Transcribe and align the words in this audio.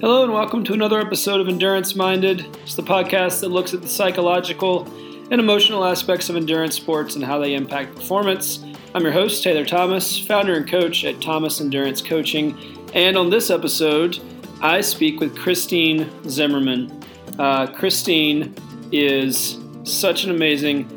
Hello, 0.00 0.24
and 0.24 0.32
welcome 0.32 0.64
to 0.64 0.72
another 0.72 0.98
episode 0.98 1.42
of 1.42 1.48
Endurance 1.48 1.94
Minded. 1.94 2.56
It's 2.62 2.74
the 2.74 2.82
podcast 2.82 3.42
that 3.42 3.50
looks 3.50 3.74
at 3.74 3.82
the 3.82 3.88
psychological 3.88 4.86
and 5.30 5.34
emotional 5.34 5.84
aspects 5.84 6.30
of 6.30 6.36
endurance 6.36 6.74
sports 6.74 7.16
and 7.16 7.22
how 7.22 7.38
they 7.38 7.52
impact 7.52 7.96
performance. 7.96 8.64
I'm 8.94 9.02
your 9.02 9.12
host, 9.12 9.42
Taylor 9.42 9.66
Thomas, 9.66 10.18
founder 10.18 10.54
and 10.54 10.66
coach 10.66 11.04
at 11.04 11.20
Thomas 11.20 11.60
Endurance 11.60 12.00
Coaching. 12.00 12.56
And 12.94 13.18
on 13.18 13.28
this 13.28 13.50
episode, 13.50 14.18
I 14.62 14.80
speak 14.80 15.20
with 15.20 15.36
Christine 15.36 16.08
Zimmerman. 16.26 17.04
Uh, 17.38 17.66
Christine 17.66 18.54
is 18.92 19.58
such 19.84 20.24
an 20.24 20.30
amazing 20.30 20.88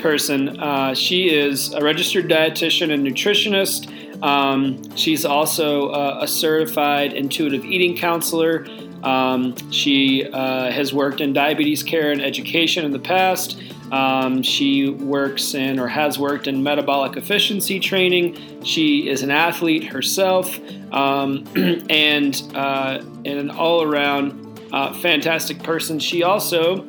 person. 0.00 0.58
Uh, 0.58 0.94
she 0.94 1.32
is 1.32 1.72
a 1.74 1.80
registered 1.80 2.28
dietitian 2.28 2.92
and 2.92 3.06
nutritionist. 3.06 3.88
Um, 4.22 4.96
she's 4.96 5.24
also 5.24 5.90
uh, 5.90 6.18
a 6.22 6.28
certified 6.28 7.12
intuitive 7.12 7.64
eating 7.64 7.96
counselor. 7.96 8.66
Um, 9.02 9.54
she 9.70 10.28
uh, 10.28 10.70
has 10.70 10.92
worked 10.92 11.20
in 11.20 11.32
diabetes 11.32 11.82
care 11.82 12.10
and 12.10 12.20
education 12.20 12.84
in 12.84 12.90
the 12.90 12.98
past. 12.98 13.60
Um, 13.92 14.42
she 14.42 14.90
works 14.90 15.54
in 15.54 15.78
or 15.78 15.88
has 15.88 16.18
worked 16.18 16.46
in 16.46 16.62
metabolic 16.62 17.16
efficiency 17.16 17.80
training. 17.80 18.62
She 18.64 19.08
is 19.08 19.22
an 19.22 19.30
athlete 19.30 19.84
herself 19.84 20.58
um, 20.92 21.44
and, 21.88 22.42
uh, 22.54 23.02
an 23.24 23.50
all 23.50 23.82
around 23.82 24.60
uh, 24.72 24.92
fantastic 24.94 25.62
person. 25.62 25.98
She 25.98 26.22
also 26.22 26.84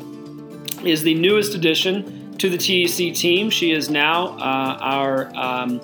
is 0.83 1.03
the 1.03 1.13
newest 1.13 1.55
addition 1.55 2.37
to 2.37 2.49
the 2.49 2.57
TEC 2.57 3.13
team. 3.13 3.49
She 3.49 3.71
is 3.71 3.89
now 3.89 4.37
uh, 4.37 4.77
our, 4.79 5.35
um, 5.35 5.79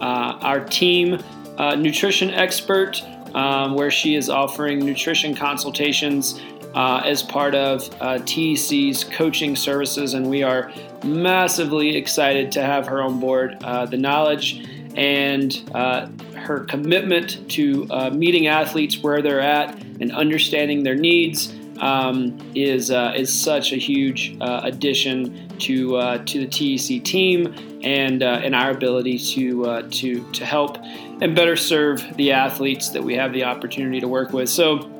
our 0.00 0.64
team 0.64 1.22
uh, 1.58 1.74
nutrition 1.74 2.30
expert. 2.30 3.02
Um, 3.34 3.74
where 3.74 3.90
she 3.90 4.14
is 4.14 4.30
offering 4.30 4.78
nutrition 4.78 5.36
consultations 5.36 6.40
uh, 6.74 7.02
as 7.04 7.22
part 7.22 7.54
of 7.54 7.88
uh, 8.00 8.18
TEC's 8.20 9.04
coaching 9.04 9.56
services, 9.56 10.14
and 10.14 10.28
we 10.28 10.42
are 10.42 10.72
massively 11.04 11.96
excited 11.96 12.52
to 12.52 12.62
have 12.62 12.86
her 12.86 13.02
on 13.02 13.20
board. 13.20 13.56
Uh, 13.62 13.86
the 13.86 13.96
knowledge 13.96 14.66
and 14.96 15.68
uh, 15.74 16.08
her 16.36 16.60
commitment 16.60 17.48
to 17.50 17.86
uh, 17.90 18.10
meeting 18.10 18.46
athletes 18.46 19.02
where 19.02 19.22
they're 19.22 19.40
at 19.40 19.74
and 20.00 20.12
understanding 20.12 20.82
their 20.82 20.94
needs 20.94 21.54
um, 21.80 22.38
is 22.54 22.90
uh, 22.90 23.12
is 23.16 23.32
such 23.32 23.72
a 23.72 23.76
huge 23.76 24.36
addition 24.40 25.47
to 25.58 26.18
to 26.24 26.46
the 26.46 26.46
TEC 26.46 27.02
team 27.04 27.54
and 27.82 28.22
and 28.22 28.54
our 28.54 28.70
ability 28.70 29.18
to 29.18 29.82
to 29.90 30.32
to 30.32 30.44
help 30.44 30.78
and 31.20 31.34
better 31.34 31.56
serve 31.56 32.04
the 32.16 32.32
athletes 32.32 32.90
that 32.90 33.02
we 33.02 33.14
have 33.14 33.32
the 33.32 33.44
opportunity 33.44 34.00
to 34.00 34.08
work 34.08 34.32
with. 34.32 34.48
So. 34.48 34.94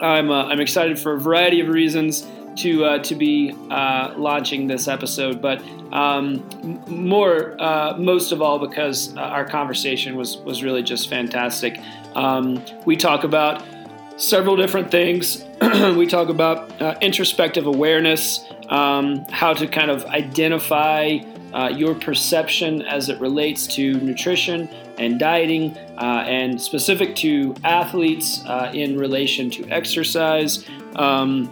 I'm, 0.00 0.30
uh, 0.30 0.44
I'm 0.44 0.60
excited 0.60 0.96
for 0.96 1.14
a 1.14 1.18
variety 1.18 1.60
of 1.60 1.66
reasons 1.66 2.24
to 2.58 2.84
uh, 2.84 2.98
to 3.04 3.14
be 3.14 3.54
uh, 3.70 4.14
launching 4.16 4.66
this 4.66 4.88
episode, 4.88 5.40
but 5.40 5.62
um, 5.92 6.44
more 6.88 7.60
uh, 7.60 7.96
most 7.96 8.32
of 8.32 8.42
all 8.42 8.58
because 8.58 9.16
uh, 9.16 9.20
our 9.20 9.44
conversation 9.44 10.16
was 10.16 10.38
was 10.38 10.62
really 10.62 10.82
just 10.82 11.08
fantastic. 11.08 11.78
Um, 12.14 12.62
we 12.84 12.96
talk 12.96 13.24
about 13.24 13.64
several 14.16 14.56
different 14.56 14.90
things. 14.90 15.44
we 15.96 16.06
talk 16.06 16.28
about 16.28 16.80
uh, 16.82 16.98
introspective 17.00 17.66
awareness, 17.66 18.44
um, 18.68 19.24
how 19.30 19.52
to 19.54 19.66
kind 19.66 19.90
of 19.90 20.04
identify 20.06 21.18
uh, 21.52 21.68
your 21.68 21.94
perception 21.94 22.82
as 22.82 23.08
it 23.08 23.18
relates 23.20 23.66
to 23.66 23.94
nutrition 24.00 24.68
and 24.98 25.18
dieting, 25.18 25.76
uh, 25.96 26.24
and 26.26 26.60
specific 26.60 27.14
to 27.16 27.54
athletes 27.64 28.44
uh, 28.46 28.70
in 28.74 28.98
relation 28.98 29.48
to 29.48 29.66
exercise. 29.68 30.66
Um, 30.96 31.48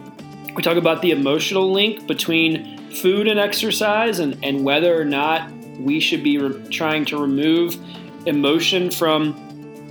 we 0.55 0.61
talk 0.61 0.77
about 0.77 1.01
the 1.01 1.11
emotional 1.11 1.71
link 1.71 2.07
between 2.07 2.91
food 2.91 3.27
and 3.27 3.39
exercise 3.39 4.19
and, 4.19 4.37
and 4.43 4.63
whether 4.63 4.99
or 4.99 5.05
not 5.05 5.51
we 5.79 5.99
should 5.99 6.23
be 6.23 6.37
re- 6.37 6.69
trying 6.69 7.05
to 7.05 7.17
remove 7.21 7.77
emotion 8.25 8.91
from 8.91 9.43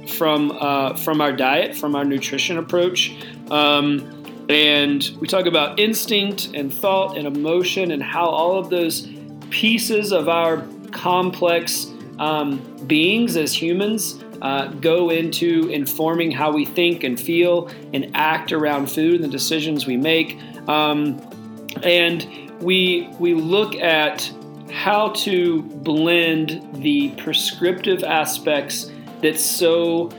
from 0.07 0.53
uh, 0.61 0.97
from 0.97 1.21
our 1.21 1.33
diet, 1.33 1.77
from 1.77 1.97
our 1.97 2.05
nutrition 2.05 2.59
approach. 2.59 3.13
Um, 3.51 4.16
and 4.49 5.11
we 5.21 5.27
talk 5.27 5.47
about 5.47 5.79
instinct 5.79 6.51
and 6.55 6.73
thought 6.73 7.17
and 7.17 7.27
emotion 7.27 7.91
and 7.91 8.03
how 8.03 8.27
all 8.27 8.59
of 8.59 8.71
those 8.71 9.09
pieces 9.51 10.13
of 10.13 10.29
our 10.29 10.67
complex 10.93 11.93
um, 12.19 12.59
beings 12.87 13.37
as 13.37 13.53
humans 13.53 14.23
uh, 14.43 14.69
go 14.69 15.11
into 15.11 15.69
informing 15.71 16.31
how 16.31 16.53
we 16.53 16.65
think 16.65 17.05
and 17.05 17.19
feel 17.19 17.71
and 17.93 18.11
act 18.15 18.53
around 18.53 18.91
food 18.91 19.17
and 19.17 19.25
the 19.25 19.29
decisions 19.29 19.87
we 19.87 19.97
make. 19.97 20.39
Um, 20.69 21.21
and 21.83 22.27
we 22.61 23.09
we 23.19 23.35
look 23.35 23.75
at 23.77 24.31
how 24.73 25.11
to 25.11 25.63
blend 25.63 26.83
the 26.83 27.11
prescriptive 27.17 28.05
aspects 28.05 28.91
that 29.23 29.39
so 29.39 30.11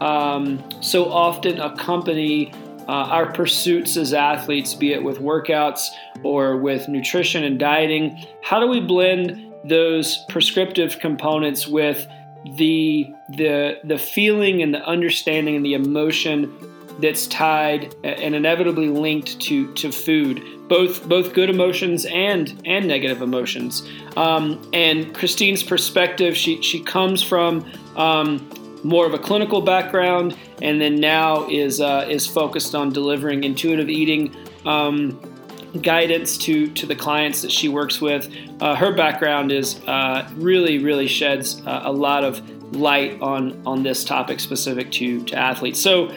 um, 0.00 0.62
so 0.80 1.10
often 1.10 1.60
accompany 1.60 2.52
uh, 2.88 2.92
our 2.92 3.32
pursuits 3.32 3.96
as 3.96 4.14
athletes, 4.14 4.74
be 4.74 4.92
it 4.92 5.02
with 5.02 5.18
workouts 5.18 5.88
or 6.22 6.56
with 6.56 6.88
nutrition 6.88 7.44
and 7.44 7.58
dieting. 7.58 8.24
How 8.42 8.58
do 8.58 8.66
we 8.66 8.80
blend 8.80 9.52
those 9.64 10.24
prescriptive 10.28 10.98
components 10.98 11.68
with 11.68 12.06
the 12.56 13.12
the 13.30 13.78
the 13.84 13.98
feeling 13.98 14.62
and 14.62 14.72
the 14.72 14.84
understanding 14.86 15.56
and 15.56 15.64
the 15.64 15.74
emotion 15.74 16.52
that's 17.00 17.26
tied 17.26 17.94
and 18.04 18.34
inevitably 18.34 18.88
linked 18.88 19.40
to 19.40 19.72
to 19.74 19.92
food 19.92 20.42
both 20.68 21.08
both 21.08 21.34
good 21.34 21.50
emotions 21.50 22.06
and 22.06 22.60
and 22.64 22.86
negative 22.86 23.22
emotions 23.22 23.86
um, 24.16 24.68
and 24.72 25.14
Christine's 25.14 25.62
perspective 25.62 26.36
she 26.36 26.62
she 26.62 26.80
comes 26.82 27.22
from 27.22 27.70
um, 27.96 28.48
more 28.84 29.06
of 29.06 29.14
a 29.14 29.18
clinical 29.18 29.60
background 29.60 30.36
and 30.62 30.80
then 30.80 30.96
now 30.96 31.48
is 31.48 31.80
uh, 31.80 32.06
is 32.08 32.26
focused 32.26 32.74
on 32.74 32.92
delivering 32.92 33.44
intuitive 33.44 33.88
eating 33.88 34.34
um, 34.66 35.20
guidance 35.82 36.38
to 36.38 36.68
to 36.72 36.86
the 36.86 36.96
clients 36.96 37.42
that 37.42 37.52
she 37.52 37.68
works 37.68 38.00
with. 38.00 38.32
Uh, 38.60 38.74
her 38.74 38.92
background 38.92 39.52
is 39.52 39.80
uh, 39.86 40.28
really 40.34 40.78
really 40.78 41.08
sheds 41.08 41.60
uh, 41.66 41.82
a 41.84 41.92
lot 41.92 42.24
of 42.24 42.42
light 42.74 43.20
on 43.20 43.60
on 43.66 43.82
this 43.82 44.04
topic 44.04 44.40
specific 44.40 44.90
to 44.92 45.24
to 45.24 45.36
athletes. 45.36 45.80
So. 45.80 46.12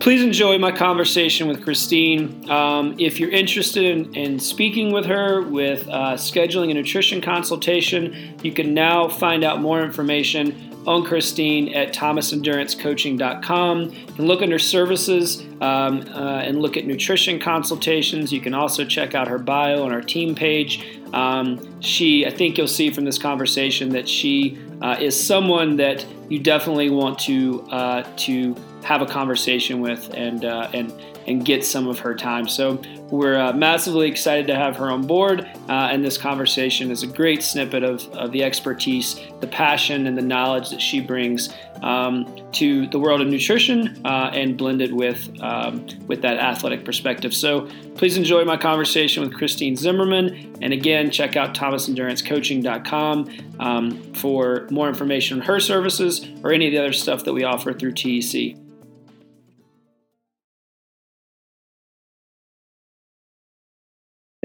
Please 0.00 0.24
enjoy 0.24 0.58
my 0.58 0.72
conversation 0.72 1.46
with 1.46 1.62
Christine. 1.62 2.50
Um, 2.50 2.96
if 2.98 3.20
you're 3.20 3.30
interested 3.30 3.84
in, 3.84 4.12
in, 4.16 4.40
speaking 4.40 4.92
with 4.92 5.06
her, 5.06 5.42
with 5.42 5.86
uh, 5.86 6.14
scheduling 6.14 6.72
a 6.72 6.74
nutrition 6.74 7.20
consultation, 7.20 8.36
you 8.42 8.50
can 8.50 8.74
now 8.74 9.06
find 9.06 9.44
out 9.44 9.60
more 9.60 9.80
information 9.80 10.71
on 10.86 11.04
Christine 11.04 11.68
at 11.74 11.94
thomasendurancecoaching.com. 11.94 13.82
You 13.82 14.06
can 14.14 14.26
look 14.26 14.42
under 14.42 14.58
services 14.58 15.40
um, 15.60 16.00
uh, 16.08 16.40
and 16.40 16.60
look 16.60 16.76
at 16.76 16.86
nutrition 16.86 17.38
consultations. 17.38 18.32
You 18.32 18.40
can 18.40 18.54
also 18.54 18.84
check 18.84 19.14
out 19.14 19.28
her 19.28 19.38
bio 19.38 19.84
on 19.84 19.92
our 19.92 20.02
team 20.02 20.34
page. 20.34 21.00
Um, 21.12 21.80
she, 21.80 22.26
I 22.26 22.30
think 22.30 22.58
you'll 22.58 22.66
see 22.66 22.90
from 22.90 23.04
this 23.04 23.18
conversation 23.18 23.90
that 23.90 24.08
she 24.08 24.58
uh, 24.80 24.96
is 24.98 25.18
someone 25.18 25.76
that 25.76 26.04
you 26.28 26.40
definitely 26.40 26.90
want 26.90 27.18
to 27.20 27.62
uh, 27.70 28.02
to 28.16 28.56
have 28.84 29.02
a 29.02 29.06
conversation 29.06 29.80
with 29.80 30.12
and 30.14 30.44
uh, 30.44 30.70
and 30.72 30.92
and 31.26 31.44
get 31.44 31.64
some 31.64 31.86
of 31.86 31.98
her 32.00 32.14
time. 32.14 32.48
So 32.48 32.82
we're 33.10 33.38
uh, 33.38 33.52
massively 33.52 34.08
excited 34.08 34.46
to 34.48 34.54
have 34.54 34.76
her 34.76 34.90
on 34.90 35.06
board, 35.06 35.48
uh, 35.68 35.88
and 35.90 36.04
this 36.04 36.18
conversation 36.18 36.90
is 36.90 37.02
a 37.02 37.06
great 37.06 37.42
snippet 37.42 37.82
of, 37.82 38.08
of 38.14 38.32
the 38.32 38.42
expertise, 38.42 39.20
the 39.40 39.46
passion, 39.46 40.06
and 40.06 40.16
the 40.16 40.22
knowledge 40.22 40.70
that 40.70 40.80
she 40.80 41.00
brings 41.00 41.54
um, 41.82 42.26
to 42.52 42.86
the 42.88 42.98
world 42.98 43.20
of 43.20 43.28
nutrition 43.28 44.00
uh, 44.04 44.30
and 44.32 44.56
blended 44.56 44.92
with 44.92 45.28
um, 45.42 45.86
with 46.06 46.22
that 46.22 46.38
athletic 46.38 46.84
perspective. 46.84 47.34
So 47.34 47.68
please 47.96 48.16
enjoy 48.16 48.44
my 48.44 48.56
conversation 48.56 49.22
with 49.22 49.34
Christine 49.34 49.76
Zimmerman, 49.76 50.56
and 50.62 50.72
again 50.72 51.10
check 51.10 51.36
out 51.36 51.54
thomasendurancecoaching.com 51.54 53.30
um, 53.60 54.12
for 54.14 54.66
more 54.70 54.88
information 54.88 55.40
on 55.40 55.46
her 55.46 55.60
services 55.60 56.26
or 56.42 56.52
any 56.52 56.66
of 56.66 56.72
the 56.72 56.78
other 56.78 56.92
stuff 56.92 57.24
that 57.24 57.32
we 57.32 57.44
offer 57.44 57.72
through 57.72 57.92
TEC. 57.92 58.56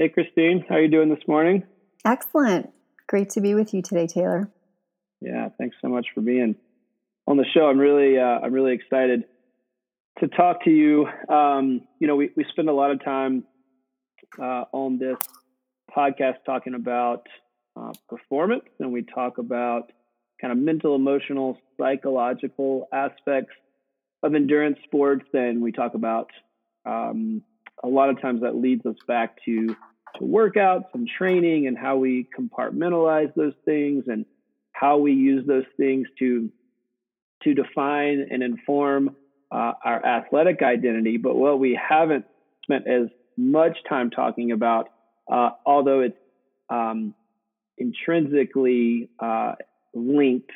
Hey, 0.00 0.10
Christine, 0.10 0.64
how 0.68 0.76
are 0.76 0.80
you 0.80 0.88
doing 0.88 1.08
this 1.08 1.26
morning? 1.26 1.64
Excellent. 2.04 2.70
Great 3.08 3.30
to 3.30 3.40
be 3.40 3.56
with 3.56 3.74
you 3.74 3.82
today, 3.82 4.06
Taylor. 4.06 4.48
Yeah, 5.20 5.48
thanks 5.58 5.76
so 5.82 5.88
much 5.88 6.06
for 6.14 6.20
being 6.20 6.54
on 7.26 7.36
the 7.36 7.44
show. 7.52 7.62
I'm 7.62 7.78
really, 7.80 8.16
uh, 8.16 8.22
I'm 8.22 8.52
really 8.52 8.74
excited 8.74 9.24
to 10.20 10.28
talk 10.28 10.62
to 10.66 10.70
you. 10.70 11.08
Um, 11.28 11.80
you 11.98 12.06
know, 12.06 12.14
we 12.14 12.30
we 12.36 12.44
spend 12.48 12.68
a 12.68 12.72
lot 12.72 12.92
of 12.92 13.04
time 13.04 13.42
uh, 14.40 14.66
on 14.70 15.00
this 15.00 15.18
podcast 15.90 16.44
talking 16.46 16.74
about 16.74 17.26
uh, 17.76 17.90
performance, 18.08 18.66
and 18.78 18.92
we 18.92 19.02
talk 19.02 19.38
about 19.38 19.90
kind 20.40 20.52
of 20.52 20.58
mental, 20.58 20.94
emotional, 20.94 21.58
psychological 21.76 22.86
aspects 22.92 23.52
of 24.22 24.36
endurance 24.36 24.78
sports, 24.84 25.26
and 25.32 25.60
we 25.60 25.72
talk 25.72 25.94
about 25.94 26.30
um, 26.86 27.42
a 27.82 27.88
lot 27.88 28.10
of 28.10 28.20
times 28.20 28.42
that 28.42 28.56
leads 28.56 28.84
us 28.86 28.96
back 29.06 29.38
to 29.44 29.76
to 30.16 30.24
workouts 30.24 30.86
and 30.94 31.08
training 31.08 31.66
and 31.66 31.76
how 31.76 31.96
we 31.96 32.26
compartmentalize 32.36 33.32
those 33.34 33.52
things 33.64 34.04
and 34.06 34.24
how 34.72 34.98
we 34.98 35.12
use 35.12 35.46
those 35.46 35.64
things 35.76 36.06
to 36.18 36.50
to 37.42 37.54
define 37.54 38.26
and 38.30 38.42
inform 38.42 39.14
uh, 39.50 39.72
our 39.84 40.04
athletic 40.04 40.62
identity. 40.62 41.16
But 41.16 41.36
what 41.36 41.58
we 41.58 41.78
haven't 41.88 42.24
spent 42.62 42.86
as 42.88 43.08
much 43.36 43.78
time 43.88 44.10
talking 44.10 44.50
about, 44.52 44.88
uh, 45.30 45.50
although 45.64 46.00
it's 46.00 46.18
um, 46.68 47.14
intrinsically 47.76 49.08
uh, 49.20 49.54
linked 49.94 50.50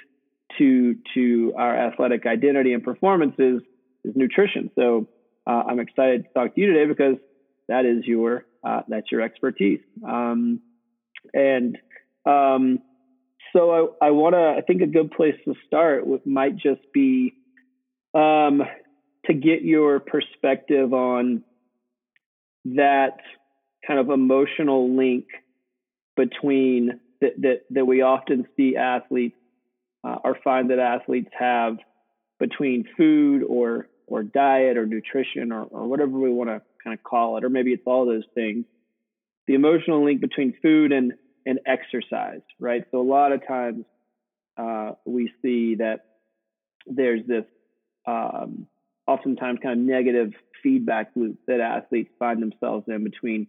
to 0.59 0.97
to 1.15 1.55
our 1.57 1.77
athletic 1.77 2.27
identity 2.27 2.73
and 2.75 2.83
performances, 2.83 3.63
is 4.05 4.17
nutrition. 4.17 4.71
So 4.75 5.09
uh, 5.47 5.63
I'm 5.69 5.81
excited 5.81 6.25
to 6.25 6.33
talk 6.33 6.55
to 6.55 6.61
you 6.61 6.73
today 6.73 6.87
because 6.87 7.17
that 7.69 7.85
is 7.85 8.05
your 8.07 8.45
uh, 8.65 8.83
that's 8.89 9.11
your 9.11 9.21
expertise. 9.21 9.81
Um, 10.07 10.61
and 11.35 11.79
um, 12.25 12.79
so 13.53 13.97
I, 14.01 14.07
I 14.07 14.11
want 14.11 14.35
to. 14.35 14.55
I 14.57 14.61
think 14.67 14.83
a 14.83 14.87
good 14.87 15.11
place 15.11 15.35
to 15.45 15.55
start 15.67 16.07
with 16.07 16.27
might 16.27 16.57
just 16.57 16.81
be 16.93 17.35
um, 18.15 18.63
to 19.27 19.35
get 19.35 19.63
your 19.63 20.01
perspective 20.01 20.93
on 20.93 21.45
that 22.65 23.19
kind 23.87 23.99
of 23.99 24.11
emotional 24.11 24.97
link 24.97 25.27
between 26.17 27.01
that 27.21 27.33
that, 27.39 27.61
that 27.71 27.85
we 27.85 28.03
often 28.03 28.47
see 28.57 28.77
athletes 28.77 29.37
uh, 30.05 30.17
or 30.25 30.37
find 30.43 30.71
that 30.71 30.79
athletes 30.79 31.31
have 31.39 31.79
between 32.39 32.85
food 32.97 33.43
or 33.43 33.87
or 34.07 34.23
diet 34.23 34.77
or 34.77 34.87
nutrition 34.87 35.53
or, 35.53 35.65
or 35.65 35.87
whatever 35.87 36.13
we 36.19 36.31
want 36.31 36.51
to 36.51 36.63
kind 36.83 36.95
of 36.95 37.03
call 37.03 37.37
it, 37.37 37.45
or 37.45 37.49
maybe 37.49 37.73
it's 37.73 37.87
all 37.87 38.07
those 38.07 38.25
things. 38.35 38.65
The 39.47 39.55
emotional 39.55 40.05
link 40.05 40.21
between 40.21 40.55
food 40.63 40.93
and 40.93 41.13
and 41.45 41.59
exercise, 41.67 42.43
right? 42.61 42.85
So 42.93 43.01
a 43.01 43.03
lot 43.03 43.33
of 43.33 43.47
times 43.47 43.85
uh, 44.57 44.93
we 45.05 45.33
see 45.43 45.77
that 45.77 46.05
there's 46.87 47.27
this 47.27 47.45
um, 48.07 48.67
oftentimes 49.07 49.59
kind 49.63 49.81
of 49.81 49.87
negative 49.87 50.33
feedback 50.63 51.11
loop 51.17 51.39
that 51.47 51.61
athletes 51.61 52.11
find 52.19 52.41
themselves 52.41 52.85
in 52.87 53.03
between 53.03 53.49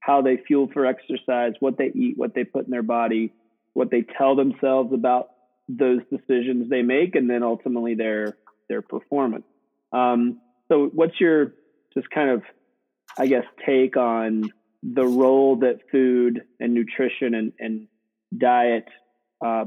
how 0.00 0.22
they 0.22 0.38
fuel 0.46 0.68
for 0.72 0.86
exercise, 0.86 1.52
what 1.60 1.78
they 1.78 1.90
eat, 1.94 2.16
what 2.16 2.34
they 2.34 2.44
put 2.44 2.64
in 2.64 2.70
their 2.70 2.82
body, 2.82 3.32
what 3.72 3.90
they 3.90 4.04
tell 4.18 4.34
themselves 4.36 4.92
about 4.92 5.30
those 5.68 6.00
decisions 6.10 6.68
they 6.68 6.82
make, 6.82 7.14
and 7.14 7.30
then 7.30 7.42
ultimately 7.42 7.94
their 7.94 8.36
their 8.68 8.82
performance. 8.82 9.44
Um, 9.92 10.40
so, 10.68 10.90
what's 10.92 11.20
your 11.20 11.52
just 11.94 12.08
kind 12.10 12.30
of, 12.30 12.42
I 13.18 13.26
guess, 13.26 13.44
take 13.66 13.96
on 13.96 14.50
the 14.82 15.06
role 15.06 15.56
that 15.56 15.80
food 15.90 16.42
and 16.58 16.74
nutrition 16.74 17.34
and, 17.34 17.52
and 17.58 17.88
diet 18.36 18.86
uh, 19.44 19.66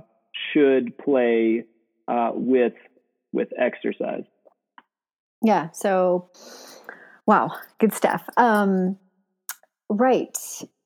should 0.51 0.97
play 0.97 1.65
uh, 2.07 2.31
with 2.33 2.73
with 3.31 3.49
exercise? 3.59 4.23
Yeah. 5.41 5.71
So, 5.71 6.29
wow, 7.25 7.51
good 7.79 7.93
stuff. 7.93 8.27
Um, 8.37 8.97
right. 9.89 10.37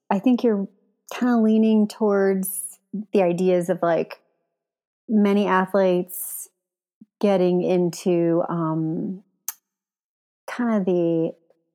I 0.10 0.20
think 0.20 0.44
you're 0.44 0.68
kind 1.14 1.38
of 1.38 1.44
leaning 1.44 1.88
towards 1.88 2.80
the 3.14 3.22
ideas 3.22 3.70
of 3.70 3.80
like 3.82 4.20
many 5.08 5.48
athletes 5.48 6.50
getting 7.20 7.62
into 7.64 8.44
um, 8.50 9.24
kind 10.58 10.76
of 10.76 10.86
the 10.86 11.32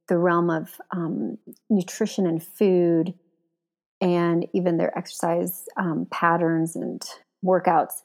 the 0.08 0.19
realm 0.19 0.50
of 0.50 0.81
um, 0.90 1.38
nutrition 1.70 2.26
and 2.26 2.43
food 2.43 3.14
and 4.00 4.46
even 4.52 4.76
their 4.76 4.96
exercise 4.99 5.64
um, 5.76 6.06
patterns 6.11 6.75
and 6.75 7.02
workouts 7.44 8.02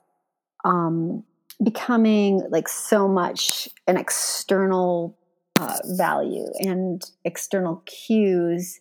um, 0.64 1.24
becoming 1.64 2.48
like 2.52 2.68
so 2.68 3.08
much 3.08 3.68
an 3.88 3.98
external 3.98 5.18
uh, 5.60 5.80
value 5.98 6.46
and 6.60 7.04
external 7.26 7.78
cues. 7.88 8.80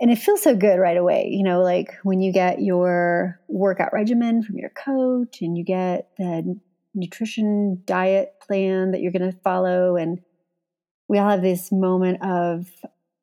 And 0.00 0.10
it 0.10 0.16
feels 0.16 0.42
so 0.42 0.54
good 0.54 0.76
right 0.76 0.96
away 0.96 1.28
you 1.32 1.42
know 1.42 1.62
like 1.62 1.88
when 2.02 2.20
you 2.20 2.32
get 2.32 2.60
your 2.60 3.40
workout 3.48 3.92
regimen 3.92 4.42
from 4.42 4.58
your 4.58 4.70
coach 4.70 5.40
and 5.40 5.56
you 5.56 5.64
get 5.64 6.10
the 6.18 6.58
nutrition 6.94 7.82
diet 7.86 8.34
plan 8.40 8.90
that 8.90 9.00
you're 9.00 9.12
going 9.12 9.30
to 9.30 9.38
follow 9.38 9.96
and 9.96 10.20
we 11.08 11.18
all 11.18 11.28
have 11.28 11.42
this 11.42 11.70
moment 11.72 12.22
of 12.22 12.66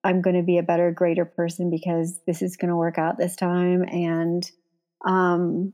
i'm 0.03 0.21
going 0.21 0.35
to 0.35 0.43
be 0.43 0.57
a 0.57 0.63
better 0.63 0.91
greater 0.91 1.25
person 1.25 1.69
because 1.69 2.19
this 2.27 2.41
is 2.41 2.57
going 2.57 2.69
to 2.69 2.75
work 2.75 2.97
out 2.97 3.17
this 3.17 3.35
time 3.35 3.83
and 3.83 4.51
um, 5.05 5.73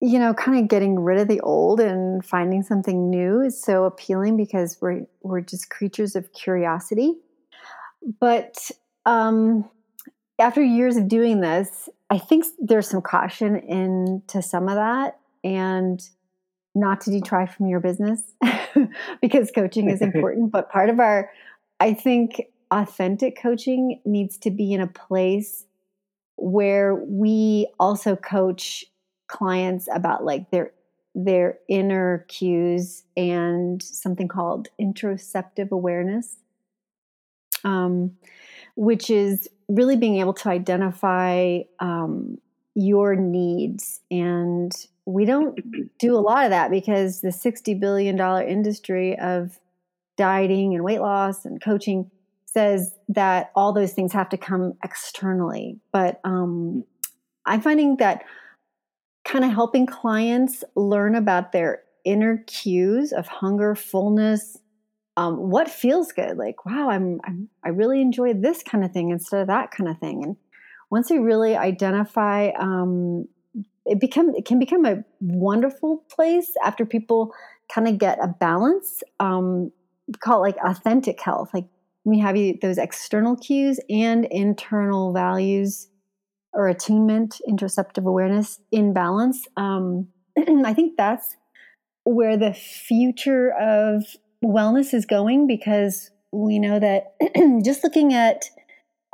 you 0.00 0.18
know 0.18 0.32
kind 0.34 0.58
of 0.58 0.68
getting 0.68 0.98
rid 0.98 1.18
of 1.18 1.28
the 1.28 1.40
old 1.40 1.80
and 1.80 2.24
finding 2.24 2.62
something 2.62 3.10
new 3.10 3.40
is 3.40 3.60
so 3.60 3.84
appealing 3.84 4.36
because 4.36 4.78
we're 4.80 5.02
we're 5.22 5.40
just 5.40 5.70
creatures 5.70 6.14
of 6.14 6.32
curiosity. 6.32 7.14
But 8.20 8.70
um, 9.06 9.68
after 10.42 10.62
years 10.62 10.96
of 10.96 11.08
doing 11.08 11.40
this 11.40 11.88
i 12.10 12.18
think 12.18 12.44
there's 12.58 12.88
some 12.88 13.00
caution 13.00 13.56
into 13.56 14.42
some 14.42 14.68
of 14.68 14.74
that 14.74 15.18
and 15.44 16.00
not 16.74 17.00
to 17.02 17.10
detract 17.10 17.54
from 17.54 17.68
your 17.68 17.80
business 17.80 18.22
because 19.20 19.50
coaching 19.50 19.90
is 19.90 20.00
important. 20.00 20.50
but 20.50 20.70
part 20.70 20.88
of 20.88 21.00
our, 21.00 21.30
I 21.80 21.94
think, 21.94 22.42
authentic 22.70 23.40
coaching 23.40 24.00
needs 24.04 24.38
to 24.38 24.50
be 24.50 24.72
in 24.72 24.80
a 24.80 24.86
place 24.86 25.66
where 26.36 26.94
we 26.94 27.68
also 27.78 28.16
coach 28.16 28.84
clients 29.28 29.88
about 29.94 30.24
like 30.24 30.50
their 30.50 30.72
their 31.14 31.58
inner 31.68 32.24
cues 32.28 33.02
and 33.18 33.82
something 33.82 34.28
called 34.28 34.68
interoceptive 34.80 35.70
awareness 35.70 36.38
um, 37.64 38.16
which 38.76 39.10
is 39.10 39.48
really 39.68 39.96
being 39.96 40.16
able 40.16 40.32
to 40.32 40.48
identify 40.48 41.60
um, 41.80 42.38
your 42.74 43.14
needs 43.14 44.00
and 44.10 44.86
we 45.06 45.24
don't 45.24 45.58
do 45.98 46.16
a 46.16 46.20
lot 46.20 46.44
of 46.44 46.50
that 46.50 46.70
because 46.70 47.20
the 47.20 47.28
$60 47.28 47.78
billion 47.78 48.18
industry 48.48 49.18
of 49.18 49.58
dieting 50.16 50.74
and 50.74 50.84
weight 50.84 51.00
loss 51.00 51.44
and 51.44 51.62
coaching 51.62 52.10
says 52.44 52.94
that 53.08 53.50
all 53.56 53.72
those 53.72 53.92
things 53.92 54.12
have 54.12 54.28
to 54.28 54.36
come 54.36 54.74
externally. 54.84 55.78
But 55.90 56.20
um, 56.24 56.84
I'm 57.46 57.62
finding 57.62 57.96
that 57.96 58.24
kind 59.24 59.44
of 59.44 59.52
helping 59.52 59.86
clients 59.86 60.62
learn 60.74 61.14
about 61.14 61.52
their 61.52 61.82
inner 62.04 62.38
cues 62.46 63.12
of 63.12 63.26
hunger, 63.26 63.74
fullness, 63.74 64.58
um, 65.16 65.50
what 65.50 65.70
feels 65.70 66.12
good. 66.12 66.36
Like, 66.36 66.64
wow, 66.64 66.90
I'm, 66.90 67.20
I'm 67.24 67.48
I 67.64 67.68
really 67.68 68.00
enjoy 68.00 68.34
this 68.34 68.62
kind 68.62 68.84
of 68.84 68.92
thing 68.92 69.10
instead 69.10 69.40
of 69.42 69.46
that 69.48 69.70
kind 69.70 69.88
of 69.88 69.98
thing. 69.98 70.24
And 70.24 70.36
once 70.90 71.10
we 71.10 71.18
really 71.18 71.56
identify 71.56 72.50
um, 72.58 73.28
it 73.84 74.00
become 74.00 74.34
it 74.34 74.44
can 74.44 74.58
become 74.58 74.84
a 74.84 75.04
wonderful 75.20 76.04
place 76.10 76.52
after 76.64 76.86
people 76.86 77.32
kind 77.72 77.88
of 77.88 77.98
get 77.98 78.18
a 78.22 78.28
balance. 78.28 79.02
Um, 79.20 79.72
call 80.20 80.44
it 80.44 80.48
like 80.48 80.56
authentic 80.64 81.20
health. 81.20 81.50
Like 81.54 81.66
we 82.04 82.18
have 82.18 82.36
those 82.60 82.78
external 82.78 83.36
cues 83.36 83.78
and 83.88 84.24
internal 84.26 85.12
values 85.12 85.88
or 86.52 86.68
attunement, 86.68 87.40
interoceptive 87.48 88.06
awareness 88.06 88.60
in 88.70 88.92
balance. 88.92 89.46
Um, 89.56 90.08
I 90.38 90.74
think 90.74 90.96
that's 90.96 91.36
where 92.04 92.36
the 92.36 92.52
future 92.52 93.52
of 93.52 94.04
wellness 94.44 94.92
is 94.92 95.06
going 95.06 95.46
because 95.46 96.10
we 96.32 96.58
know 96.58 96.78
that 96.78 97.14
just 97.64 97.84
looking 97.84 98.12
at 98.12 98.44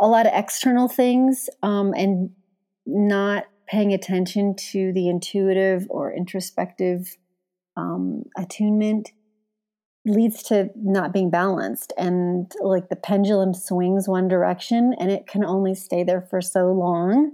a 0.00 0.06
lot 0.06 0.26
of 0.26 0.32
external 0.34 0.88
things 0.88 1.50
um, 1.62 1.92
and 1.94 2.30
not 2.86 3.44
paying 3.68 3.92
attention 3.92 4.54
to 4.54 4.92
the 4.92 5.08
intuitive 5.08 5.86
or 5.90 6.12
introspective 6.12 7.16
um, 7.76 8.24
attunement 8.36 9.12
leads 10.04 10.42
to 10.44 10.70
not 10.74 11.12
being 11.12 11.30
balanced. 11.30 11.92
And 11.98 12.50
like 12.62 12.88
the 12.88 12.96
pendulum 12.96 13.52
swings 13.52 14.08
one 14.08 14.26
direction 14.26 14.94
and 14.98 15.10
it 15.10 15.26
can 15.26 15.44
only 15.44 15.74
stay 15.74 16.02
there 16.02 16.22
for 16.22 16.40
so 16.40 16.72
long. 16.72 17.32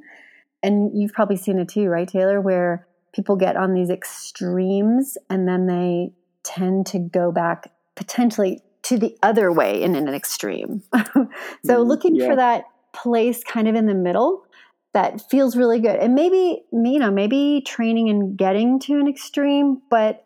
And 0.63 0.91
you've 0.93 1.13
probably 1.13 1.37
seen 1.37 1.59
it 1.59 1.69
too 1.69 1.87
right 1.87 2.09
taylor 2.09 2.41
where 2.41 2.87
people 3.15 3.37
get 3.37 3.57
on 3.57 3.75
these 3.75 3.91
extremes 3.91 5.17
and 5.31 5.47
then 5.47 5.67
they 5.67 6.13
tend 6.43 6.87
to 6.87 6.99
go 6.99 7.31
back 7.31 7.71
potentially 7.95 8.61
to 8.83 8.99
the 8.99 9.17
other 9.23 9.53
way 9.53 9.81
in 9.81 9.95
an 9.95 10.09
extreme. 10.09 10.83
So 11.65 11.83
mm, 11.83 11.87
looking 11.87 12.17
yeah. 12.17 12.27
for 12.27 12.37
that 12.37 12.65
place 12.93 13.43
kind 13.45 13.69
of 13.69 13.75
in 13.75 13.87
the 13.87 13.95
middle 13.95 14.45
that 14.95 15.29
feels 15.29 15.57
really 15.57 15.81
good. 15.81 15.97
And 15.97 16.15
maybe, 16.15 16.63
you 16.73 16.99
know, 16.99 17.11
maybe 17.11 17.63
training 17.67 18.09
and 18.09 18.39
getting 18.39 18.79
to 18.81 18.95
an 18.95 19.09
extreme, 19.09 19.83
but 19.91 20.25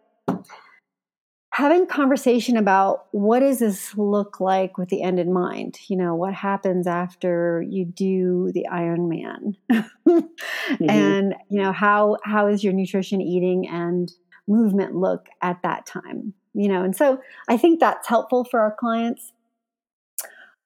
having 1.58 1.86
conversation 1.86 2.56
about 2.56 3.06
what 3.10 3.40
does 3.40 3.58
this 3.58 3.96
look 3.96 4.38
like 4.40 4.78
with 4.78 4.90
the 4.90 5.02
end 5.02 5.18
in 5.18 5.32
mind? 5.32 5.78
You 5.88 5.96
know 5.96 6.14
what 6.14 6.32
happens 6.32 6.86
after 6.86 7.64
you 7.68 7.84
do 7.84 8.52
the 8.54 8.66
ironman? 8.72 9.56
Mm-hmm. 10.68 10.90
and 10.90 11.34
you 11.48 11.62
know 11.62 11.72
how 11.72 12.18
how 12.24 12.46
is 12.46 12.62
your 12.62 12.72
nutrition 12.72 13.22
eating 13.22 13.66
and 13.68 14.12
movement 14.46 14.94
look 14.94 15.28
at 15.40 15.62
that 15.62 15.86
time? 15.86 16.34
You 16.52 16.68
know 16.68 16.82
and 16.82 16.94
so 16.94 17.20
i 17.48 17.56
think 17.56 17.80
that's 17.80 18.06
helpful 18.06 18.44
for 18.44 18.60
our 18.60 18.74
clients. 18.78 19.32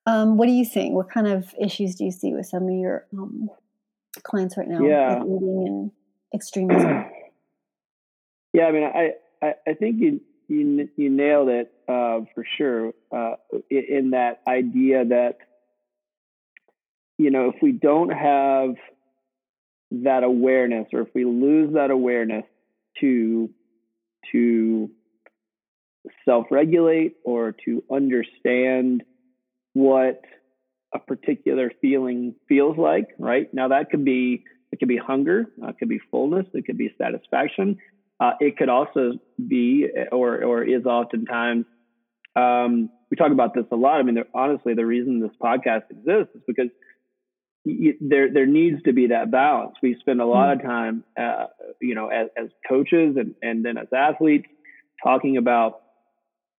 Um, 0.06 0.36
what 0.36 0.48
are 0.48 0.52
you 0.52 0.64
seeing 0.64 0.94
what 0.94 1.08
kind 1.10 1.28
of 1.28 1.54
issues 1.60 1.94
do 1.94 2.04
you 2.04 2.10
see 2.10 2.32
with 2.32 2.46
some 2.46 2.64
of 2.64 2.70
your 2.70 3.06
um, 3.16 3.48
clients 4.22 4.56
right 4.56 4.68
now 4.68 4.82
yeah. 4.82 5.22
with 5.22 5.42
eating 5.42 5.64
and 5.66 5.90
extremism 6.34 7.06
yeah 8.52 8.64
i 8.64 8.72
mean 8.72 8.84
i 8.84 9.10
i, 9.42 9.54
I 9.66 9.74
think 9.74 9.96
you 10.00 10.20
you 10.48 10.88
you 10.96 11.10
nailed 11.10 11.48
it 11.48 11.72
uh, 11.88 12.20
for 12.34 12.44
sure 12.58 12.92
uh, 13.14 13.36
in 13.70 14.10
that 14.10 14.42
idea 14.46 15.04
that 15.04 15.38
you 17.18 17.30
know 17.30 17.48
if 17.54 17.62
we 17.62 17.72
don't 17.72 18.10
have 18.10 18.74
that 19.90 20.24
awareness 20.24 20.88
or 20.92 21.02
if 21.02 21.08
we 21.14 21.24
lose 21.24 21.74
that 21.74 21.90
awareness 21.90 22.44
to 23.00 23.50
to 24.30 24.90
self-regulate 26.24 27.16
or 27.24 27.54
to 27.64 27.82
understand 27.90 29.02
what 29.74 30.22
a 30.94 30.98
particular 30.98 31.70
feeling 31.80 32.34
feels 32.48 32.76
like 32.76 33.08
right 33.18 33.52
now 33.52 33.68
that 33.68 33.90
could 33.90 34.04
be 34.04 34.44
it 34.70 34.78
could 34.78 34.88
be 34.88 34.96
hunger 34.96 35.46
it 35.62 35.78
could 35.78 35.88
be 35.88 36.00
fullness 36.10 36.46
it 36.54 36.64
could 36.64 36.78
be 36.78 36.94
satisfaction 36.98 37.78
uh, 38.22 38.34
it 38.38 38.56
could 38.56 38.68
also 38.68 39.14
be, 39.48 39.88
or 40.12 40.44
or 40.44 40.62
is 40.62 40.86
oftentimes. 40.86 41.64
Um, 42.36 42.88
we 43.10 43.16
talk 43.16 43.32
about 43.32 43.52
this 43.52 43.64
a 43.72 43.76
lot. 43.76 43.98
I 43.98 44.04
mean, 44.04 44.22
honestly, 44.32 44.74
the 44.74 44.86
reason 44.86 45.20
this 45.20 45.32
podcast 45.42 45.90
exists 45.90 46.34
is 46.36 46.42
because 46.46 46.68
you, 47.64 47.94
there 48.00 48.32
there 48.32 48.46
needs 48.46 48.80
to 48.84 48.92
be 48.92 49.08
that 49.08 49.32
balance. 49.32 49.74
We 49.82 49.96
spend 49.98 50.20
a 50.20 50.24
lot 50.24 50.52
of 50.52 50.58
mm-hmm. 50.58 50.68
time, 50.68 51.04
uh, 51.18 51.46
you 51.80 51.96
know, 51.96 52.08
as, 52.08 52.28
as 52.36 52.48
coaches 52.68 53.16
and 53.16 53.34
and 53.42 53.64
then 53.64 53.76
as 53.76 53.88
athletes, 53.92 54.46
talking 55.02 55.36
about 55.36 55.80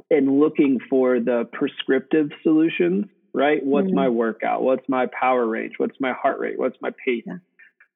and 0.09 0.41
looking 0.41 0.79
for 0.89 1.21
the 1.21 1.47
prescriptive 1.53 2.29
solutions. 2.41 3.05
Right? 3.33 3.65
What's 3.65 3.87
mm-hmm. 3.87 3.95
my 3.95 4.09
workout? 4.09 4.61
What's 4.61 4.87
my 4.87 5.07
power 5.07 5.45
range? 5.45 5.73
What's 5.77 5.99
my 5.99 6.13
heart 6.13 6.39
rate? 6.39 6.59
What's 6.59 6.77
my 6.81 6.91
pace? 7.03 7.23
Yeah. 7.25 7.37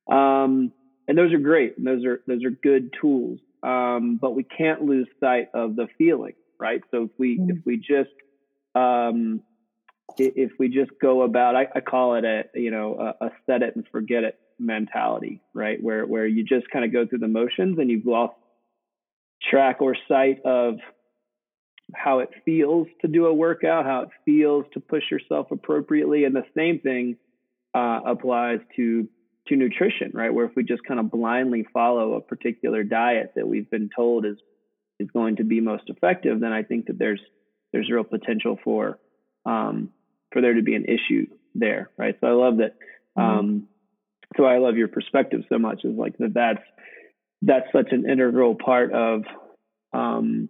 Um, 0.09 0.71
and 1.07 1.17
those 1.17 1.31
are 1.33 1.39
great. 1.39 1.77
And 1.77 1.85
those 1.85 2.05
are 2.05 2.21
those 2.27 2.43
are 2.43 2.49
good 2.49 2.93
tools 2.99 3.39
um, 3.63 4.17
but 4.21 4.35
we 4.35 4.43
can't 4.43 4.83
lose 4.83 5.07
sight 5.19 5.49
of 5.53 5.75
the 5.75 5.87
feeling, 5.97 6.33
right? 6.59 6.81
So 6.91 7.03
if 7.03 7.11
we 7.17 7.37
mm-hmm. 7.37 7.51
if 7.51 7.65
we 7.65 7.77
just 7.77 8.09
um, 8.75 9.41
if 10.17 10.51
we 10.59 10.69
just 10.69 10.91
go 11.01 11.23
about, 11.23 11.55
I, 11.55 11.67
I 11.75 11.79
call 11.81 12.15
it 12.15 12.25
a 12.25 12.45
you 12.53 12.71
know 12.71 13.13
a, 13.19 13.25
a, 13.25 13.31
set 13.45 13.63
it 13.63 13.75
and 13.75 13.85
forget 13.91 14.23
it 14.23 14.39
mentality, 14.59 15.41
right? 15.53 15.81
Where 15.81 16.05
where 16.05 16.25
you 16.25 16.43
just 16.43 16.69
kind 16.69 16.85
of 16.85 16.93
go 16.93 17.05
through 17.05 17.19
the 17.19 17.27
motions 17.27 17.79
and 17.79 17.89
you've 17.89 18.05
lost 18.05 18.35
track 19.49 19.81
or 19.81 19.95
sight 20.07 20.39
of 20.45 20.75
how 21.95 22.19
it 22.19 22.29
feels 22.45 22.87
to 23.01 23.07
do 23.07 23.25
a 23.27 23.33
workout, 23.33 23.85
how 23.85 24.01
it 24.01 24.09
feels 24.25 24.65
to 24.73 24.79
push 24.79 25.03
yourself 25.09 25.51
appropriately, 25.51 26.25
and 26.25 26.35
the 26.35 26.45
same 26.55 26.79
thing 26.79 27.17
uh, 27.73 28.01
applies 28.05 28.59
to 28.75 29.07
to 29.47 29.55
nutrition, 29.55 30.11
right? 30.13 30.33
Where 30.33 30.45
if 30.45 30.51
we 30.55 30.63
just 30.63 30.83
kind 30.83 30.99
of 30.99 31.09
blindly 31.09 31.65
follow 31.73 32.15
a 32.15 32.21
particular 32.21 32.83
diet 32.83 33.33
that 33.35 33.47
we've 33.47 33.69
been 33.69 33.89
told 33.95 34.25
is 34.25 34.37
is 34.99 35.09
going 35.11 35.37
to 35.37 35.43
be 35.43 35.61
most 35.61 35.83
effective, 35.87 36.39
then 36.39 36.51
I 36.51 36.63
think 36.63 36.87
that 36.87 36.97
there's 36.97 37.21
there's 37.71 37.89
real 37.89 38.03
potential 38.03 38.57
for 38.63 38.99
um, 39.45 39.89
for 40.31 40.41
there 40.41 40.53
to 40.53 40.61
be 40.61 40.75
an 40.75 40.85
issue 40.85 41.27
there, 41.55 41.89
right? 41.97 42.15
So 42.19 42.27
I 42.27 42.31
love 42.31 42.57
that. 42.57 42.75
Mm-hmm. 43.17 43.39
Um, 43.39 43.67
so 44.35 44.45
I 44.45 44.57
love 44.57 44.75
your 44.75 44.89
perspective 44.89 45.41
so 45.49 45.57
much. 45.57 45.85
Is 45.85 45.95
like 45.95 46.17
that. 46.17 46.33
That's 46.33 46.63
that's 47.41 47.67
such 47.71 47.91
an 47.91 48.09
integral 48.09 48.55
part 48.55 48.91
of 48.91 49.23
um, 49.93 50.49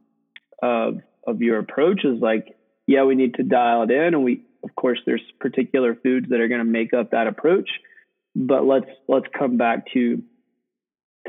of 0.61 1.01
of 1.27 1.41
your 1.41 1.59
approach. 1.59 2.03
Is 2.03 2.19
like, 2.19 2.57
yeah, 2.87 3.03
we 3.03 3.15
need 3.15 3.35
to 3.35 3.43
dial 3.43 3.83
it 3.83 3.91
in, 3.91 4.13
and 4.15 4.23
we 4.23 4.43
of 4.63 4.75
course 4.75 4.99
there's 5.05 5.21
particular 5.39 5.95
foods 5.95 6.29
that 6.29 6.39
are 6.39 6.47
going 6.47 6.59
to 6.59 6.65
make 6.65 6.93
up 6.93 7.11
that 7.11 7.27
approach 7.27 7.69
but 8.37 8.65
let's 8.65 8.89
let's 9.07 9.25
come 9.37 9.57
back 9.57 9.91
to 9.93 10.21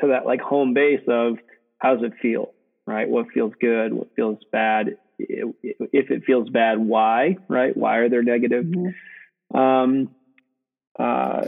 to 0.01 0.09
that 0.09 0.27
like 0.27 0.41
home 0.41 0.75
base 0.75 1.03
of 1.09 1.39
how 1.79 1.95
does 1.95 2.05
it 2.05 2.13
feel 2.21 2.53
right 2.87 3.09
what 3.09 3.27
feels 3.33 3.53
good 3.61 3.93
what 3.93 4.15
feels 4.15 4.39
bad 4.53 4.99
if 5.19 6.11
it 6.11 6.25
feels 6.25 6.49
bad 6.51 6.79
why 6.79 7.37
right 7.49 7.77
why 7.77 7.97
are 7.97 8.09
there 8.09 8.23
negative 8.23 8.65
mm-hmm. 8.65 9.59
um 9.59 10.11
uh 10.99 11.47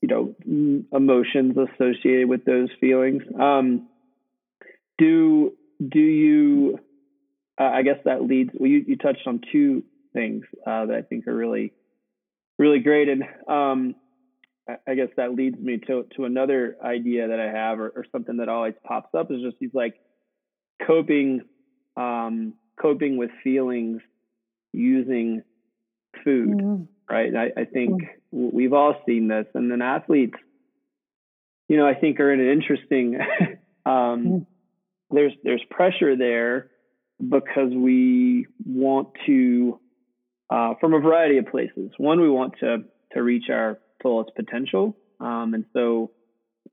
you 0.00 0.08
know 0.08 0.34
emotions 0.92 1.56
associated 1.56 2.28
with 2.28 2.44
those 2.44 2.70
feelings 2.80 3.22
um 3.38 3.86
do 4.96 5.52
do 5.86 6.00
you 6.00 6.80
uh, 7.58 7.64
i 7.64 7.82
guess 7.82 7.98
that 8.04 8.22
leads 8.22 8.50
well 8.54 8.70
you, 8.70 8.84
you 8.86 8.96
touched 8.96 9.26
on 9.26 9.40
two 9.52 9.82
things 10.12 10.44
uh, 10.66 10.86
that 10.86 10.96
i 10.96 11.02
think 11.02 11.26
are 11.26 11.34
really 11.34 11.72
really 12.58 12.80
great 12.80 13.08
and 13.08 13.24
um 13.48 13.94
I 14.86 14.94
guess 14.94 15.08
that 15.16 15.34
leads 15.34 15.58
me 15.58 15.78
to 15.86 16.04
to 16.16 16.24
another 16.24 16.76
idea 16.82 17.28
that 17.28 17.40
I 17.40 17.46
have, 17.46 17.80
or, 17.80 17.88
or 17.88 18.04
something 18.12 18.36
that 18.38 18.48
always 18.48 18.74
pops 18.84 19.14
up, 19.14 19.30
is 19.30 19.40
just 19.40 19.58
these 19.58 19.72
like 19.72 19.94
coping, 20.86 21.42
um, 21.96 22.54
coping 22.80 23.16
with 23.16 23.30
feelings 23.42 24.02
using 24.72 25.42
food, 26.22 26.58
mm-hmm. 26.58 26.82
right? 27.10 27.34
I, 27.34 27.62
I, 27.62 27.64
think 27.64 28.02
mm-hmm. 28.02 28.50
we've 28.52 28.74
all 28.74 28.94
seen 29.06 29.28
this, 29.28 29.46
and 29.54 29.70
then 29.70 29.80
athletes, 29.80 30.36
you 31.68 31.78
know, 31.78 31.86
I 31.86 31.94
think 31.94 32.20
are 32.20 32.32
in 32.32 32.40
an 32.40 32.50
interesting. 32.50 33.16
um, 33.86 33.94
mm-hmm. 33.94 34.38
There's 35.10 35.32
there's 35.42 35.64
pressure 35.70 36.14
there 36.14 36.70
because 37.20 37.72
we 37.74 38.46
want 38.64 39.08
to, 39.26 39.80
uh, 40.50 40.74
from 40.80 40.94
a 40.94 41.00
variety 41.00 41.38
of 41.38 41.46
places. 41.46 41.90
One, 41.98 42.20
we 42.20 42.30
want 42.30 42.54
to 42.60 42.84
to 43.12 43.22
reach 43.22 43.44
our 43.50 43.78
fullest 44.02 44.30
potential. 44.36 44.96
Um, 45.18 45.54
and 45.54 45.64
so 45.72 46.10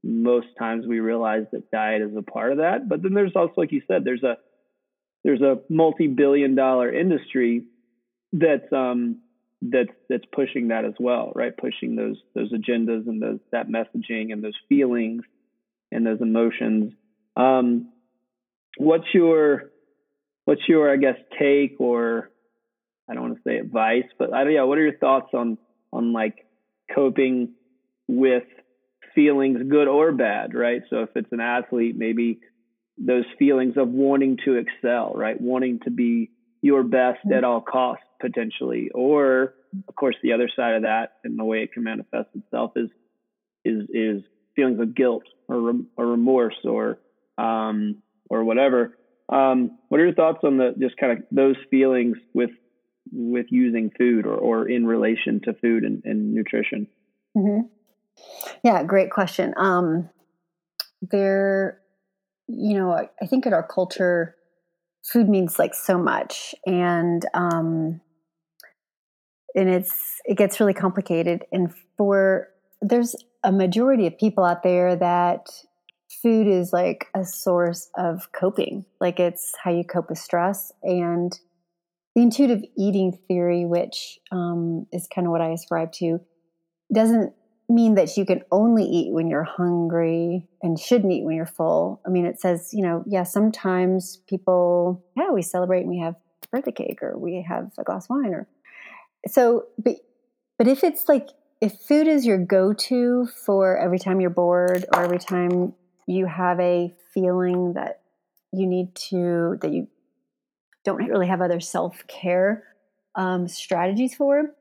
most 0.04 0.48
times 0.60 0.86
we 0.86 1.00
realize 1.00 1.46
that 1.52 1.72
diet 1.72 2.02
is 2.02 2.16
a 2.16 2.22
part 2.22 2.52
of 2.52 2.58
that. 2.60 2.88
But 2.88 3.02
then 3.02 3.14
there's 3.14 3.32
also, 3.36 3.54
like 3.58 3.72
you 3.72 3.82
said, 3.88 4.04
there's 4.04 4.24
a 4.24 4.38
there's 5.24 5.42
a 5.42 5.62
multi-billion 5.70 6.54
dollar 6.54 6.94
industry 6.94 7.64
that's 8.32 8.72
um, 8.72 9.22
that's 9.62 9.90
that's 10.10 10.26
pushing 10.32 10.68
that 10.68 10.86
as 10.86 10.94
well, 11.00 11.32
right? 11.34 11.56
Pushing 11.56 11.96
those 11.96 12.18
those 12.36 12.54
agendas 12.54 13.08
and 13.08 13.22
those 13.22 13.40
that 13.52 13.68
messaging 13.68 14.32
and 14.32 14.44
those 14.44 14.58
feelings 14.70 15.24
and 15.92 16.06
those 16.06 16.22
emotions. 16.22 16.94
Um, 17.36 17.92
what's 18.78 19.08
your 19.14 19.72
what's 20.46 20.68
your 20.68 20.92
I 20.92 20.98
guess 20.98 21.18
take 21.40 21.76
or 21.80 22.32
I 23.10 23.14
don't 23.14 23.24
want 23.24 23.36
to 23.36 23.42
say 23.48 23.58
advice, 23.58 24.06
but 24.18 24.34
I 24.34 24.44
don't 24.44 24.54
yeah, 24.54 24.64
what 24.64 24.78
are 24.78 24.84
your 24.84 24.98
thoughts 24.98 25.30
on 25.34 25.58
on 25.92 26.14
like 26.14 26.46
coping 26.94 27.54
with 28.08 28.44
feelings, 29.14 29.60
good 29.70 29.88
or 29.88 30.12
bad, 30.12 30.54
right? 30.54 30.82
So 30.90 31.04
if 31.04 31.10
it's 31.16 31.32
an 31.32 31.40
athlete, 31.40 31.96
maybe 31.98 32.40
those 32.98 33.26
feelings 33.38 33.76
of 33.78 33.90
wanting 33.90 34.38
to 34.46 34.56
excel, 34.56 35.14
right? 35.16 35.40
Wanting 35.40 35.80
to 35.86 35.92
be 35.92 36.32
your 36.62 36.84
best 36.84 37.20
at 37.34 37.44
all 37.44 37.62
costs 37.62 38.04
potentially. 38.22 38.90
Or 38.94 39.54
of 39.88 39.96
course 39.96 40.16
the 40.24 40.34
other 40.34 40.50
side 40.56 40.76
of 40.76 40.82
that 40.84 41.14
and 41.24 41.38
the 41.38 41.44
way 41.44 41.64
it 41.64 41.74
can 41.74 41.84
manifest 41.84 42.30
itself 42.34 42.72
is 42.76 42.90
is 43.64 43.88
is 43.90 44.24
feelings 44.56 44.80
of 44.80 44.96
guilt 44.96 45.24
or, 45.48 45.74
or 45.98 46.06
remorse 46.06 46.56
or 46.64 47.00
um 47.38 48.02
or 48.30 48.44
whatever. 48.44 48.98
Um, 49.30 49.78
what 49.90 50.00
are 50.00 50.06
your 50.06 50.14
thoughts 50.14 50.40
on 50.44 50.58
the 50.58 50.76
just 50.80 50.98
kind 50.98 51.18
of 51.18 51.24
those 51.32 51.56
feelings 51.70 52.18
with 52.34 52.52
with 53.12 53.48
using 53.50 53.92
food 53.98 54.26
or, 54.26 54.36
or 54.36 54.70
in 54.70 54.86
relation 54.86 55.40
to 55.44 55.54
food 55.54 55.84
and, 55.84 56.02
and 56.06 56.34
nutrition? 56.34 56.88
Mm-hmm. 57.38 57.68
Yeah, 58.64 58.84
great 58.84 59.12
question. 59.12 59.54
Um, 59.58 60.10
there, 61.02 61.80
you 62.48 62.74
know, 62.74 62.92
I, 62.92 63.10
I, 63.22 63.26
think 63.26 63.46
in 63.46 63.54
our 63.54 63.66
culture, 63.66 64.36
food 65.04 65.30
means 65.30 65.60
like 65.60 65.74
so 65.74 65.98
much, 65.98 66.56
and 66.66 67.26
um, 67.34 68.02
and 69.56 69.70
it's 69.70 70.22
it 70.26 70.38
gets 70.38 70.60
really 70.60 70.74
complicated. 70.74 71.46
And 71.52 71.74
for 71.98 72.48
there's 72.82 73.16
a 73.44 73.52
majority 73.52 74.08
of 74.08 74.18
people 74.18 74.44
out 74.44 74.64
there 74.64 74.96
that 74.96 75.48
food 76.22 76.48
is 76.48 76.74
like 76.74 77.08
a 77.16 77.24
source 77.24 77.90
of 77.98 78.32
coping, 78.32 78.86
like 79.00 79.20
it's 79.20 79.54
how 79.64 79.72
you 79.72 79.84
cope 79.84 80.10
with 80.10 80.18
stress 80.18 80.72
and 80.84 81.40
the 82.16 82.22
intuitive 82.22 82.64
eating 82.78 83.18
theory, 83.28 83.66
which 83.66 84.20
um, 84.32 84.88
is 84.92 85.08
kind 85.14 85.28
of 85.28 85.32
what 85.32 85.42
I 85.42 85.50
ascribe 85.50 85.92
to, 85.94 86.20
doesn't 86.94 87.34
mean 87.68 87.96
that 87.96 88.16
you 88.16 88.26
can 88.26 88.42
only 88.52 88.84
eat 88.84 89.12
when 89.12 89.28
you're 89.28 89.44
hungry 89.44 90.48
and 90.62 90.80
shouldn't 90.80 91.12
eat 91.12 91.26
when 91.26 91.36
you're 91.36 91.46
full. 91.46 92.02
I 92.06 92.10
mean, 92.10 92.26
it 92.26 92.40
says, 92.40 92.70
you 92.74 92.84
know, 92.84 93.04
yeah, 93.08 93.24
sometimes 93.24 94.22
people, 94.28 95.04
yeah, 95.18 95.32
we 95.32 95.42
celebrate 95.42 95.82
and 95.82 95.90
we 95.90 96.00
have 96.00 96.16
birthday 96.52 96.72
cake 96.72 97.02
or 97.02 97.18
we 97.18 97.44
have 97.48 97.72
a 97.78 97.84
glass 97.84 98.06
of 98.06 98.12
wine 98.12 98.34
or 98.34 98.48
so, 99.28 99.66
but, 99.78 99.96
but 100.58 100.68
if 100.68 100.84
it's 100.84 101.10
like, 101.10 101.30
if 101.60 101.74
food 101.74 102.08
is 102.08 102.26
your 102.26 102.38
go 102.38 102.74
to 102.74 103.28
for 103.46 103.78
every 103.78 103.98
time 103.98 104.22
you're 104.22 104.30
bored 104.30 104.86
or 104.94 105.02
every 105.02 105.18
time 105.18 105.74
you 106.08 106.26
have 106.26 106.60
a 106.60 106.94
feeling 107.14 107.74
that 107.74 108.02
you 108.52 108.68
need 108.68 108.96
to, 108.96 109.58
that 109.62 109.72
you 109.72 109.88
don't 110.84 111.08
really 111.08 111.28
have 111.28 111.42
other 111.42 111.60
self 111.60 112.06
care 112.08 112.64
um, 113.16 113.48
strategies 113.48 114.16
for, 114.16 114.52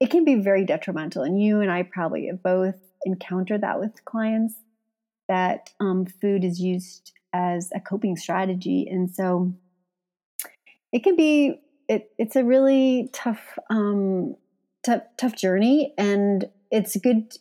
it 0.00 0.10
can 0.10 0.24
be 0.24 0.36
very 0.36 0.64
detrimental. 0.64 1.22
And 1.22 1.42
you 1.42 1.60
and 1.60 1.70
I 1.70 1.82
probably 1.82 2.26
have 2.26 2.42
both 2.42 2.76
encountered 3.04 3.62
that 3.62 3.80
with 3.80 4.04
clients 4.04 4.54
that 5.28 5.70
um, 5.80 6.06
food 6.06 6.44
is 6.44 6.60
used 6.60 7.12
as 7.32 7.70
a 7.74 7.80
coping 7.80 8.16
strategy. 8.16 8.86
And 8.90 9.10
so 9.10 9.54
it 10.92 11.02
can 11.02 11.16
be, 11.16 11.60
it, 11.88 12.10
it's 12.18 12.36
a 12.36 12.44
really 12.44 13.08
tough, 13.12 13.58
um, 13.70 14.36
tough, 14.84 15.02
tough 15.16 15.36
journey. 15.36 15.94
And 15.96 16.46
it's 16.70 16.96
good 16.96 17.34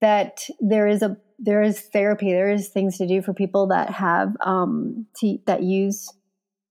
that 0.00 0.40
there 0.60 0.86
is 0.86 1.02
a, 1.02 1.16
there 1.42 1.62
is 1.62 1.80
therapy, 1.80 2.32
there 2.32 2.50
is 2.50 2.68
things 2.68 2.98
to 2.98 3.06
do 3.06 3.22
for 3.22 3.32
people 3.32 3.66
that 3.68 3.90
have, 3.90 4.36
um, 4.44 5.06
to, 5.16 5.38
that 5.46 5.62
use 5.62 6.12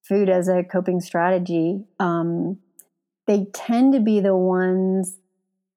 food 0.02 0.28
as 0.28 0.48
a 0.48 0.62
coping 0.62 1.00
strategy. 1.00 1.84
Um, 1.98 2.58
they 3.26 3.46
tend 3.52 3.92
to 3.94 4.00
be 4.00 4.20
the 4.20 4.36
ones 4.36 5.18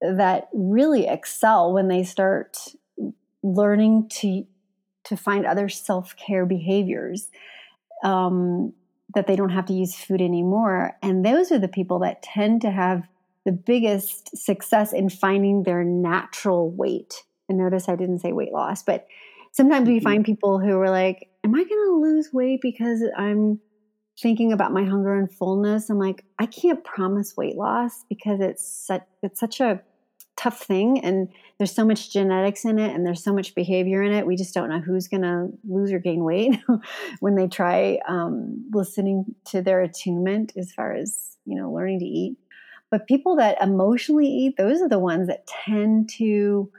that 0.01 0.50
really 0.53 1.07
excel 1.07 1.73
when 1.73 1.88
they 1.88 2.03
start 2.03 2.57
learning 3.41 4.07
to 4.09 4.45
to 5.05 5.17
find 5.17 5.45
other 5.45 5.67
self-care 5.67 6.45
behaviors 6.45 7.29
um, 8.05 8.71
that 9.13 9.27
they 9.27 9.35
don't 9.35 9.50
have 9.50 9.65
to 9.65 9.73
use 9.73 9.95
food 9.95 10.21
anymore 10.21 10.97
and 11.01 11.25
those 11.25 11.51
are 11.51 11.59
the 11.59 11.67
people 11.67 12.00
that 12.00 12.23
tend 12.23 12.62
to 12.62 12.71
have 12.71 13.03
the 13.45 13.51
biggest 13.51 14.35
success 14.38 14.93
in 14.93 15.09
finding 15.09 15.63
their 15.63 15.83
natural 15.83 16.71
weight 16.71 17.23
and 17.50 17.57
notice 17.57 17.89
i 17.89 17.95
didn't 17.95 18.19
say 18.19 18.31
weight 18.31 18.51
loss 18.51 18.83
but 18.83 19.07
sometimes 19.51 19.88
we 19.88 19.97
mm-hmm. 19.97 20.03
find 20.03 20.25
people 20.25 20.59
who 20.59 20.79
are 20.79 20.89
like 20.89 21.29
am 21.43 21.55
i 21.55 21.63
going 21.63 21.85
to 21.85 22.00
lose 22.01 22.29
weight 22.33 22.59
because 22.62 23.03
i'm 23.17 23.59
thinking 24.21 24.53
about 24.53 24.71
my 24.71 24.83
hunger 24.83 25.15
and 25.15 25.31
fullness 25.31 25.89
i'm 25.89 26.00
like 26.00 26.23
i 26.39 26.45
can't 26.45 26.83
promise 26.83 27.35
weight 27.35 27.55
loss 27.55 28.05
because 28.09 28.39
it's 28.39 28.65
such 28.65 29.03
it's 29.21 29.39
such 29.39 29.59
a 29.59 29.81
tough 30.35 30.62
thing 30.62 31.00
and 31.03 31.29
there's 31.57 31.73
so 31.73 31.85
much 31.85 32.12
genetics 32.12 32.65
in 32.65 32.79
it 32.79 32.93
and 32.93 33.05
there's 33.05 33.23
so 33.23 33.33
much 33.33 33.53
behavior 33.53 34.01
in 34.01 34.12
it 34.12 34.25
we 34.25 34.35
just 34.35 34.53
don't 34.53 34.69
know 34.69 34.79
who's 34.79 35.07
going 35.07 35.21
to 35.21 35.47
lose 35.67 35.91
or 35.91 36.00
gain 36.00 36.23
weight 36.23 36.57
when 37.19 37.35
they 37.35 37.47
try 37.47 38.00
um, 38.07 38.65
listening 38.73 39.25
to 39.45 39.62
their 39.62 39.81
attunement 39.81 40.51
as 40.57 40.71
far 40.71 40.93
as 40.93 41.38
you 41.45 41.55
know 41.55 41.71
learning 41.71 42.00
to 42.00 42.05
eat 42.05 42.35
but 42.89 43.07
people 43.07 43.35
that 43.35 43.62
emotionally 43.62 44.27
eat 44.27 44.57
those 44.57 44.81
are 44.81 44.89
the 44.89 45.00
ones 45.00 45.27
that 45.27 45.45
tend 45.45 46.09
to 46.09 46.71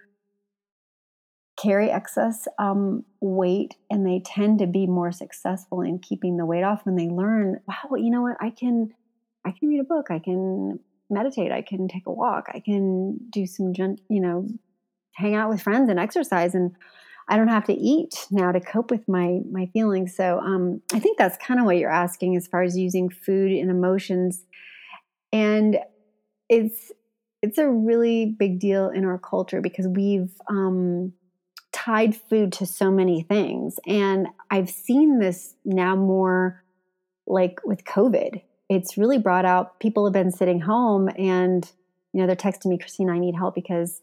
carry 1.57 1.91
excess 1.91 2.49
um, 2.59 3.05
weight 3.21 3.75
and 3.91 4.07
they 4.07 4.21
tend 4.25 4.59
to 4.59 4.67
be 4.67 4.87
more 4.87 5.13
successful 5.13 5.81
in 5.83 5.99
keeping 5.99 6.37
the 6.37 6.47
weight 6.47 6.65
off 6.65 6.85
when 6.85 6.97
they 6.97 7.09
learn 7.09 7.61
wow 7.67 7.97
you 7.97 8.11
know 8.11 8.23
what? 8.23 8.37
I 8.41 8.51
can 8.51 8.93
i 9.45 9.51
can 9.51 9.69
read 9.69 9.81
a 9.81 9.85
book 9.85 10.11
i 10.11 10.19
can 10.19 10.81
meditate 11.11 11.53
i 11.53 11.63
can 11.63 11.87
take 11.87 12.07
a 12.07 12.13
walk 12.13 12.47
i 12.55 12.61
can 12.61 13.19
do 13.31 13.47
some 13.47 13.73
you 13.75 14.21
know 14.21 14.49
hang 15.13 15.35
out 15.35 15.49
with 15.49 15.63
friends 15.63 15.89
and 15.91 16.01
exercise 16.01 16.55
and 16.55 16.75
i 17.29 17.37
don't 17.37 17.49
have 17.49 17.65
to 17.65 17.75
eat 17.75 18.27
now 18.31 18.51
to 18.51 18.61
cope 18.61 18.91
with 18.91 19.07
my 19.09 19.41
my 19.51 19.67
feelings. 19.67 20.15
So 20.17 20.41
um, 20.41 20.83
i 20.93 20.99
think 20.99 21.19
that's 21.19 21.37
kind 21.39 21.61
of 21.61 21.67
what 21.67 21.77
you're 21.77 21.91
asking 21.91 22.37
as 22.37 22.47
far 22.47 22.63
as 22.63 22.77
using 22.77 23.09
food 23.09 23.53
and 23.53 23.71
emotions. 23.71 24.45
And 25.33 25.79
it's 26.49 26.93
it's 27.43 27.59
a 27.59 27.69
really 27.69 28.35
big 28.39 28.59
deal 28.59 28.89
in 28.89 29.05
our 29.05 29.19
culture 29.19 29.61
because 29.61 29.87
we've 29.87 30.31
um, 30.49 31.13
tied 31.85 32.17
food 32.17 32.53
to 32.53 32.67
so 32.67 32.91
many 32.91 33.23
things. 33.23 33.79
And 33.87 34.29
i've 34.51 34.71
seen 34.71 35.19
this 35.19 35.55
now 35.65 35.97
more 35.97 36.63
like 37.27 37.61
with 37.65 37.85
covid. 37.85 38.43
It's 38.69 38.97
really 38.97 39.19
brought 39.19 39.45
out 39.45 39.79
people 39.81 40.05
have 40.07 40.13
been 40.13 40.31
sitting 40.31 40.61
home 40.61 41.09
and 41.19 41.71
you 42.13 42.21
know 42.21 42.27
they're 42.27 42.37
texting 42.37 42.67
me 42.67 42.79
christina 42.79 43.13
i 43.13 43.19
need 43.19 43.35
help 43.35 43.55
because 43.55 44.01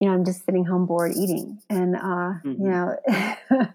you 0.00 0.08
know 0.08 0.14
i'm 0.14 0.24
just 0.24 0.44
sitting 0.44 0.64
home 0.64 0.86
bored 0.86 1.12
eating. 1.16 1.60
And 1.70 1.94
uh 1.96 2.40
mm-hmm. 2.44 2.62
you 2.62 2.70
know 2.70 2.96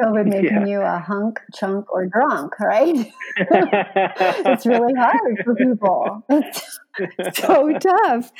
covid 0.00 0.26
making 0.36 0.66
yeah. 0.66 0.66
you 0.66 0.80
a 0.80 0.98
hunk 0.98 1.40
chunk 1.54 1.92
or 1.92 2.06
drunk 2.06 2.58
right? 2.60 3.12
It's 4.44 4.66
really 4.66 4.92
hard 4.94 5.42
for 5.44 5.54
people. 5.54 6.22
it's 6.28 6.80
so 7.34 7.72
tough 7.78 8.30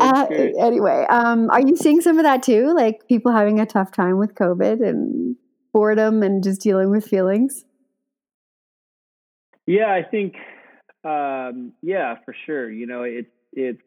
uh, 0.00 0.26
anyway 0.58 1.04
um 1.10 1.50
are 1.50 1.60
you 1.60 1.76
seeing 1.76 2.00
some 2.00 2.18
of 2.18 2.24
that 2.24 2.42
too 2.42 2.72
like 2.74 3.06
people 3.08 3.32
having 3.32 3.58
a 3.60 3.66
tough 3.66 3.90
time 3.90 4.18
with 4.18 4.34
covid 4.34 4.86
and 4.86 5.36
boredom 5.72 6.22
and 6.22 6.44
just 6.44 6.60
dealing 6.60 6.90
with 6.90 7.04
feelings 7.04 7.64
yeah, 9.66 9.92
I 9.92 10.02
think, 10.02 10.34
um, 11.04 11.72
yeah, 11.82 12.16
for 12.24 12.34
sure. 12.46 12.70
You 12.70 12.86
know, 12.86 13.02
it's 13.02 13.30
it's 13.52 13.82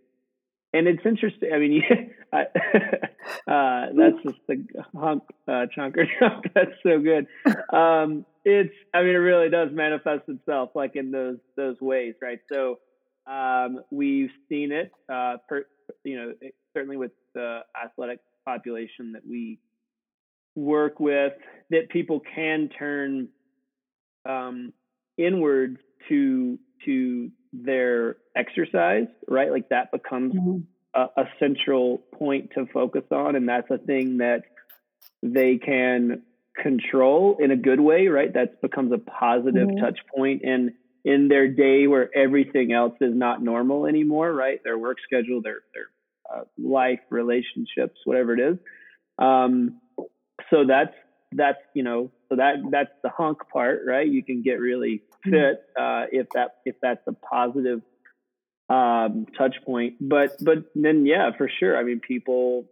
and 0.74 0.88
it's 0.88 1.06
interesting. 1.06 1.52
I 1.54 1.60
mean, 1.60 1.84
I, 2.34 2.42
uh, 3.52 3.88
that's 3.96 4.24
just 4.24 4.40
the 4.48 4.66
hunk 4.96 5.24
uh, 5.48 5.66
chunk 5.74 5.98
or 5.98 6.06
chunk. 6.20 6.46
That's 6.54 6.72
so 6.84 7.00
good. 7.00 7.28
Um, 7.76 8.26
it's, 8.44 8.74
I 8.94 9.00
mean, 9.00 9.16
it 9.16 9.20
really 9.20 9.50
does 9.50 9.70
manifest 9.72 10.30
itself 10.30 10.72
like 10.76 10.96
in 10.96 11.12
those 11.12 11.38
those 11.58 11.80
ways, 11.82 12.16
right? 12.22 12.40
So 12.52 12.80
um, 13.28 13.80
we've 13.92 14.32
seen 14.50 14.72
it, 14.72 14.92
uh, 15.10 15.38
per, 15.48 15.66
you 16.04 16.18
know, 16.18 16.34
certainly 16.74 16.98
with 16.98 17.12
the 17.34 17.62
athletic 17.82 18.20
population 18.46 19.14
that 19.14 19.24
we 19.28 19.60
work 20.56 21.00
with, 21.00 21.34
that 21.70 21.90
people 21.90 22.22
can 22.36 22.70
turn 22.70 23.30
um, 24.28 24.74
inwards 25.18 25.78
to 26.10 26.60
to 26.86 27.32
their 27.52 28.18
exercise, 28.36 29.08
right? 29.28 29.52
Like 29.52 29.70
that 29.70 29.92
becomes 29.92 30.36
mm-hmm. 30.36 30.60
a, 30.94 31.22
a 31.22 31.26
central 31.40 32.00
point 32.14 32.52
to 32.56 32.66
focus 32.68 33.04
on, 33.12 33.36
and 33.36 33.48
that's 33.48 33.70
a 33.72 33.78
thing 33.78 34.18
that 34.18 34.44
they 35.24 35.58
can 35.58 36.22
control 36.62 37.38
in 37.40 37.52
a 37.52 37.56
good 37.56 37.80
way, 37.80 38.08
right? 38.08 38.34
That 38.34 38.62
becomes 38.62 38.92
a 38.92 38.98
positive 38.98 39.68
mm-hmm. 39.68 39.84
touch 39.84 40.00
point 40.16 40.44
in 40.44 40.74
in 41.06 41.30
their 41.30 41.48
day 41.48 41.88
where 41.88 42.10
everything 42.18 42.74
else 42.74 42.96
is 43.00 43.14
not 43.16 43.42
normal 43.42 43.86
anymore, 43.86 44.34
right? 44.34 44.60
Their 44.64 44.78
work 44.78 44.98
schedule, 45.06 45.42
their 45.42 45.60
their 45.74 45.86
uh, 46.30 46.44
life, 46.58 47.00
relationships, 47.10 48.00
whatever 48.04 48.34
it 48.34 48.40
is. 48.40 48.58
Um, 49.20 49.80
so 50.50 50.66
that's 50.68 50.94
that's 51.32 51.60
you 51.74 51.84
know 51.84 52.12
so 52.30 52.36
that 52.38 52.56
that's 52.72 52.92
the 53.04 53.10
hunk 53.10 53.38
part 53.52 53.82
right 53.86 54.08
you 54.08 54.24
can 54.24 54.42
get 54.42 54.60
really 54.60 55.04
mm-hmm. 55.26 55.32
fit 55.32 55.64
uh, 55.80 56.06
if 56.12 56.28
that 56.34 56.56
if 56.66 56.76
that's 56.82 57.02
a 57.08 57.14
positive 57.14 57.82
um, 58.70 59.26
touch 59.38 59.56
point 59.66 59.96
but 60.00 60.36
but 60.42 60.58
then 60.76 61.06
yeah 61.06 61.32
for 61.38 61.50
sure 61.60 61.78
i 61.78 61.84
mean 61.84 62.00
people 62.00 62.66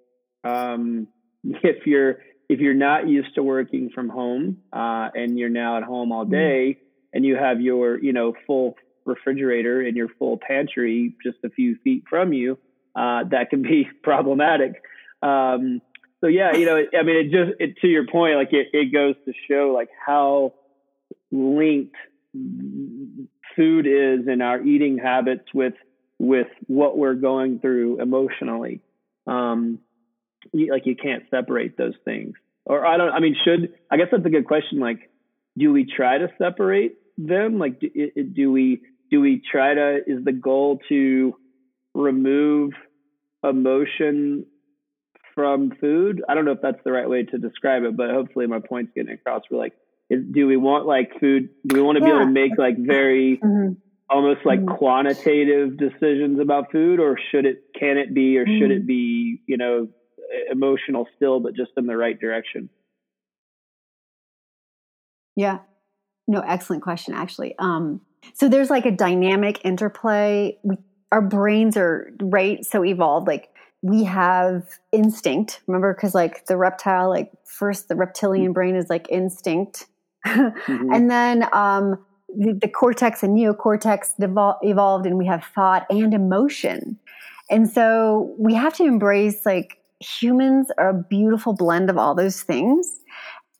um, 0.43 1.07
if 1.43 1.85
you're 1.85 2.17
if 2.49 2.59
you're 2.59 2.73
not 2.73 3.07
used 3.07 3.35
to 3.35 3.43
working 3.43 3.89
from 3.93 4.09
home 4.09 4.57
uh, 4.71 5.09
and 5.13 5.37
you're 5.37 5.49
now 5.49 5.77
at 5.77 5.83
home 5.83 6.11
all 6.11 6.23
mm-hmm. 6.23 6.33
day 6.33 6.79
and 7.13 7.25
you 7.25 7.35
have 7.35 7.61
your 7.61 8.01
you 8.03 8.13
know 8.13 8.33
full 8.47 8.75
refrigerator 9.05 9.81
and 9.81 9.95
your 9.95 10.07
full 10.19 10.37
pantry 10.37 11.15
just 11.23 11.37
a 11.43 11.49
few 11.49 11.75
feet 11.83 12.03
from 12.09 12.33
you 12.33 12.57
uh, 12.95 13.23
that 13.29 13.49
can 13.49 13.61
be 13.61 13.87
problematic 14.03 14.81
um, 15.21 15.81
so 16.23 16.27
yeah, 16.27 16.55
you 16.55 16.65
know, 16.65 16.77
I 16.77 17.03
mean, 17.03 17.17
it 17.17 17.31
just 17.31 17.59
it, 17.59 17.77
to 17.81 17.87
your 17.87 18.07
point, 18.07 18.37
like 18.37 18.53
it, 18.53 18.67
it 18.71 18.93
goes 18.93 19.15
to 19.25 19.33
show 19.49 19.73
like 19.75 19.89
how 20.05 20.53
linked 21.33 21.95
food 23.55 23.85
is 23.85 24.27
in 24.27 24.41
our 24.41 24.61
eating 24.61 24.97
habits 24.97 25.43
with 25.53 25.73
with 26.19 26.47
what 26.67 26.97
we're 26.97 27.15
going 27.15 27.59
through 27.59 28.01
emotionally. 28.01 28.79
Um, 29.27 29.79
you, 30.53 30.71
like 30.71 30.85
you 30.85 30.95
can't 30.95 31.23
separate 31.29 31.77
those 31.77 31.95
things. 32.05 32.35
Or 32.63 32.87
I 32.87 32.95
don't. 32.95 33.11
I 33.11 33.19
mean, 33.19 33.35
should 33.43 33.73
I 33.91 33.97
guess 33.97 34.07
that's 34.09 34.25
a 34.25 34.29
good 34.29 34.47
question. 34.47 34.79
Like, 34.79 35.11
do 35.57 35.73
we 35.73 35.85
try 35.85 36.19
to 36.19 36.29
separate 36.37 36.95
them? 37.17 37.59
Like, 37.59 37.79
do, 37.79 37.89
do 38.33 38.51
we 38.51 38.81
do 39.09 39.21
we 39.21 39.41
try 39.51 39.73
to? 39.73 39.97
Is 40.05 40.23
the 40.23 40.31
goal 40.31 40.79
to 40.89 41.35
remove 41.93 42.71
emotion 43.43 44.45
from 45.33 45.71
food. 45.81 46.23
I 46.27 46.33
don't 46.33 46.45
know 46.45 46.51
if 46.51 46.61
that's 46.61 46.83
the 46.83 46.91
right 46.91 47.09
way 47.09 47.23
to 47.23 47.37
describe 47.37 47.83
it, 47.83 47.97
but 47.97 48.09
hopefully 48.09 48.47
my 48.47 48.59
point's 48.59 48.91
getting 48.95 49.13
across. 49.13 49.43
We're 49.49 49.57
like, 49.57 49.73
is, 50.09 50.23
do 50.31 50.47
we 50.47 50.57
want 50.57 50.85
like 50.85 51.19
food? 51.19 51.49
Do 51.65 51.77
we 51.77 51.81
want 51.81 51.97
to 51.97 52.03
yeah. 52.03 52.11
be 52.11 52.15
able 52.15 52.25
to 52.25 52.31
make 52.31 52.51
like 52.57 52.77
very 52.77 53.39
mm-hmm. 53.43 53.73
almost 54.09 54.45
like 54.45 54.59
mm-hmm. 54.59 54.75
quantitative 54.75 55.77
decisions 55.77 56.39
about 56.39 56.71
food, 56.71 56.99
or 56.99 57.17
should 57.31 57.45
it? 57.45 57.63
Can 57.77 57.97
it 57.97 58.13
be, 58.13 58.37
or 58.37 58.45
mm-hmm. 58.45 58.59
should 58.59 58.71
it 58.71 58.79
mm-hmm. 58.79 58.87
be? 58.87 59.41
You 59.47 59.57
know, 59.57 59.87
emotional 60.51 61.07
still, 61.15 61.39
but 61.39 61.55
just 61.55 61.71
in 61.77 61.87
the 61.87 61.97
right 61.97 62.19
direction? 62.19 62.69
Yeah. 65.35 65.59
No, 66.27 66.39
excellent 66.39 66.83
question, 66.83 67.13
actually. 67.13 67.55
Um, 67.59 68.01
so 68.33 68.47
there's 68.47 68.69
like 68.69 68.85
a 68.85 68.91
dynamic 68.91 69.63
interplay. 69.65 70.57
We, 70.63 70.77
our 71.11 71.21
brains 71.21 71.77
are 71.77 72.11
right 72.21 72.65
so 72.65 72.83
evolved. 72.83 73.27
Like 73.27 73.49
we 73.81 74.05
have 74.05 74.63
instinct. 74.91 75.61
Remember, 75.67 75.93
because 75.93 76.15
like 76.15 76.45
the 76.45 76.57
reptile, 76.57 77.09
like 77.09 77.31
first 77.45 77.89
the 77.89 77.95
reptilian 77.95 78.47
mm-hmm. 78.47 78.53
brain 78.53 78.75
is 78.75 78.89
like 78.89 79.07
instinct, 79.09 79.87
mm-hmm. 80.25 80.93
and 80.93 81.11
then 81.11 81.43
um, 81.53 82.03
the, 82.29 82.57
the, 82.61 82.69
cortex 82.69 83.21
and 83.23 83.37
neocortex 83.37 84.13
evolved, 84.63 85.05
and 85.05 85.17
we 85.17 85.27
have 85.27 85.43
thought 85.53 85.85
and 85.89 86.13
emotion. 86.13 86.97
And 87.49 87.69
so 87.69 88.33
we 88.39 88.53
have 88.53 88.73
to 88.75 88.85
embrace 88.85 89.45
like 89.45 89.77
humans 89.99 90.71
are 90.77 90.89
a 90.89 91.03
beautiful 91.03 91.53
blend 91.53 91.89
of 91.89 91.97
all 91.97 92.15
those 92.15 92.41
things. 92.41 92.99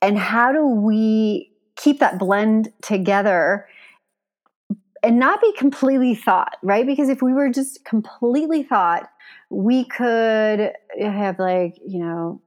And 0.02 0.18
how 0.18 0.52
do 0.52 0.66
we 0.66 1.50
keep 1.76 2.00
that 2.00 2.18
blend 2.18 2.72
together 2.82 3.66
and 5.02 5.18
not 5.18 5.40
be 5.40 5.52
completely 5.52 6.14
thought, 6.14 6.56
right? 6.62 6.86
Because 6.86 7.08
if 7.08 7.20
we 7.20 7.32
were 7.32 7.50
just 7.50 7.84
completely 7.84 8.62
thought, 8.62 9.08
we 9.50 9.84
could 9.84 10.72
have 10.98 11.38
like, 11.38 11.78
you 11.86 11.98
know, 11.98 12.40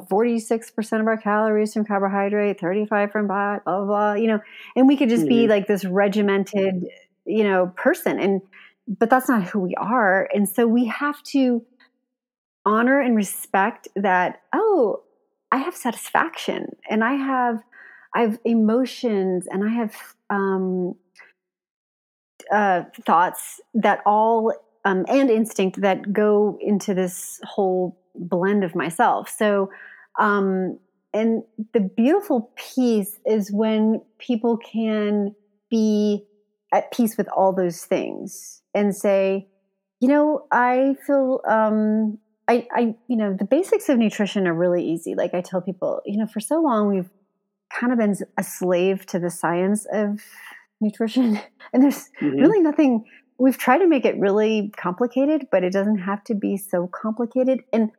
46% 0.00 1.00
of 1.00 1.06
our 1.06 1.16
calories 1.16 1.74
from 1.74 1.84
carbohydrate, 1.84 2.60
35 2.60 3.12
from 3.12 3.26
blah, 3.26 3.58
blah, 3.64 3.84
blah, 3.84 4.12
you 4.14 4.28
know, 4.28 4.40
and 4.76 4.86
we 4.86 4.96
could 4.96 5.08
just 5.08 5.24
mm-hmm. 5.24 5.28
be 5.28 5.48
like 5.48 5.66
this 5.66 5.84
regimented, 5.84 6.86
you 7.26 7.44
know, 7.44 7.72
person. 7.76 8.18
And, 8.18 8.40
but 8.86 9.10
that's 9.10 9.28
not 9.28 9.44
who 9.44 9.60
we 9.60 9.74
are. 9.74 10.28
And 10.32 10.48
so 10.48 10.66
we 10.66 10.86
have 10.86 11.22
to 11.24 11.62
honor 12.64 13.00
and 13.00 13.16
respect 13.16 13.88
that, 13.96 14.40
oh, 14.54 15.02
I 15.50 15.58
have 15.58 15.74
satisfaction 15.74 16.76
and 16.88 17.02
I 17.02 17.14
have 17.14 17.62
I 18.14 18.22
have 18.22 18.38
emotions 18.44 19.46
and 19.50 19.64
I 19.64 19.72
have 19.72 19.94
um, 20.30 20.94
uh, 22.50 22.84
thoughts 23.04 23.60
that 23.74 24.00
all 24.06 24.52
um, 24.84 25.04
and 25.08 25.30
instinct 25.30 25.80
that 25.82 26.12
go 26.12 26.58
into 26.60 26.94
this 26.94 27.40
whole 27.44 28.00
blend 28.14 28.64
of 28.64 28.74
myself. 28.74 29.28
So, 29.28 29.70
um, 30.18 30.78
and 31.12 31.42
the 31.72 31.80
beautiful 31.80 32.50
piece 32.56 33.18
is 33.26 33.50
when 33.50 34.02
people 34.18 34.56
can 34.56 35.34
be 35.70 36.24
at 36.72 36.92
peace 36.92 37.16
with 37.16 37.28
all 37.28 37.52
those 37.52 37.84
things 37.84 38.62
and 38.74 38.94
say, 38.94 39.48
you 40.00 40.08
know, 40.08 40.46
I 40.52 40.96
feel, 41.06 41.40
um, 41.48 42.18
I, 42.46 42.66
I, 42.72 42.94
you 43.08 43.16
know, 43.16 43.34
the 43.34 43.44
basics 43.44 43.88
of 43.88 43.98
nutrition 43.98 44.46
are 44.46 44.54
really 44.54 44.84
easy. 44.84 45.14
Like 45.14 45.34
I 45.34 45.40
tell 45.40 45.60
people, 45.60 46.02
you 46.06 46.18
know, 46.18 46.26
for 46.26 46.40
so 46.40 46.60
long 46.60 46.88
we've 46.88 47.10
kind 47.70 47.92
of 47.92 47.98
been 47.98 48.16
a 48.36 48.42
slave 48.42 49.06
to 49.06 49.18
the 49.18 49.30
science 49.30 49.86
of 49.92 50.20
nutrition. 50.80 51.40
And 51.70 51.82
there's 51.82 52.08
mm-hmm. 52.18 52.38
really 52.38 52.60
nothing, 52.60 53.04
we've 53.36 53.58
tried 53.58 53.80
to 53.80 53.86
make 53.86 54.06
it 54.06 54.18
really 54.18 54.72
complicated, 54.78 55.48
but 55.52 55.64
it 55.64 55.70
doesn't 55.70 55.98
have 55.98 56.24
to 56.24 56.34
be 56.34 56.56
so 56.56 56.86
complicated. 56.86 57.62
And 57.74 57.90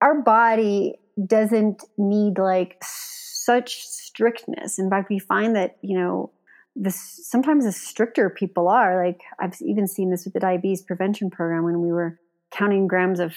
our 0.00 0.22
body 0.22 0.94
doesn't 1.26 1.82
need 1.98 2.38
like 2.38 2.80
such 2.82 3.84
strictness. 3.84 4.78
In 4.78 4.88
fact, 4.88 5.10
we 5.10 5.18
find 5.18 5.56
that, 5.56 5.76
you 5.82 5.98
know, 5.98 6.30
this 6.76 7.20
sometimes 7.26 7.64
the 7.64 7.72
stricter 7.72 8.30
people 8.30 8.68
are, 8.68 9.04
like 9.04 9.22
I've 9.40 9.56
even 9.62 9.88
seen 9.88 10.10
this 10.10 10.24
with 10.24 10.34
the 10.34 10.40
diabetes 10.40 10.82
prevention 10.82 11.30
program 11.30 11.64
when 11.64 11.80
we 11.80 11.90
were 11.90 12.20
counting 12.52 12.86
grams 12.86 13.18
of 13.18 13.34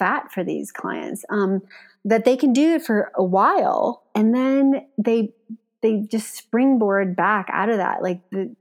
fat 0.00 0.32
for 0.32 0.42
these 0.42 0.72
clients. 0.72 1.24
Um, 1.30 1.62
that 2.04 2.24
they 2.24 2.36
can 2.36 2.52
do 2.52 2.74
it 2.74 2.82
for 2.82 3.12
a 3.14 3.24
while 3.24 4.04
and 4.14 4.34
then 4.34 4.86
they 4.98 5.32
they 5.82 6.00
just 6.10 6.34
springboard 6.34 7.16
back 7.16 7.46
out 7.52 7.68
of 7.68 7.76
that 7.76 8.02
like 8.02 8.20
the 8.30 8.54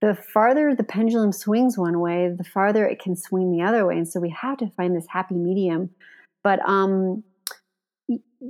the 0.00 0.14
farther 0.14 0.74
the 0.74 0.82
pendulum 0.82 1.32
swings 1.32 1.78
one 1.78 2.00
way 2.00 2.32
the 2.36 2.44
farther 2.44 2.86
it 2.86 3.00
can 3.00 3.14
swing 3.14 3.52
the 3.52 3.62
other 3.62 3.86
way 3.86 3.96
and 3.96 4.08
so 4.08 4.18
we 4.18 4.30
have 4.30 4.58
to 4.58 4.70
find 4.76 4.96
this 4.96 5.06
happy 5.08 5.34
medium 5.34 5.90
but 6.42 6.58
um 6.68 7.22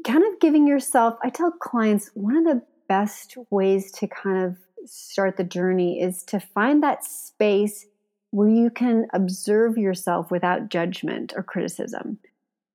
kind 0.05 0.25
of 0.25 0.41
giving 0.41 0.67
yourself 0.67 1.19
i 1.23 1.29
tell 1.29 1.51
clients 1.51 2.11
one 2.15 2.37
of 2.37 2.45
the 2.45 2.63
best 2.89 3.37
ways 3.51 3.93
to 3.93 4.07
kind 4.09 4.39
of 4.39 4.57
start 4.87 5.37
the 5.37 5.45
journey 5.45 6.01
is 6.01 6.23
to 6.23 6.41
find 6.41 6.83
that 6.83 7.05
space 7.05 7.87
where 8.31 8.49
you 8.49 8.71
can 8.71 9.07
observe 9.13 9.77
yourself 9.77 10.31
without 10.31 10.71
judgment 10.71 11.33
or 11.37 11.43
criticism 11.43 12.19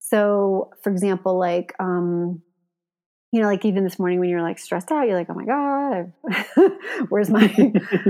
so, 0.10 0.70
for 0.84 0.92
example, 0.92 1.40
like, 1.40 1.74
um, 1.80 2.44
you 3.32 3.42
know, 3.42 3.48
like 3.48 3.66
even 3.66 3.84
this 3.84 3.98
morning 3.98 4.20
when 4.20 4.30
you're 4.30 4.44
like 4.44 4.60
stressed 4.60 4.92
out, 4.92 5.08
you're 5.08 5.18
like, 5.18 5.30
oh 5.32 5.34
my 5.34 5.46
God, 5.46 6.14
where's 7.10 7.32
my, 7.32 7.48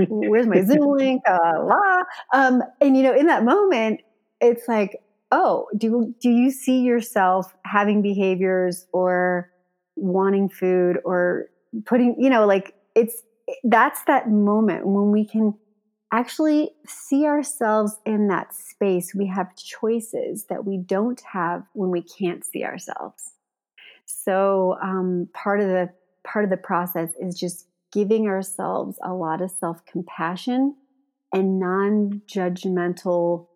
where's 0.08 0.46
my 0.46 0.62
Zoom 0.66 0.94
link? 0.94 1.22
Uh, 1.26 1.64
la. 1.64 2.02
Um, 2.34 2.62
and 2.82 2.98
you 2.98 3.02
know, 3.02 3.14
in 3.14 3.26
that 3.28 3.44
moment, 3.44 4.02
it's 4.42 4.68
like, 4.68 5.00
oh, 5.32 5.68
do, 5.76 6.14
do 6.20 6.28
you 6.28 6.50
see 6.50 6.80
yourself 6.80 7.54
having 7.64 8.02
behaviors 8.02 8.86
or 8.92 9.50
wanting 9.96 10.50
food 10.50 10.98
or 11.02 11.46
putting, 11.86 12.14
you 12.18 12.28
know, 12.28 12.46
like 12.46 12.74
it's, 12.94 13.22
that's 13.64 14.04
that 14.04 14.30
moment 14.30 14.86
when 14.86 15.12
we 15.12 15.26
can 15.26 15.54
actually 16.12 16.70
see 16.86 17.26
ourselves 17.26 17.98
in 18.04 18.28
that 18.28 18.54
space, 18.54 19.14
we 19.14 19.26
have 19.26 19.56
choices 19.56 20.44
that 20.46 20.64
we 20.64 20.78
don't 20.78 21.20
have 21.32 21.64
when 21.72 21.90
we 21.90 22.02
can't 22.02 22.44
see 22.44 22.64
ourselves. 22.64 23.32
So 24.04 24.76
um, 24.82 25.28
part 25.34 25.60
of 25.60 25.68
the 25.68 25.90
part 26.24 26.44
of 26.44 26.50
the 26.50 26.56
process 26.56 27.10
is 27.20 27.38
just 27.38 27.66
giving 27.92 28.26
ourselves 28.26 28.98
a 29.02 29.12
lot 29.12 29.40
of 29.40 29.50
self 29.50 29.84
compassion 29.86 30.76
and 31.32 31.58
non 31.58 32.22
judgmental 32.26 33.46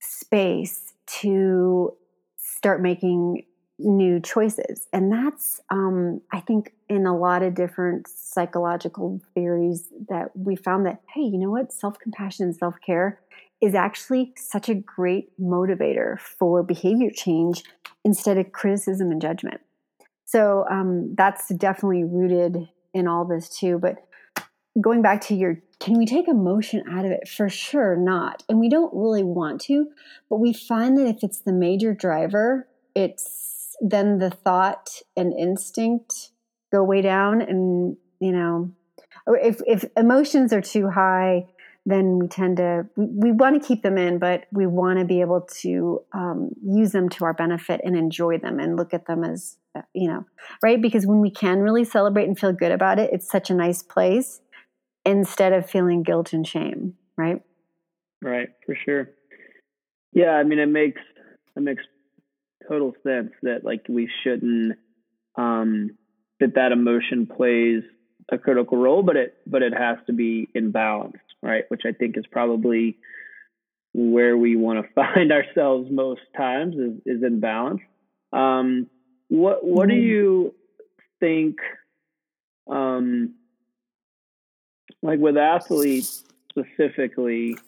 space 0.00 0.92
to 1.06 1.96
start 2.36 2.80
making 2.80 3.44
new 3.78 4.20
choices. 4.20 4.86
And 4.92 5.12
that's, 5.12 5.60
um, 5.70 6.20
I 6.32 6.40
think, 6.40 6.72
in 6.88 7.06
a 7.06 7.16
lot 7.16 7.42
of 7.42 7.54
different 7.54 8.06
psychological 8.08 9.20
theories 9.34 9.88
that 10.08 10.30
we 10.34 10.56
found 10.56 10.86
that, 10.86 11.00
hey, 11.14 11.22
you 11.22 11.38
know 11.38 11.50
what? 11.50 11.72
Self 11.72 11.98
compassion 11.98 12.46
and 12.46 12.56
self 12.56 12.74
care 12.84 13.20
is 13.60 13.74
actually 13.74 14.32
such 14.36 14.68
a 14.68 14.74
great 14.74 15.30
motivator 15.40 16.18
for 16.20 16.62
behavior 16.62 17.10
change 17.10 17.62
instead 18.04 18.36
of 18.36 18.52
criticism 18.52 19.10
and 19.10 19.22
judgment. 19.22 19.60
So 20.26 20.66
um, 20.70 21.14
that's 21.16 21.48
definitely 21.54 22.04
rooted 22.04 22.68
in 22.92 23.08
all 23.08 23.24
this 23.24 23.48
too. 23.48 23.78
But 23.78 24.06
going 24.80 25.00
back 25.00 25.20
to 25.22 25.34
your, 25.34 25.62
can 25.80 25.96
we 25.96 26.06
take 26.06 26.28
emotion 26.28 26.82
out 26.90 27.04
of 27.04 27.10
it? 27.10 27.28
For 27.28 27.48
sure, 27.48 27.96
not. 27.96 28.42
And 28.48 28.60
we 28.60 28.68
don't 28.68 28.92
really 28.94 29.22
want 29.22 29.60
to, 29.62 29.86
but 30.28 30.36
we 30.36 30.52
find 30.52 30.98
that 30.98 31.06
if 31.06 31.22
it's 31.22 31.40
the 31.40 31.52
major 31.52 31.94
driver, 31.94 32.68
it's 32.94 33.76
then 33.80 34.18
the 34.18 34.30
thought 34.30 34.90
and 35.16 35.32
instinct 35.32 36.30
go 36.74 36.82
way 36.82 37.00
down 37.00 37.40
and 37.40 37.96
you 38.20 38.32
know 38.32 38.70
if 39.28 39.60
if 39.66 39.84
emotions 39.96 40.52
are 40.52 40.60
too 40.60 40.90
high 40.90 41.46
then 41.86 42.18
we 42.18 42.26
tend 42.26 42.56
to 42.56 42.86
we, 42.96 43.06
we 43.06 43.32
want 43.32 43.60
to 43.60 43.66
keep 43.66 43.82
them 43.82 43.96
in 43.96 44.18
but 44.18 44.46
we 44.50 44.66
want 44.66 44.98
to 44.98 45.04
be 45.04 45.20
able 45.20 45.42
to 45.42 46.00
um, 46.12 46.50
use 46.62 46.92
them 46.92 47.08
to 47.08 47.24
our 47.24 47.34
benefit 47.34 47.80
and 47.84 47.96
enjoy 47.96 48.38
them 48.38 48.58
and 48.58 48.76
look 48.76 48.92
at 48.92 49.06
them 49.06 49.22
as 49.22 49.56
uh, 49.76 49.82
you 49.92 50.08
know 50.08 50.24
right? 50.62 50.82
Because 50.82 51.06
when 51.06 51.20
we 51.20 51.30
can 51.30 51.60
really 51.60 51.84
celebrate 51.84 52.26
and 52.26 52.38
feel 52.38 52.52
good 52.52 52.72
about 52.72 52.98
it 52.98 53.10
it's 53.12 53.30
such 53.30 53.50
a 53.50 53.54
nice 53.54 53.82
place 53.82 54.40
instead 55.04 55.52
of 55.52 55.68
feeling 55.68 56.02
guilt 56.02 56.32
and 56.32 56.46
shame 56.46 56.94
right? 57.16 57.40
Right 58.20 58.48
for 58.66 58.76
sure. 58.84 59.10
Yeah 60.12 60.32
i 60.32 60.42
mean 60.42 60.58
it 60.58 60.66
makes 60.68 61.02
it 61.56 61.62
makes 61.62 61.84
total 62.68 62.94
sense 63.06 63.30
that 63.42 63.64
like 63.64 63.84
we 63.88 64.08
shouldn't 64.22 64.76
um, 65.36 65.90
that 66.40 66.54
that 66.54 66.72
emotion 66.72 67.26
plays 67.26 67.82
a 68.30 68.38
critical 68.38 68.78
role, 68.78 69.02
but 69.02 69.16
it 69.16 69.36
but 69.46 69.62
it 69.62 69.72
has 69.72 69.98
to 70.06 70.12
be 70.12 70.48
in 70.54 70.70
balance, 70.70 71.16
right? 71.42 71.64
Which 71.68 71.82
I 71.84 71.92
think 71.92 72.16
is 72.16 72.24
probably 72.30 72.98
where 73.92 74.36
we 74.36 74.56
want 74.56 74.84
to 74.84 74.92
find 74.94 75.32
ourselves 75.32 75.88
most 75.90 76.22
times 76.36 76.74
is, 76.76 76.92
is 77.06 77.22
in 77.22 77.40
balance. 77.40 77.80
Um, 78.32 78.88
what 79.28 79.64
what 79.64 79.88
mm-hmm. 79.88 80.00
do 80.00 80.06
you 80.06 80.54
think? 81.20 81.58
Um, 82.66 83.34
like 85.02 85.18
with 85.18 85.36
athletes 85.36 86.24
specifically, 86.50 87.58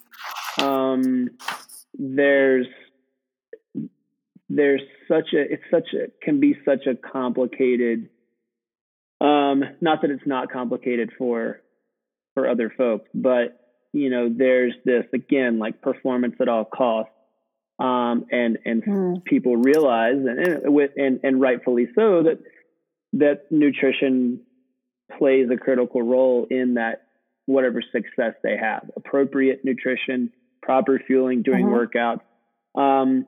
um, 0.57 1.29
there's 1.93 2.67
there's 4.49 4.81
such 5.07 5.33
a 5.33 5.53
it's 5.53 5.63
such 5.69 5.93
a 5.93 6.07
can 6.23 6.39
be 6.39 6.57
such 6.65 6.87
a 6.87 6.95
complicated 6.95 8.09
um 9.21 9.63
not 9.81 10.01
that 10.01 10.11
it's 10.11 10.27
not 10.27 10.51
complicated 10.51 11.11
for 11.17 11.61
for 12.33 12.47
other 12.47 12.71
folks 12.75 13.09
but 13.13 13.59
you 13.93 14.09
know 14.09 14.29
there's 14.35 14.73
this 14.85 15.05
again 15.13 15.59
like 15.59 15.81
performance 15.81 16.35
at 16.39 16.47
all 16.47 16.65
costs 16.65 17.11
um, 17.79 18.25
and 18.31 18.57
and 18.65 18.83
mm. 18.83 19.23
people 19.23 19.55
realize 19.55 20.15
and, 20.15 20.39
and 20.39 20.73
with 20.73 20.91
and, 20.97 21.19
and 21.23 21.39
rightfully 21.39 21.87
so 21.95 22.23
that 22.23 22.39
that 23.13 23.51
nutrition 23.51 24.41
plays 25.17 25.47
a 25.51 25.57
critical 25.57 26.01
role 26.01 26.47
in 26.49 26.75
that 26.75 27.03
whatever 27.45 27.81
success 27.81 28.33
they 28.43 28.57
have 28.57 28.89
appropriate 28.95 29.61
nutrition 29.63 30.31
proper 30.61 30.99
fueling 31.05 31.43
during 31.43 31.67
mm-hmm. 31.67 31.97
workouts 31.97 32.21
um, 32.75 33.25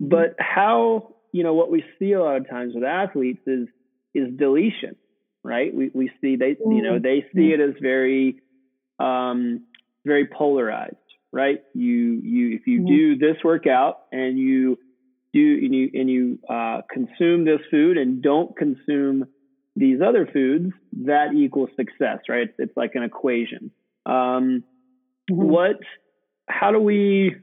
but 0.00 0.34
how 0.38 1.14
you 1.32 1.42
know 1.44 1.54
what 1.54 1.70
we 1.70 1.84
see 1.98 2.12
a 2.12 2.20
lot 2.20 2.36
of 2.36 2.48
times 2.48 2.74
with 2.74 2.84
athletes 2.84 3.42
is 3.46 3.68
is 4.12 4.28
deletion 4.36 4.96
right 5.44 5.72
we, 5.74 5.90
we 5.94 6.10
see 6.20 6.36
they 6.36 6.56
you 6.58 6.82
know 6.82 6.94
mm-hmm. 6.94 7.02
they 7.02 7.24
see 7.34 7.52
it 7.52 7.60
as 7.60 7.74
very 7.80 8.40
um, 8.98 9.64
very 10.04 10.26
polarized 10.26 10.96
right 11.32 11.62
you 11.74 12.20
you 12.22 12.56
if 12.56 12.66
you 12.66 12.80
mm-hmm. 12.80 12.86
do 12.88 13.18
this 13.18 13.36
workout 13.44 14.00
and 14.10 14.38
you 14.38 14.78
do 15.32 15.58
and 15.62 15.74
you 15.74 15.90
and 15.94 16.10
you 16.10 16.38
uh, 16.48 16.80
consume 16.90 17.44
this 17.44 17.60
food 17.70 17.98
and 17.98 18.22
don't 18.22 18.56
consume 18.56 19.26
these 19.76 20.00
other 20.00 20.28
foods, 20.32 20.72
that 21.04 21.34
equals 21.34 21.70
success, 21.76 22.20
right? 22.28 22.48
It's, 22.48 22.54
it's 22.58 22.76
like 22.76 22.92
an 22.94 23.02
equation. 23.02 23.70
Um, 24.06 24.64
mm-hmm. 25.30 25.34
What? 25.34 25.80
How 26.48 26.70
do 26.70 26.78
we? 26.78 27.36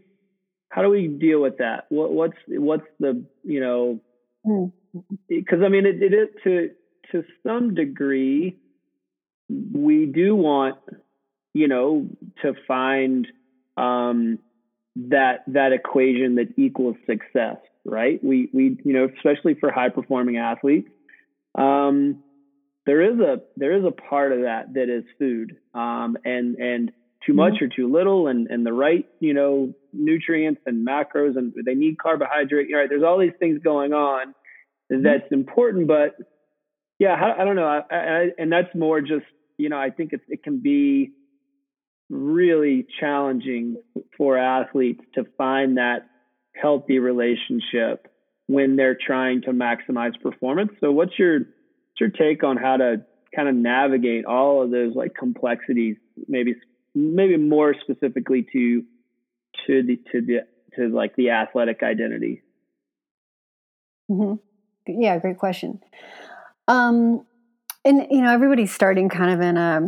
How 0.70 0.82
do 0.84 0.90
we 0.90 1.08
deal 1.08 1.42
with 1.42 1.58
that? 1.58 1.86
What, 1.90 2.12
what's 2.12 2.38
what's 2.48 2.88
the 3.00 3.26
you 3.44 3.60
know? 3.60 4.00
Because 5.28 5.60
mm-hmm. 5.60 5.66
I 5.66 5.70
mean, 5.70 5.86
it, 5.86 6.02
it 6.02 6.14
is 6.14 6.30
to 6.46 6.70
to 7.12 7.24
some 7.46 7.74
degree, 7.74 8.58
we 9.50 10.06
do 10.06 10.36
want 10.36 10.78
you 11.54 11.68
know 11.68 12.08
to 12.42 12.54
find 12.68 13.28
um, 13.78 14.40
that 14.96 15.44
that 15.48 15.72
equation 15.74 16.36
that 16.36 16.54
equals 16.58 16.96
success, 17.06 17.58
right? 17.86 18.24
We 18.24 18.50
we 18.54 18.78
you 18.84 18.94
know 18.94 19.08
especially 19.16 19.56
for 19.56 19.72
high 19.72 19.90
performing 19.90 20.38
athletes, 20.38 20.90
um, 21.56 22.24
there 22.86 23.02
is 23.02 23.20
a 23.20 23.42
there 23.58 23.78
is 23.78 23.86
a 23.86 23.92
part 23.92 24.32
of 24.32 24.42
that 24.42 24.74
that 24.74 24.90
is 24.90 25.04
food, 25.20 25.58
um, 25.74 26.18
and 26.26 26.56
and 26.56 26.92
too 27.26 27.34
much 27.34 27.54
mm-hmm. 27.54 27.66
or 27.66 27.76
too 27.76 27.92
little, 27.92 28.28
and 28.28 28.48
and 28.48 28.66
the 28.66 28.74
right 28.74 29.06
you 29.20 29.34
know 29.34 29.74
nutrients 29.94 30.62
and 30.66 30.88
macros, 30.88 31.38
and 31.38 31.54
they 31.66 31.76
need 31.76 31.98
carbohydrate. 32.00 32.70
Right? 32.74 32.90
There's 32.90 33.04
all 33.04 33.20
these 33.20 33.34
things 33.40 33.60
going 33.64 33.94
on 33.94 34.34
mm-hmm. 34.92 35.04
that's 35.04 35.32
important, 35.32 35.88
but 35.88 36.16
yeah, 37.02 37.14
I, 37.14 37.42
I 37.42 37.46
don't 37.46 37.56
know, 37.56 37.66
I, 37.66 37.96
I, 37.96 38.28
and 38.38 38.52
that's 38.52 38.76
more 38.76 39.02
just 39.02 39.26
you 39.58 39.70
know 39.70 39.80
I 39.80 39.90
think 39.90 40.14
it 40.14 40.22
it 40.28 40.44
can 40.44 40.60
be 40.60 41.14
really 42.12 42.86
challenging 43.00 43.78
for 44.16 44.38
athletes 44.38 45.02
to 45.16 45.26
find 45.36 45.78
that 45.78 46.08
healthy 46.56 47.00
relationship 47.00 48.08
when 48.46 48.76
they're 48.76 48.96
trying 49.04 49.42
to 49.42 49.52
maximize 49.52 50.12
performance. 50.22 50.74
So 50.80 50.92
what's 50.92 51.18
your 51.18 51.40
what's 51.40 52.00
your 52.00 52.10
take 52.10 52.44
on 52.44 52.58
how 52.58 52.78
to 52.78 53.04
kind 53.36 53.50
of 53.50 53.56
navigate 53.56 54.26
all 54.26 54.62
of 54.62 54.70
those 54.70 54.94
like 54.94 55.16
complexities 55.16 55.96
maybe 56.28 56.54
maybe 56.94 57.36
more 57.36 57.74
specifically 57.82 58.46
to 58.54 58.84
to 59.66 59.82
the 59.82 60.00
to 60.12 60.22
the 60.22 60.40
to 60.76 60.88
like 60.90 61.16
the 61.16 61.30
athletic 61.30 61.82
identity 61.82 62.44
mm-hmm. 64.12 64.36
yeah 64.86 65.18
great 65.18 65.38
question 65.38 65.80
um 66.72 67.26
and 67.86 68.08
you 68.10 68.22
know 68.22 68.32
everybody's 68.32 68.74
starting 68.74 69.10
kind 69.10 69.32
of 69.32 69.42
in 69.42 69.58
a 69.58 69.82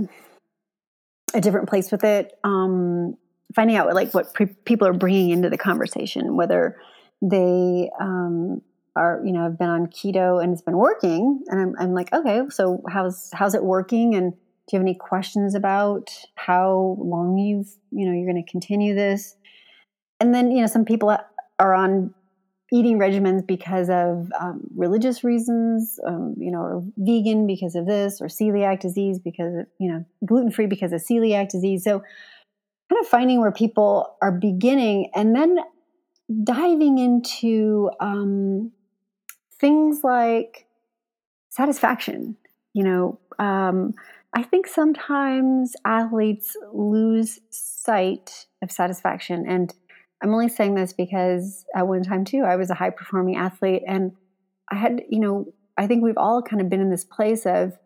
a 1.35 1.41
different 1.41 1.67
place 1.67 1.91
with 1.91 2.03
it 2.03 2.33
um 2.43 3.15
finding 3.55 3.75
out 3.75 3.91
like 3.93 4.13
what 4.13 4.33
pre- 4.33 4.55
people 4.65 4.87
are 4.87 4.93
bringing 4.93 5.29
into 5.29 5.49
the 5.49 5.57
conversation 5.57 6.35
whether 6.35 6.77
they 7.21 7.89
um, 7.99 8.61
are 8.95 9.21
you 9.25 9.31
know 9.31 9.43
have 9.43 9.57
been 9.57 9.69
on 9.69 9.87
keto 9.87 10.43
and 10.43 10.53
it's 10.53 10.61
been 10.61 10.77
working 10.77 11.43
and 11.47 11.59
I'm, 11.59 11.75
I'm 11.79 11.93
like 11.93 12.13
okay 12.13 12.41
so 12.49 12.83
how's 12.89 13.29
how's 13.33 13.55
it 13.55 13.63
working? 13.63 14.15
And 14.15 14.33
do 14.33 14.37
you 14.71 14.79
have 14.79 14.85
any 14.85 14.95
questions 14.95 15.55
about 15.55 16.09
how 16.35 16.97
long 16.99 17.37
you've 17.37 17.69
you 17.91 18.05
know 18.05 18.13
you're 18.13 18.31
going 18.31 18.43
to 18.43 18.51
continue 18.51 18.95
this? 18.95 19.35
And 20.19 20.33
then 20.33 20.51
you 20.51 20.61
know 20.61 20.67
some 20.67 20.85
people 20.85 21.15
are 21.59 21.73
on 21.73 22.13
eating 22.73 22.97
regimens 22.97 23.45
because 23.45 23.89
of 23.89 24.31
um, 24.39 24.61
religious 24.75 25.23
reasons 25.23 25.99
um, 26.07 26.35
you 26.37 26.51
know 26.51 26.59
or 26.59 26.83
vegan 26.97 27.45
because 27.45 27.75
of 27.75 27.85
this 27.85 28.19
or 28.19 28.27
celiac 28.27 28.79
disease 28.79 29.19
because 29.19 29.53
of, 29.53 29.67
you 29.79 29.91
know 29.91 30.03
gluten 30.25 30.51
free 30.51 30.65
because 30.65 30.91
of 30.91 31.01
celiac 31.01 31.49
disease 31.49 31.83
so 31.83 31.99
kind 32.89 33.01
of 33.01 33.07
finding 33.07 33.39
where 33.39 33.51
people 33.51 34.15
are 34.21 34.31
beginning 34.31 35.09
and 35.15 35.35
then 35.35 35.57
diving 36.43 36.97
into 36.97 37.89
um, 37.99 38.71
things 39.59 40.01
like 40.03 40.67
satisfaction. 41.49 42.35
You 42.73 42.83
know, 42.83 43.19
um, 43.39 43.93
I 44.33 44.43
think 44.43 44.67
sometimes 44.67 45.73
athletes 45.85 46.57
lose 46.73 47.39
sight 47.49 48.47
of 48.61 48.71
satisfaction. 48.71 49.45
And 49.47 49.73
I'm 50.23 50.33
only 50.33 50.47
saying 50.47 50.75
this 50.75 50.93
because 50.93 51.65
at 51.75 51.87
one 51.87 52.01
time, 52.01 52.23
too, 52.23 52.43
I 52.43 52.55
was 52.55 52.69
a 52.69 52.75
high 52.75 52.91
performing 52.91 53.35
athlete. 53.35 53.83
And 53.85 54.13
I 54.71 54.75
had, 54.75 55.03
you 55.09 55.19
know, 55.19 55.53
I 55.77 55.85
think 55.85 56.03
we've 56.03 56.17
all 56.17 56.41
kind 56.41 56.61
of 56.61 56.69
been 56.69 56.79
in 56.79 56.89
this 56.89 57.03
place 57.03 57.45
of, 57.45 57.77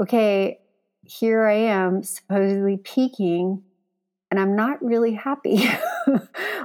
okay, 0.00 0.58
here 1.04 1.46
I 1.46 1.54
am 1.54 2.02
supposedly 2.02 2.78
peaking 2.78 3.62
and 4.30 4.40
I'm 4.40 4.56
not 4.56 4.82
really 4.82 5.12
happy. 5.12 5.56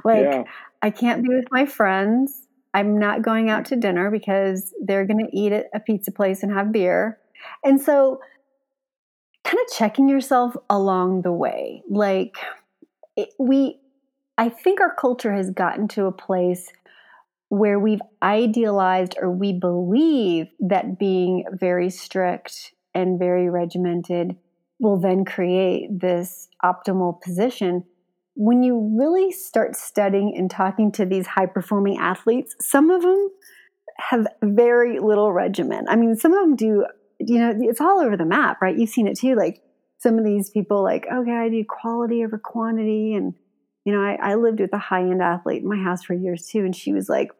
like, 0.06 0.24
yeah. 0.24 0.44
I 0.82 0.90
can't 0.90 1.22
be 1.22 1.30
with 1.36 1.48
my 1.52 1.66
friends. 1.66 2.48
I'm 2.74 2.98
not 2.98 3.24
going 3.24 3.50
out 3.50 3.66
to 3.66 3.76
dinner 3.76 4.10
because 4.10 4.74
they're 4.82 5.06
going 5.06 5.26
to 5.26 5.38
eat 5.38 5.52
at 5.52 5.66
a 5.74 5.82
pizza 5.82 6.12
place 6.12 6.44
and 6.44 6.54
have 6.54 6.72
beer. 6.72 7.18
And 7.66 7.82
so, 7.82 8.22
kind 9.44 9.58
of 9.60 9.76
checking 9.76 10.08
yourself 10.08 10.56
along 10.70 11.24
the 11.24 11.32
way. 11.32 11.82
Like, 11.90 12.38
it, 13.18 13.30
we, 13.38 13.80
I 14.38 14.50
think 14.50 14.80
our 14.80 14.93
culture 14.93 15.34
has 15.34 15.50
gotten 15.50 15.88
to 15.89 16.06
a 16.06 16.12
place 16.12 16.71
where 17.50 17.80
we've 17.80 18.02
idealized 18.21 19.15
or 19.21 19.32
we 19.32 19.54
believe 19.54 20.47
that 20.60 21.00
being 21.00 21.45
very 21.52 21.89
strict 21.89 22.73
and 22.93 23.17
very 23.17 23.50
regimented 23.50 24.36
will 24.80 25.00
then 25.00 25.26
create 25.26 26.00
this 26.00 26.50
optimal 26.63 27.21
position 27.21 27.84
when 28.38 28.62
you 28.62 28.95
really 28.95 29.32
start 29.32 29.76
studying 29.76 30.36
and 30.38 30.50
talking 30.50 30.91
to 30.91 31.06
these 31.06 31.26
high 31.26 31.47
performing 31.47 31.97
athletes, 31.97 32.56
some 32.62 32.91
of 32.91 33.02
them 33.02 33.30
have 33.97 34.28
very 34.43 35.00
little 35.00 35.34
regimen. 35.34 35.86
I 35.89 35.95
mean, 35.95 36.15
some 36.15 36.34
of 36.34 36.41
them 36.41 36.56
do, 36.56 36.86
you 37.19 37.39
know, 37.39 37.56
it's 37.60 37.82
all 37.82 38.00
over 38.00 38.15
the 38.15 38.26
map, 38.26 38.62
right? 38.62 38.78
You've 38.78 38.91
seen 38.91 39.08
it 39.08 39.17
too. 39.17 39.34
Like 39.34 39.63
some 39.97 40.19
of 40.19 40.23
these 40.23 40.52
people, 40.52 40.84
like, 40.84 41.08
okay, 41.12 41.32
I 41.32 41.50
do 41.50 41.65
quality 41.67 42.23
over 42.23 42.38
quantity. 42.38 43.15
And, 43.15 43.34
you 43.88 43.93
know, 43.93 44.02
I, 44.02 44.17
I 44.21 44.36
lived 44.36 44.60
with 44.60 44.73
a 44.73 44.78
high 44.78 45.00
end 45.00 45.21
athlete 45.21 45.62
in 45.62 45.69
my 45.69 45.82
house 45.82 46.04
for 46.04 46.13
years 46.13 46.45
too. 46.45 46.60
And 46.60 46.76
she 46.76 46.91
was 46.91 47.08
like, 47.08 47.32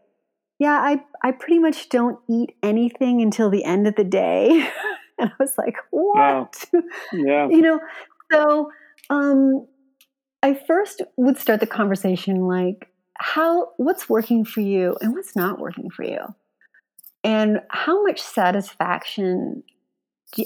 yeah, 0.60 0.80
I, 0.82 1.04
I 1.22 1.32
pretty 1.32 1.60
much 1.60 1.90
don't 1.90 2.20
eat 2.30 2.56
anything 2.64 3.22
until 3.22 3.50
the 3.50 3.66
end 3.66 3.86
of 3.86 3.96
the 3.96 4.06
day. 4.06 4.50
and 5.20 5.30
I 5.30 5.34
was 5.38 5.56
like, 5.58 5.76
what? 5.90 6.64
Wow. 6.72 6.84
Yeah. 7.12 7.48
you 7.52 7.62
know, 7.62 7.82
so, 8.32 8.72
um, 9.10 9.68
I 10.42 10.54
first 10.54 11.02
would 11.18 11.38
start 11.38 11.60
the 11.60 11.68
conversation 11.68 12.48
like, 12.48 12.94
how, 13.18 13.72
what's 13.76 14.08
working 14.08 14.46
for 14.46 14.62
you 14.62 14.96
and 15.02 15.12
what's 15.12 15.36
not 15.36 15.60
working 15.60 15.90
for 15.90 16.04
you? 16.04 16.34
And 17.26 17.60
how 17.72 18.04
much 18.04 18.22
satisfaction 18.22 19.64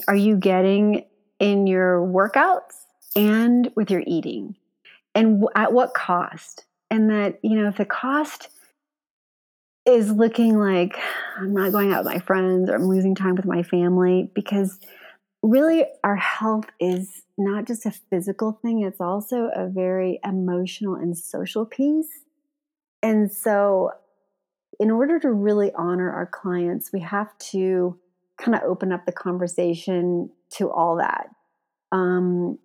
are 0.08 0.16
you 0.16 0.36
getting 0.36 1.06
in 1.40 1.68
your 1.68 2.00
workouts 2.00 2.74
and 3.16 3.72
with 3.76 3.92
your 3.92 4.02
eating? 4.08 4.56
And 5.14 5.46
at 5.56 5.74
what 5.74 5.94
cost? 5.94 6.66
And 6.90 7.10
that, 7.10 7.40
you 7.44 7.56
know, 7.56 7.68
if 7.68 7.78
the 7.78 7.86
cost 7.86 8.50
is 9.86 10.12
looking 10.12 10.60
like 10.60 10.98
I'm 11.38 11.54
not 11.54 11.72
going 11.72 11.92
out 11.92 12.04
with 12.04 12.14
my 12.14 12.20
friends 12.20 12.70
or 12.70 12.76
I'm 12.76 12.88
losing 12.88 13.16
time 13.16 13.36
with 13.36 13.46
my 13.46 13.64
family 13.64 14.30
because 14.36 14.80
really 15.42 15.86
our 16.04 16.16
health 16.16 16.66
is 16.80 17.24
not 17.38 17.66
just 17.66 17.86
a 17.86 17.92
physical 17.92 18.60
thing, 18.62 18.84
it's 18.84 19.02
also 19.02 19.50
a 19.56 19.68
very 19.68 20.20
emotional 20.24 20.96
and 20.96 21.18
social 21.18 21.66
piece. 21.66 22.22
And 23.02 23.32
so, 23.32 23.92
in 24.80 24.92
order 24.92 25.20
to 25.20 25.32
really 25.32 25.72
honor 25.74 26.12
our 26.12 26.28
clients, 26.28 26.92
we 26.94 27.00
have 27.02 27.36
to 27.38 28.00
kind 28.38 28.56
of 28.56 28.64
open 28.64 28.92
up 28.92 29.06
the 29.06 29.12
conversation 29.12 30.30
to 30.52 30.70
all 30.70 30.98
that. 30.98 31.30
Um, 31.92 32.60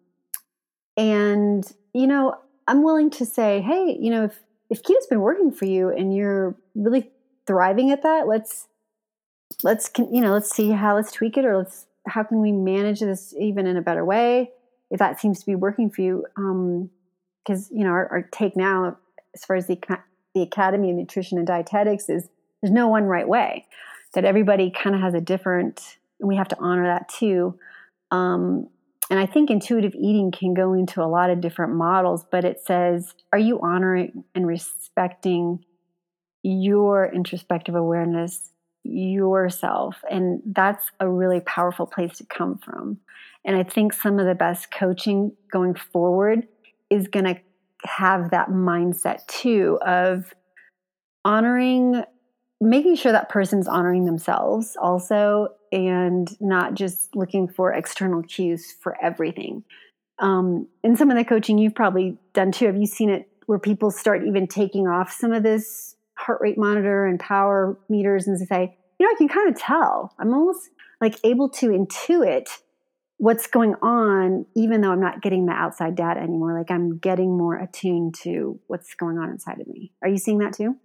and, 0.97 1.65
you 1.97 2.07
know, 2.07 2.37
I'm 2.69 2.83
willing 2.83 3.11
to 3.11 3.27
say, 3.27 3.61
hey, 3.61 3.97
you 4.01 4.11
know, 4.11 4.25
if, 4.25 4.39
if 4.71 4.83
keto's 4.83 5.07
been 5.07 5.21
working 5.21 5.53
for 5.53 5.65
you 5.65 5.89
and 5.89 6.15
you're 6.15 6.57
really 6.75 7.11
thriving 7.47 7.91
at 7.91 8.03
that, 8.03 8.27
let's, 8.27 8.67
let's, 9.63 9.91
you 9.99 10.21
know, 10.21 10.33
let's 10.33 10.55
see 10.55 10.71
how, 10.71 10.97
let's 10.97 11.13
tweak 11.13 11.37
it 11.37 11.45
or 11.45 11.57
let's 11.57 11.87
how 12.07 12.23
can 12.23 12.41
we 12.41 12.53
manage 12.53 13.01
this 13.01 13.35
even 13.39 13.67
in 13.67 13.77
a 13.77 13.83
better 13.83 14.05
way 14.05 14.51
if 14.91 14.99
that 14.99 15.21
seems 15.21 15.41
to 15.41 15.47
be 15.47 15.55
working 15.55 15.91
for 15.91 16.03
you 16.03 16.25
because 17.45 17.71
um, 17.71 17.77
you 17.77 17.85
know 17.85 17.91
our, 17.91 18.09
our, 18.09 18.23
take 18.23 18.57
now 18.57 18.97
as 19.35 19.45
far 19.45 19.57
as 19.57 19.67
the 19.67 19.79
the 20.35 20.43
Academy 20.43 20.91
of 20.91 20.97
Nutrition 20.97 21.39
and 21.39 21.47
Dietetics 21.47 22.09
is 22.09 22.29
there's 22.61 22.73
no 22.73 22.89
one 22.89 23.05
right 23.05 23.27
way. 23.27 23.67
That 24.15 24.25
everybody 24.25 24.71
kind 24.71 24.95
of 24.95 25.03
has 25.03 25.13
a 25.13 25.21
different, 25.21 25.99
and 26.21 26.29
we 26.29 26.37
have 26.37 26.49
to 26.49 26.59
honor 26.59 26.85
that 26.85 27.09
too. 27.09 27.59
Um, 28.11 28.69
and 29.11 29.21
I 29.21 29.27
think 29.27 29.51
intuitive 29.51 29.95
eating 29.95 30.33
can 30.33 30.55
go 30.55 30.73
into 30.73 31.03
a 31.03 31.07
lot 31.07 31.31
of 31.31 31.41
different 31.41 31.75
models, 31.75 32.25
but 32.31 32.45
it 32.45 32.61
says, 32.65 33.15
are 33.33 33.39
you 33.39 33.61
honoring 33.61 34.25
and 34.35 34.47
respecting 34.47 35.65
your 36.43 37.11
introspective 37.13 37.75
awareness, 37.75 38.51
yourself? 38.83 39.97
And 40.11 40.43
that's 40.47 40.91
a 40.99 41.09
really 41.09 41.41
powerful 41.41 41.87
place 41.87 42.19
to 42.19 42.27
come 42.27 42.59
from. 42.59 42.99
And 43.45 43.57
I 43.57 43.63
think 43.63 43.93
some 43.93 44.19
of 44.19 44.27
the 44.27 44.35
best 44.35 44.73
coaching 44.73 45.33
going 45.53 45.75
forward 45.75 46.49
is 46.91 47.07
going 47.07 47.27
to 47.27 47.41
have 47.85 48.31
that 48.31 48.49
mindset 48.49 49.25
too 49.29 49.79
of 49.87 50.35
honoring 51.25 52.03
making 52.61 52.97
sure 52.97 53.13
that 53.13 53.29
person's 53.29 53.69
honoring 53.69 54.05
themselves 54.05 54.77
also 54.81 55.49
and 55.73 56.41
not 56.41 56.75
just 56.75 57.15
looking 57.15 57.49
for 57.49 57.73
external 57.73 58.23
cues 58.23 58.73
for 58.81 58.97
everything 59.03 59.63
um, 60.19 60.67
in 60.83 60.97
some 60.97 61.11
of 61.11 61.17
the 61.17 61.25
coaching 61.25 61.59
you've 61.59 61.75
probably 61.75 62.19
done 62.33 62.53
too 62.53 62.67
have 62.67 62.77
you 62.77 62.87
seen 62.87 63.11
it 63.11 63.29
where 63.47 63.59
people 63.59 63.91
start 63.91 64.25
even 64.27 64.47
taking 64.47 64.87
off 64.87 65.13
some 65.13 65.33
of 65.33 65.43
this 65.43 65.97
heart 66.15 66.41
rate 66.41 66.57
monitor 66.57 67.07
and 67.07 67.21
power 67.21 67.79
meters 67.89 68.27
and 68.27 68.39
say 68.39 68.77
you 68.99 69.07
know 69.07 69.13
i 69.13 69.19
can 69.19 69.29
kind 69.29 69.49
of 69.49 69.61
tell 69.61 70.15
i'm 70.19 70.33
almost 70.33 70.71
like 71.01 71.19
able 71.25 71.49
to 71.49 71.69
intuit 71.69 72.47
what's 73.19 73.47
going 73.47 73.75
on, 73.83 74.47
even 74.55 74.81
though 74.81 74.91
I'm 74.91 75.01
not 75.01 75.23
getting 75.23 75.47
the 75.47 75.53
outside 75.53 75.95
data 75.95 76.21
anymore. 76.21 76.57
Like 76.57 76.71
I'm 76.71 76.99
getting 76.99 77.37
more 77.37 77.57
attuned 77.57 78.15
to 78.23 78.61
what's 78.67 78.95
going 78.95 79.19
on 79.19 79.31
inside 79.31 79.61
of 79.61 79.67
me. 79.67 79.93
Are 80.03 80.09
you 80.09 80.19
seeing 80.19 80.39
that 80.39 80.53
too? 80.53 80.77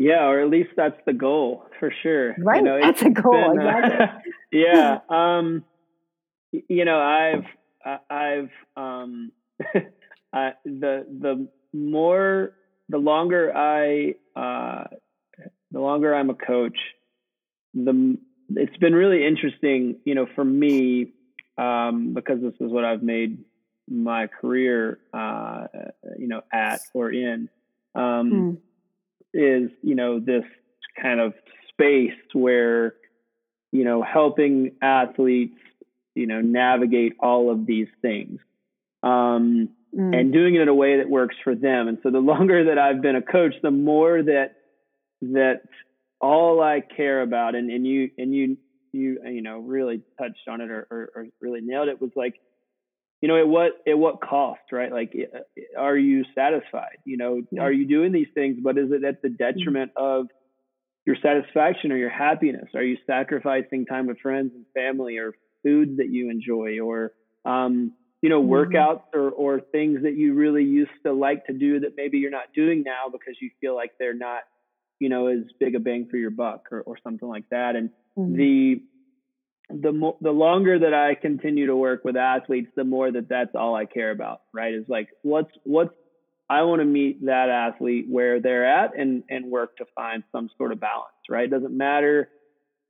Yeah, 0.00 0.28
or 0.28 0.40
at 0.40 0.48
least 0.48 0.70
that's 0.78 0.98
the 1.04 1.12
goal 1.12 1.66
for 1.78 1.92
sure. 2.02 2.34
Right, 2.38 2.56
you 2.56 2.62
know, 2.62 2.80
that's 2.80 3.02
a 3.02 3.10
goal. 3.10 3.54
Been, 3.54 3.66
uh, 3.66 4.18
yeah, 4.52 4.98
um, 5.10 5.62
you 6.52 6.86
know, 6.86 6.98
I've 6.98 8.00
I've 8.08 8.50
um, 8.78 9.30
I, 10.32 10.52
the 10.64 11.04
the 11.20 11.48
more 11.74 12.54
the 12.88 12.96
longer 12.96 13.54
I 13.54 14.14
uh, 14.34 14.84
the 15.70 15.80
longer 15.80 16.14
I'm 16.14 16.30
a 16.30 16.34
coach, 16.34 16.78
the 17.74 18.16
it's 18.56 18.76
been 18.78 18.94
really 18.94 19.26
interesting, 19.26 19.96
you 20.06 20.14
know, 20.14 20.26
for 20.34 20.44
me, 20.44 21.12
um, 21.58 22.14
because 22.14 22.40
this 22.40 22.54
is 22.58 22.72
what 22.72 22.86
I've 22.86 23.02
made 23.02 23.44
my 23.86 24.28
career, 24.28 24.98
uh, 25.12 25.66
you 26.18 26.26
know, 26.26 26.40
at 26.50 26.80
or 26.94 27.12
in, 27.12 27.50
um, 27.94 28.02
mm. 28.02 28.56
Is, 29.32 29.70
you 29.82 29.94
know, 29.94 30.20
this 30.20 30.44
kind 31.00 31.20
of 31.20 31.34
space 31.68 32.18
where, 32.32 32.94
you 33.72 33.84
know, 33.84 34.02
helping 34.02 34.72
athletes, 34.82 35.58
you 36.14 36.26
know, 36.26 36.40
navigate 36.40 37.14
all 37.20 37.50
of 37.50 37.66
these 37.66 37.88
things. 38.02 38.40
Um, 39.02 39.70
mm. 39.96 40.18
and 40.18 40.32
doing 40.32 40.54
it 40.54 40.60
in 40.60 40.68
a 40.68 40.74
way 40.74 40.98
that 40.98 41.08
works 41.08 41.36
for 41.42 41.54
them. 41.54 41.88
And 41.88 41.98
so 42.02 42.10
the 42.10 42.18
longer 42.20 42.64
that 42.64 42.78
I've 42.78 43.00
been 43.00 43.16
a 43.16 43.22
coach, 43.22 43.54
the 43.62 43.70
more 43.70 44.22
that, 44.22 44.56
that 45.22 45.62
all 46.20 46.60
I 46.60 46.80
care 46.80 47.22
about, 47.22 47.54
and, 47.54 47.70
and 47.70 47.86
you 47.86 48.10
and 48.18 48.34
you 48.34 48.56
you 48.92 49.18
you 49.24 49.42
know 49.42 49.58
really 49.58 50.02
touched 50.18 50.48
on 50.48 50.60
it 50.60 50.70
or, 50.70 50.86
or, 50.90 51.10
or 51.14 51.26
really 51.40 51.60
nailed 51.60 51.88
it 51.88 52.00
was 52.00 52.10
like, 52.14 52.34
you 53.20 53.28
know, 53.28 53.38
at 53.38 53.46
what 53.46 53.72
at 53.86 53.98
what 53.98 54.20
cost, 54.20 54.60
right? 54.72 54.90
Like, 54.90 55.14
are 55.78 55.96
you 55.96 56.24
satisfied? 56.34 56.98
You 57.04 57.16
know, 57.16 57.42
yeah. 57.50 57.62
are 57.62 57.72
you 57.72 57.86
doing 57.86 58.12
these 58.12 58.28
things, 58.34 58.58
but 58.62 58.78
is 58.78 58.90
it 58.92 59.04
at 59.04 59.22
the 59.22 59.28
mm-hmm. 59.28 59.36
detriment 59.36 59.92
mm-hmm. 59.96 60.20
of 60.20 60.26
your 61.06 61.16
satisfaction 61.22 61.92
or 61.92 61.96
your 61.96 62.10
happiness? 62.10 62.68
Are 62.74 62.82
you 62.82 62.96
sacrificing 63.06 63.86
time 63.86 64.06
with 64.06 64.20
friends 64.20 64.52
and 64.54 64.64
family 64.74 65.18
or 65.18 65.34
foods 65.62 65.98
that 65.98 66.08
you 66.10 66.30
enjoy 66.30 66.80
or 66.80 67.12
um, 67.44 67.92
you 68.22 68.28
know, 68.28 68.42
mm-hmm. 68.42 68.52
workouts 68.52 69.02
or, 69.14 69.30
or 69.30 69.60
things 69.60 70.02
that 70.02 70.14
you 70.14 70.34
really 70.34 70.64
used 70.64 70.90
to 71.04 71.12
like 71.12 71.46
to 71.46 71.54
do 71.54 71.80
that 71.80 71.92
maybe 71.96 72.18
you're 72.18 72.30
not 72.30 72.52
doing 72.54 72.82
now 72.82 73.10
because 73.10 73.34
you 73.40 73.50
feel 73.60 73.74
like 73.74 73.92
they're 73.98 74.14
not 74.14 74.42
you 75.00 75.08
know, 75.08 75.26
as 75.26 75.40
big 75.58 75.74
a 75.74 75.80
bang 75.80 76.06
for 76.08 76.18
your 76.18 76.30
buck 76.30 76.68
or, 76.70 76.82
or 76.82 76.96
something 77.02 77.28
like 77.28 77.48
that. 77.50 77.74
And 77.74 77.90
mm-hmm. 78.16 78.36
the 78.36 78.82
the 79.72 79.92
mo- 79.92 80.16
the 80.20 80.30
longer 80.30 80.78
that 80.78 80.94
I 80.94 81.14
continue 81.14 81.66
to 81.66 81.76
work 81.76 82.04
with 82.04 82.16
athletes, 82.16 82.70
the 82.76 82.84
more 82.84 83.10
that 83.10 83.28
that's 83.28 83.54
all 83.54 83.74
I 83.74 83.86
care 83.86 84.10
about, 84.10 84.40
right? 84.52 84.74
Is 84.74 84.84
like 84.88 85.08
what's 85.22 85.50
what's 85.64 85.94
I 86.48 86.62
want 86.62 86.80
to 86.80 86.84
meet 86.84 87.24
that 87.26 87.48
athlete 87.48 88.06
where 88.08 88.40
they're 88.40 88.66
at 88.66 88.98
and 88.98 89.22
and 89.30 89.46
work 89.46 89.76
to 89.76 89.86
find 89.94 90.24
some 90.32 90.50
sort 90.58 90.72
of 90.72 90.80
balance, 90.80 91.14
right? 91.28 91.44
It 91.44 91.50
doesn't 91.50 91.76
matter 91.76 92.28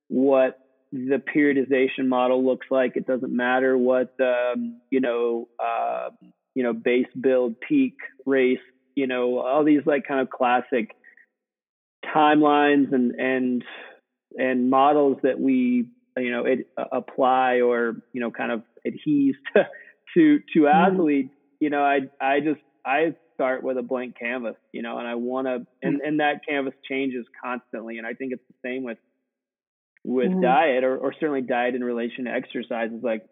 what 0.09 0.59
the 0.93 1.23
periodization 1.35 2.09
model 2.09 2.45
looks 2.45 2.66
like. 2.71 2.97
It 2.97 3.07
doesn't 3.07 3.35
matter 3.35 3.77
what 3.77 4.12
um, 4.21 4.81
you 4.90 5.01
know 5.01 5.49
uh, 5.62 6.11
you 6.55 6.62
know 6.62 6.73
base 6.73 7.07
build 7.21 7.61
peak 7.61 7.97
race, 8.27 8.59
you 8.95 9.07
know 9.07 9.40
all 9.40 9.64
these 9.64 9.83
like 9.85 10.05
kind 10.07 10.21
of 10.21 10.31
classic 10.31 10.90
timelines 12.05 12.93
and 12.93 13.12
and 13.12 13.64
and 14.38 14.71
models 14.71 15.19
that 15.23 15.38
we 15.38 15.87
you 16.16 16.31
know 16.31 16.44
it, 16.44 16.68
uh, 16.77 16.85
apply 16.92 17.61
or 17.61 17.96
you 18.12 18.20
know 18.20 18.31
kind 18.31 18.53
of 18.53 18.62
adheres 18.87 19.37
to 19.55 19.64
to, 20.14 20.38
to 20.53 20.61
mm-hmm. 20.61 20.94
athletes 20.94 21.35
you 21.61 21.70
know 21.70 21.83
i 21.83 22.01
i 22.20 22.40
just 22.40 22.61
i 22.85 23.14
start 23.35 23.62
with 23.62 23.79
a 23.79 23.83
blank 23.83 24.16
canvas 24.18 24.57
you 24.73 24.83
know 24.83 24.99
and 24.99 25.07
i 25.07 25.14
want 25.14 25.46
to 25.46 25.66
and 25.83 25.96
mm-hmm. 25.96 26.07
and 26.07 26.20
that 26.20 26.40
canvas 26.49 26.75
changes 26.88 27.27
constantly 27.42 27.99
and 27.99 28.07
i 28.07 28.12
think 28.12 28.33
it's 28.33 28.42
the 28.49 28.68
same 28.68 28.85
with 28.85 28.99
with 30.03 30.31
mm-hmm. 30.31 30.42
diet 30.42 30.85
or, 30.85 30.96
or 30.96 31.12
certainly 31.12 31.42
diet 31.42 31.75
in 31.75 31.85
relation 31.85 32.25
to 32.25 32.31
exercise 32.31 32.90
is 32.90 33.03
like 33.03 33.27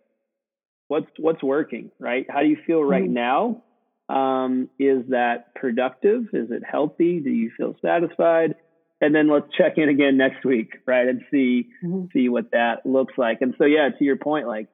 what's 0.89 1.07
what's 1.19 1.43
working 1.43 1.91
right 1.99 2.27
how 2.29 2.41
do 2.41 2.49
you 2.49 2.59
feel 2.67 2.83
right 2.83 3.05
mm-hmm. 3.05 3.15
now 3.15 3.63
um, 4.09 4.71
is 4.79 5.05
that 5.11 5.55
productive? 5.55 6.29
Is 6.33 6.51
it 6.51 6.63
healthy? 6.69 7.21
Do 7.21 7.31
you 7.31 7.51
feel 7.57 7.77
satisfied? 7.83 8.55
And 9.01 9.15
then 9.15 9.29
let's 9.29 9.47
check 9.57 9.75
in 9.79 9.89
again 9.89 10.17
next 10.17 10.45
week, 10.45 10.79
right? 10.87 11.07
And 11.07 11.23
see 11.31 11.69
mm-hmm. 11.85 12.07
see 12.13 12.29
what 12.29 12.51
that 12.53 12.85
looks 12.85 13.15
like. 13.17 13.39
And 13.41 13.55
so 13.59 13.65
yeah, 13.65 13.91
to 13.97 14.05
your 14.05 14.17
point, 14.17 14.47
like, 14.47 14.69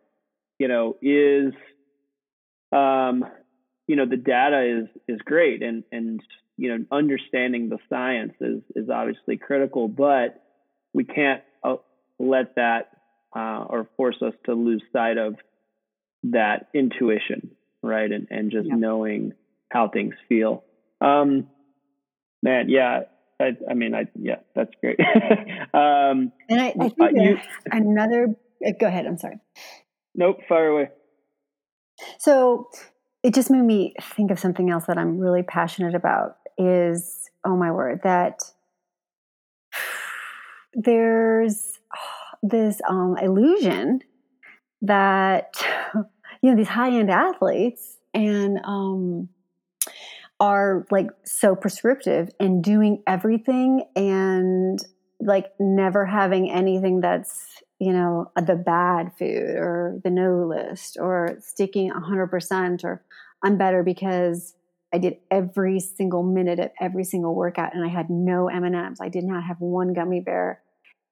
you 0.58 0.68
know, 0.68 0.96
is 1.02 1.52
um, 2.72 3.24
you 3.86 3.96
know, 3.96 4.06
the 4.06 4.16
data 4.16 4.80
is 4.80 4.88
is 5.08 5.20
great 5.24 5.62
and 5.62 5.84
and 5.92 6.20
you 6.56 6.70
know, 6.76 6.84
understanding 6.90 7.68
the 7.68 7.78
science 7.90 8.34
is 8.40 8.62
is 8.74 8.88
obviously 8.88 9.36
critical, 9.36 9.88
but 9.88 10.42
we 10.92 11.04
can't 11.04 11.42
uh, 11.62 11.76
let 12.18 12.54
that 12.54 12.90
uh, 13.36 13.64
or 13.68 13.88
force 13.96 14.16
us 14.22 14.34
to 14.46 14.54
lose 14.54 14.82
sight 14.92 15.18
of 15.18 15.34
that 16.22 16.68
intuition 16.72 17.50
right? 17.84 18.10
And 18.10 18.26
and 18.30 18.50
just 18.50 18.68
yeah. 18.68 18.74
knowing 18.74 19.34
how 19.70 19.88
things 19.88 20.14
feel. 20.28 20.64
Um, 21.00 21.48
man, 22.42 22.68
yeah. 22.68 23.02
I, 23.40 23.56
I 23.68 23.74
mean, 23.74 23.94
I 23.94 24.06
yeah, 24.14 24.36
that's 24.54 24.70
great. 24.80 24.98
um, 25.74 26.32
and 26.48 26.60
I, 26.60 26.74
I 26.78 26.88
think 26.88 27.00
uh, 27.00 27.08
you, 27.12 27.38
another. 27.70 28.34
Uh, 28.64 28.70
go 28.78 28.86
ahead. 28.86 29.06
I'm 29.06 29.18
sorry. 29.18 29.38
Nope. 30.14 30.38
Fire 30.48 30.68
away. 30.68 30.88
So 32.18 32.68
it 33.22 33.34
just 33.34 33.50
made 33.50 33.62
me 33.62 33.94
think 34.16 34.30
of 34.30 34.38
something 34.38 34.70
else 34.70 34.86
that 34.86 34.98
I'm 34.98 35.18
really 35.18 35.42
passionate 35.42 35.94
about. 35.94 36.36
Is 36.56 37.30
oh 37.44 37.56
my 37.56 37.72
word 37.72 38.00
that 38.04 38.40
there's 40.74 41.78
this 42.42 42.80
um, 42.88 43.16
illusion 43.20 44.00
that 44.82 45.54
you 46.42 46.50
know 46.50 46.56
these 46.56 46.68
high 46.68 46.90
end 46.90 47.10
athletes 47.10 47.96
and 48.12 48.58
um, 48.64 49.28
are 50.40 50.86
like 50.90 51.08
so 51.24 51.54
prescriptive 51.54 52.30
and 52.40 52.62
doing 52.62 53.02
everything 53.06 53.84
and 53.94 54.84
like 55.20 55.46
never 55.60 56.04
having 56.04 56.50
anything 56.50 57.00
that's 57.00 57.62
you 57.78 57.92
know 57.92 58.30
the 58.36 58.56
bad 58.56 59.12
food 59.18 59.56
or 59.56 60.00
the 60.02 60.10
no 60.10 60.46
list 60.46 60.96
or 61.00 61.36
sticking 61.40 61.90
100% 61.90 62.84
or 62.84 63.02
i'm 63.44 63.56
better 63.56 63.82
because 63.82 64.54
i 64.92 64.98
did 64.98 65.16
every 65.30 65.78
single 65.78 66.22
minute 66.22 66.58
of 66.58 66.70
every 66.80 67.04
single 67.04 67.34
workout 67.34 67.74
and 67.74 67.84
i 67.84 67.88
had 67.88 68.10
no 68.10 68.48
m&ms 68.48 68.98
i 69.00 69.08
did 69.08 69.24
not 69.24 69.44
have 69.44 69.60
one 69.60 69.92
gummy 69.92 70.20
bear. 70.20 70.60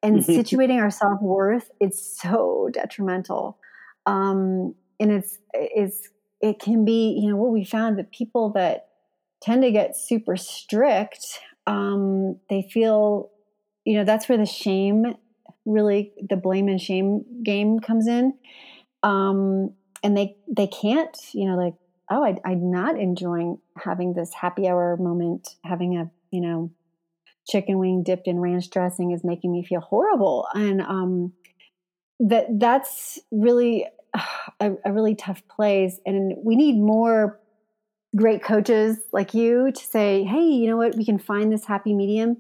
And 0.03 0.19
situating 0.25 0.81
our 0.81 0.91
self-worth 0.91 1.71
it's 1.81 2.21
so 2.21 2.69
detrimental. 2.73 3.59
Um, 4.05 4.75
and 4.99 5.13
it's 5.13 5.39
it's 5.53 6.09
it 6.41 6.59
can 6.59 6.85
be 6.85 7.19
you 7.21 7.31
know 7.31 7.37
what 7.37 7.53
we 7.53 7.65
found 7.65 7.99
that 7.99 8.11
people 8.11 8.51
that 8.51 8.89
tend 9.43 9.63
to 9.63 9.71
get 9.71 9.97
super 9.97 10.37
strict 10.37 11.41
um, 11.67 12.39
they 12.49 12.69
feel 12.73 13.31
you 13.85 13.97
know 13.97 14.05
that's 14.05 14.29
where 14.29 14.39
the 14.39 14.47
shame 14.47 15.15
really 15.65 16.13
the 16.29 16.37
blame 16.37 16.69
and 16.69 16.81
shame 16.81 17.25
game 17.45 17.79
comes 17.79 18.07
in 18.07 18.35
um, 19.03 19.73
and 20.03 20.17
they 20.17 20.37
they 20.49 20.67
can't 20.67 21.17
you 21.33 21.47
know 21.47 21.57
like 21.57 21.75
oh, 22.13 22.25
I, 22.25 22.37
I'm 22.45 22.71
not 22.71 22.99
enjoying 22.99 23.59
having 23.77 24.13
this 24.13 24.33
happy 24.35 24.69
hour 24.69 24.97
moment, 24.99 25.57
having 25.65 25.97
a, 25.97 26.11
you 26.31 26.41
know, 26.41 26.71
chicken 27.49 27.79
wing 27.79 28.03
dipped 28.05 28.29
in 28.29 28.39
ranch 28.39 28.71
dressing 28.71 29.13
is 29.13 29.25
making 29.25 29.51
me 29.51 29.65
feel 29.65 29.81
horrible. 29.81 30.47
And 30.55 30.83
um, 30.83 31.33
that 32.21 32.47
that's 32.59 33.19
really 33.31 33.87
a, 34.61 34.73
a 34.85 34.93
really 34.93 35.15
tough 35.15 35.43
place. 35.49 35.99
And 36.05 36.35
we 36.45 36.55
need 36.55 36.79
more 36.79 37.41
great 38.15 38.43
coaches 38.43 38.99
like 39.13 39.35
you 39.35 39.73
to 39.73 39.85
say, 39.85 40.25
hey, 40.25 40.45
you 40.45 40.67
know 40.69 40.77
what, 40.77 40.97
we 40.97 41.05
can 41.05 41.19
find 41.19 41.53
this 41.53 41.65
happy 41.65 41.95
medium. 41.95 42.37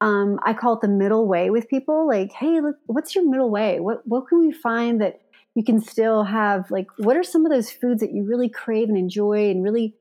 Um, 0.00 0.40
I 0.44 0.52
call 0.52 0.74
it 0.74 0.80
the 0.80 0.88
middle 0.88 1.28
way 1.28 1.50
with 1.50 1.68
people. 1.68 2.08
Like, 2.08 2.32
hey, 2.32 2.60
look, 2.60 2.76
what's 2.86 3.14
your 3.14 3.28
middle 3.28 3.50
way? 3.50 3.78
What 3.78 4.06
what 4.06 4.26
can 4.26 4.40
we 4.40 4.52
find 4.52 5.00
that 5.00 5.20
you 5.54 5.62
can 5.62 5.80
still 5.80 6.24
have? 6.24 6.70
Like, 6.72 6.88
what 6.96 7.16
are 7.16 7.22
some 7.22 7.46
of 7.46 7.52
those 7.52 7.70
foods 7.70 8.00
that 8.00 8.12
you 8.12 8.24
really 8.24 8.48
crave 8.48 8.88
and 8.88 8.98
enjoy, 8.98 9.48
and 9.48 9.62
really, 9.62 9.94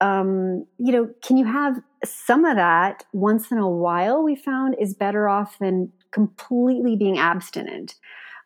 um, 0.00 0.66
you 0.78 0.90
know, 0.90 1.08
can 1.24 1.36
you 1.36 1.44
have 1.44 1.80
some 2.04 2.44
of 2.44 2.56
that 2.56 3.04
once 3.12 3.52
in 3.52 3.58
a 3.58 3.70
while? 3.70 4.24
We 4.24 4.34
found 4.34 4.74
is 4.80 4.94
better 4.94 5.28
off 5.28 5.60
than 5.60 5.92
completely 6.10 6.96
being 6.96 7.16
abstinent. 7.16 7.94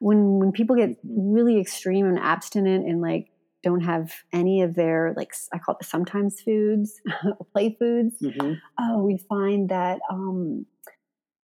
When 0.01 0.39
when 0.39 0.53
people 0.53 0.77
get 0.77 0.99
really 1.03 1.59
extreme 1.59 2.05
and 2.07 2.19
abstinent 2.19 2.87
and 2.87 3.01
like 3.01 3.31
don't 3.63 3.83
have 3.83 4.13
any 4.33 4.63
of 4.63 4.75
their 4.75 5.13
like 5.17 5.33
I 5.53 5.59
call 5.59 5.77
it 5.81 5.87
sometimes 5.87 6.41
foods, 6.41 7.01
play 7.53 7.77
foods. 7.79 8.17
Mm-hmm. 8.23 8.55
Oh, 8.79 9.05
we 9.05 9.19
find 9.29 9.69
that 9.69 10.01
um, 10.11 10.67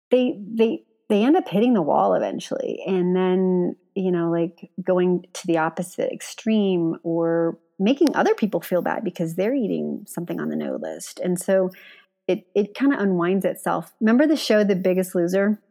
they 0.09 0.39
they 0.53 0.83
they 1.09 1.23
end 1.23 1.35
up 1.35 1.47
hitting 1.47 1.73
the 1.73 1.81
wall 1.81 2.13
eventually, 2.13 2.81
and 2.85 3.15
then 3.15 3.75
you 3.95 4.11
know 4.11 4.31
like 4.31 4.69
going 4.83 5.25
to 5.33 5.47
the 5.47 5.57
opposite 5.57 6.11
extreme 6.11 6.95
or 7.03 7.59
making 7.79 8.15
other 8.15 8.35
people 8.35 8.61
feel 8.61 8.81
bad 8.81 9.03
because 9.03 9.35
they're 9.35 9.55
eating 9.55 10.05
something 10.07 10.39
on 10.39 10.49
the 10.49 10.55
no 10.55 10.77
list, 10.81 11.19
and 11.19 11.39
so 11.39 11.69
it 12.27 12.45
it 12.55 12.73
kind 12.73 12.93
of 12.93 12.99
unwinds 12.99 13.45
itself. 13.45 13.93
Remember 13.99 14.25
the 14.25 14.37
show 14.37 14.63
The 14.63 14.75
Biggest 14.75 15.15
Loser? 15.15 15.61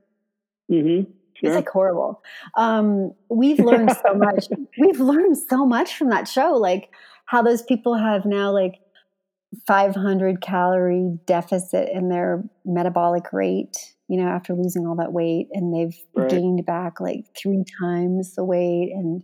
Mm-hmm. 0.71 1.11
Sure. 1.41 1.51
It's 1.51 1.57
like 1.57 1.69
horrible. 1.69 2.23
Um, 2.57 3.13
we've 3.29 3.59
learned 3.59 3.93
so 4.07 4.15
much. 4.15 4.47
we've 4.79 5.01
learned 5.01 5.37
so 5.37 5.65
much 5.67 5.97
from 5.97 6.11
that 6.11 6.29
show, 6.29 6.53
like 6.53 6.91
how 7.25 7.43
those 7.43 7.63
people 7.63 7.97
have 7.97 8.25
now 8.25 8.53
like 8.53 8.81
500 9.67 10.41
calorie 10.41 11.19
deficit 11.27 11.89
in 11.93 12.09
their 12.09 12.45
metabolic 12.65 13.33
rate, 13.33 13.95
you 14.09 14.21
know, 14.21 14.29
after 14.29 14.55
losing 14.55 14.87
all 14.87 14.97
that 14.97 15.13
weight, 15.13 15.49
and 15.53 15.75
they've 15.75 15.97
right. 16.15 16.31
gained 16.31 16.65
back 16.67 17.01
like 17.01 17.27
three 17.37 17.65
times 17.81 18.35
the 18.35 18.45
weight, 18.45 18.93
and 18.93 19.23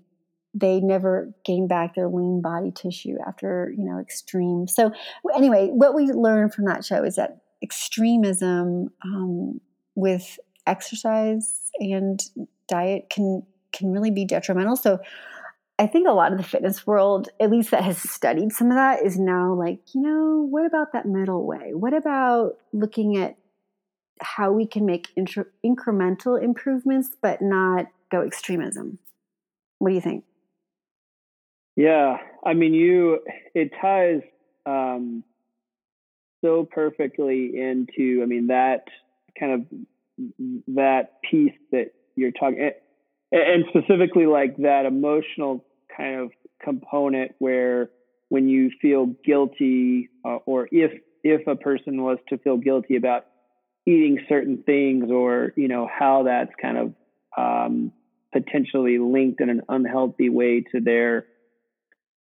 they 0.54 0.80
never 0.80 1.32
gained 1.44 1.68
back 1.68 1.94
their 1.94 2.08
lean 2.08 2.40
body 2.40 2.72
tissue 2.74 3.16
after 3.26 3.72
you 3.76 3.84
know 3.84 3.98
extreme. 4.00 4.66
So 4.66 4.90
anyway, 5.34 5.68
what 5.68 5.94
we 5.94 6.06
learned 6.06 6.54
from 6.54 6.64
that 6.64 6.84
show 6.84 7.04
is 7.04 7.16
that 7.16 7.42
extremism 7.62 8.88
um, 9.04 9.60
with 9.94 10.38
exercise 10.66 11.70
and 11.78 12.22
diet 12.68 13.08
can 13.10 13.42
can 13.72 13.92
really 13.92 14.10
be 14.10 14.24
detrimental. 14.24 14.76
So 14.76 14.98
I 15.78 15.86
think 15.86 16.08
a 16.08 16.12
lot 16.12 16.32
of 16.32 16.38
the 16.38 16.44
fitness 16.44 16.86
world, 16.86 17.28
at 17.38 17.50
least 17.50 17.70
that 17.70 17.84
has 17.84 17.98
studied 17.98 18.52
some 18.52 18.70
of 18.70 18.76
that, 18.76 19.04
is 19.04 19.18
now 19.18 19.52
like, 19.52 19.80
you 19.94 20.00
know, 20.00 20.46
what 20.48 20.64
about 20.64 20.92
that 20.92 21.04
middle 21.04 21.46
way? 21.46 21.74
What 21.74 21.92
about 21.92 22.56
looking 22.72 23.18
at 23.18 23.36
how 24.20 24.52
we 24.52 24.66
can 24.66 24.86
make 24.86 25.14
incremental 25.14 26.42
improvements, 26.42 27.10
but 27.20 27.42
not 27.42 27.86
go 28.10 28.22
extremism? 28.22 28.98
What 29.78 29.90
do 29.90 29.94
you 29.94 30.00
think? 30.00 30.24
Yeah, 31.76 32.16
I 32.44 32.54
mean, 32.54 32.72
you 32.72 33.20
it 33.54 33.70
ties 33.78 34.22
um, 34.64 35.22
so 36.42 36.64
perfectly 36.64 37.52
into. 37.54 38.20
I 38.22 38.26
mean, 38.26 38.46
that 38.46 38.84
kind 39.38 39.52
of 39.52 39.66
that 40.68 41.20
piece 41.28 41.52
that 41.72 41.92
you're 42.14 42.32
talking 42.32 42.70
and 43.32 43.64
specifically 43.68 44.26
like 44.26 44.56
that 44.58 44.86
emotional 44.86 45.64
kind 45.94 46.20
of 46.20 46.30
component 46.62 47.32
where 47.38 47.90
when 48.28 48.48
you 48.48 48.70
feel 48.80 49.06
guilty 49.24 50.08
uh, 50.24 50.38
or 50.46 50.68
if 50.72 50.92
if 51.22 51.46
a 51.46 51.56
person 51.56 52.02
was 52.02 52.18
to 52.28 52.38
feel 52.38 52.56
guilty 52.56 52.96
about 52.96 53.26
eating 53.86 54.18
certain 54.28 54.62
things 54.64 55.10
or 55.10 55.52
you 55.56 55.68
know 55.68 55.88
how 55.92 56.24
that's 56.24 56.52
kind 56.60 56.78
of 56.78 56.94
um, 57.36 57.92
potentially 58.32 58.98
linked 58.98 59.40
in 59.40 59.50
an 59.50 59.62
unhealthy 59.68 60.28
way 60.28 60.62
to 60.72 60.80
their 60.80 61.26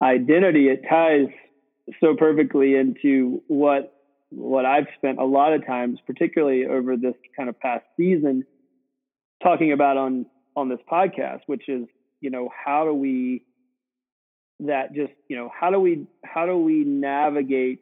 identity 0.01 0.67
it 0.67 0.83
ties 0.89 1.27
so 1.99 2.15
perfectly 2.15 2.75
into 2.75 3.41
what 3.47 3.94
what 4.35 4.65
I've 4.65 4.87
spent 4.97 5.19
a 5.19 5.25
lot 5.25 5.53
of 5.53 5.65
times, 5.65 5.99
particularly 6.05 6.65
over 6.65 6.97
this 6.97 7.15
kind 7.35 7.49
of 7.49 7.59
past 7.59 7.85
season, 7.97 8.43
talking 9.41 9.71
about 9.71 9.97
on 9.97 10.25
on 10.55 10.69
this 10.69 10.79
podcast, 10.91 11.41
which 11.47 11.67
is 11.67 11.85
you 12.21 12.29
know 12.29 12.49
how 12.65 12.85
do 12.85 12.93
we 12.93 13.43
that 14.61 14.93
just 14.93 15.13
you 15.27 15.37
know 15.37 15.49
how 15.57 15.69
do 15.69 15.79
we 15.79 16.07
how 16.23 16.45
do 16.45 16.57
we 16.57 16.83
navigate 16.83 17.81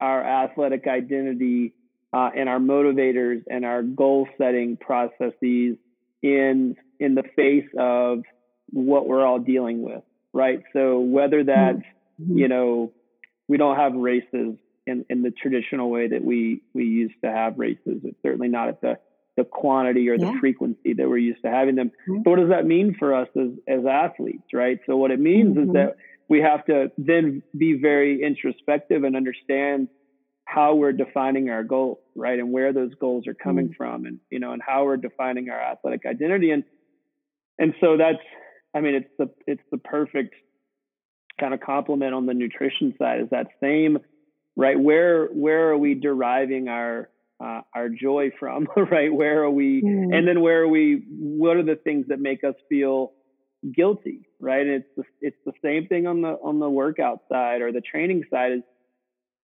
our 0.00 0.22
athletic 0.24 0.86
identity 0.86 1.74
uh, 2.12 2.30
and 2.36 2.48
our 2.48 2.58
motivators 2.58 3.42
and 3.48 3.64
our 3.64 3.82
goal 3.82 4.26
setting 4.38 4.76
processes 4.76 5.76
in 6.22 6.76
in 6.98 7.14
the 7.14 7.24
face 7.36 7.68
of 7.78 8.22
what 8.72 9.08
we're 9.08 9.24
all 9.24 9.38
dealing 9.38 9.82
with, 9.82 10.02
right? 10.32 10.62
So 10.72 11.00
whether 11.00 11.44
that's 11.44 11.78
mm-hmm. 12.20 12.38
you 12.38 12.48
know 12.48 12.92
we 13.48 13.56
don't 13.56 13.76
have 13.76 13.94
races 13.94 14.56
in, 14.90 15.04
in 15.08 15.22
the 15.22 15.30
traditional 15.30 15.90
way 15.90 16.08
that 16.08 16.24
we 16.24 16.62
we 16.74 16.84
used 16.84 17.14
to 17.24 17.30
have 17.30 17.58
races. 17.58 18.02
It's 18.04 18.22
certainly 18.22 18.48
not 18.48 18.68
at 18.68 18.80
the 18.80 18.98
the 19.36 19.44
quantity 19.44 20.08
or 20.08 20.18
the 20.18 20.26
yeah. 20.26 20.40
frequency 20.40 20.92
that 20.94 21.08
we're 21.08 21.18
used 21.18 21.42
to 21.42 21.50
having 21.50 21.76
them. 21.76 21.90
Mm-hmm. 22.08 22.22
But 22.22 22.30
what 22.30 22.40
does 22.40 22.50
that 22.50 22.66
mean 22.66 22.94
for 22.98 23.14
us 23.14 23.28
as 23.36 23.50
as 23.68 23.86
athletes, 23.86 24.52
right? 24.52 24.78
So 24.86 24.96
what 24.96 25.10
it 25.10 25.20
means 25.20 25.56
mm-hmm. 25.56 25.70
is 25.70 25.72
that 25.74 25.96
we 26.28 26.40
have 26.40 26.64
to 26.66 26.92
then 26.98 27.42
be 27.56 27.78
very 27.80 28.22
introspective 28.22 29.02
and 29.04 29.16
understand 29.16 29.88
how 30.44 30.74
we're 30.74 30.92
defining 30.92 31.48
our 31.48 31.62
goals, 31.62 31.98
right? 32.16 32.38
And 32.38 32.52
where 32.52 32.72
those 32.72 32.92
goals 33.00 33.26
are 33.26 33.34
coming 33.34 33.66
mm-hmm. 33.66 33.74
from 33.76 34.04
and 34.04 34.18
you 34.30 34.40
know, 34.40 34.52
and 34.52 34.62
how 34.64 34.84
we're 34.84 34.96
defining 34.96 35.48
our 35.50 35.60
athletic 35.60 36.06
identity. 36.06 36.50
And 36.50 36.64
and 37.58 37.74
so 37.80 37.96
that's 37.96 38.24
I 38.74 38.80
mean 38.80 38.94
it's 38.94 39.10
the 39.18 39.30
it's 39.46 39.62
the 39.70 39.78
perfect 39.78 40.34
kind 41.38 41.54
of 41.54 41.60
complement 41.60 42.14
on 42.14 42.26
the 42.26 42.34
nutrition 42.34 42.94
side 42.98 43.20
is 43.20 43.30
that 43.30 43.46
same 43.60 43.98
right? 44.56 44.78
Where 44.78 45.26
where 45.26 45.70
are 45.70 45.78
we 45.78 45.94
deriving 45.94 46.68
our 46.68 47.08
uh, 47.42 47.62
our 47.74 47.88
joy 47.88 48.30
from, 48.38 48.68
right? 48.90 49.12
Where 49.12 49.44
are 49.44 49.50
we, 49.50 49.82
mm. 49.82 50.14
and 50.14 50.28
then 50.28 50.40
where 50.40 50.62
are 50.62 50.68
we? 50.68 51.04
What 51.08 51.56
are 51.56 51.64
the 51.64 51.76
things 51.76 52.06
that 52.08 52.20
make 52.20 52.44
us 52.44 52.54
feel 52.68 53.12
guilty, 53.74 54.28
right? 54.38 54.66
And 54.66 54.70
it's 54.70 54.88
the, 54.96 55.04
it's 55.20 55.36
the 55.44 55.52
same 55.62 55.86
thing 55.86 56.06
on 56.06 56.22
the 56.22 56.28
on 56.28 56.58
the 56.58 56.68
workout 56.68 57.20
side 57.30 57.62
or 57.62 57.72
the 57.72 57.80
training 57.80 58.24
side. 58.30 58.52
Is 58.52 58.62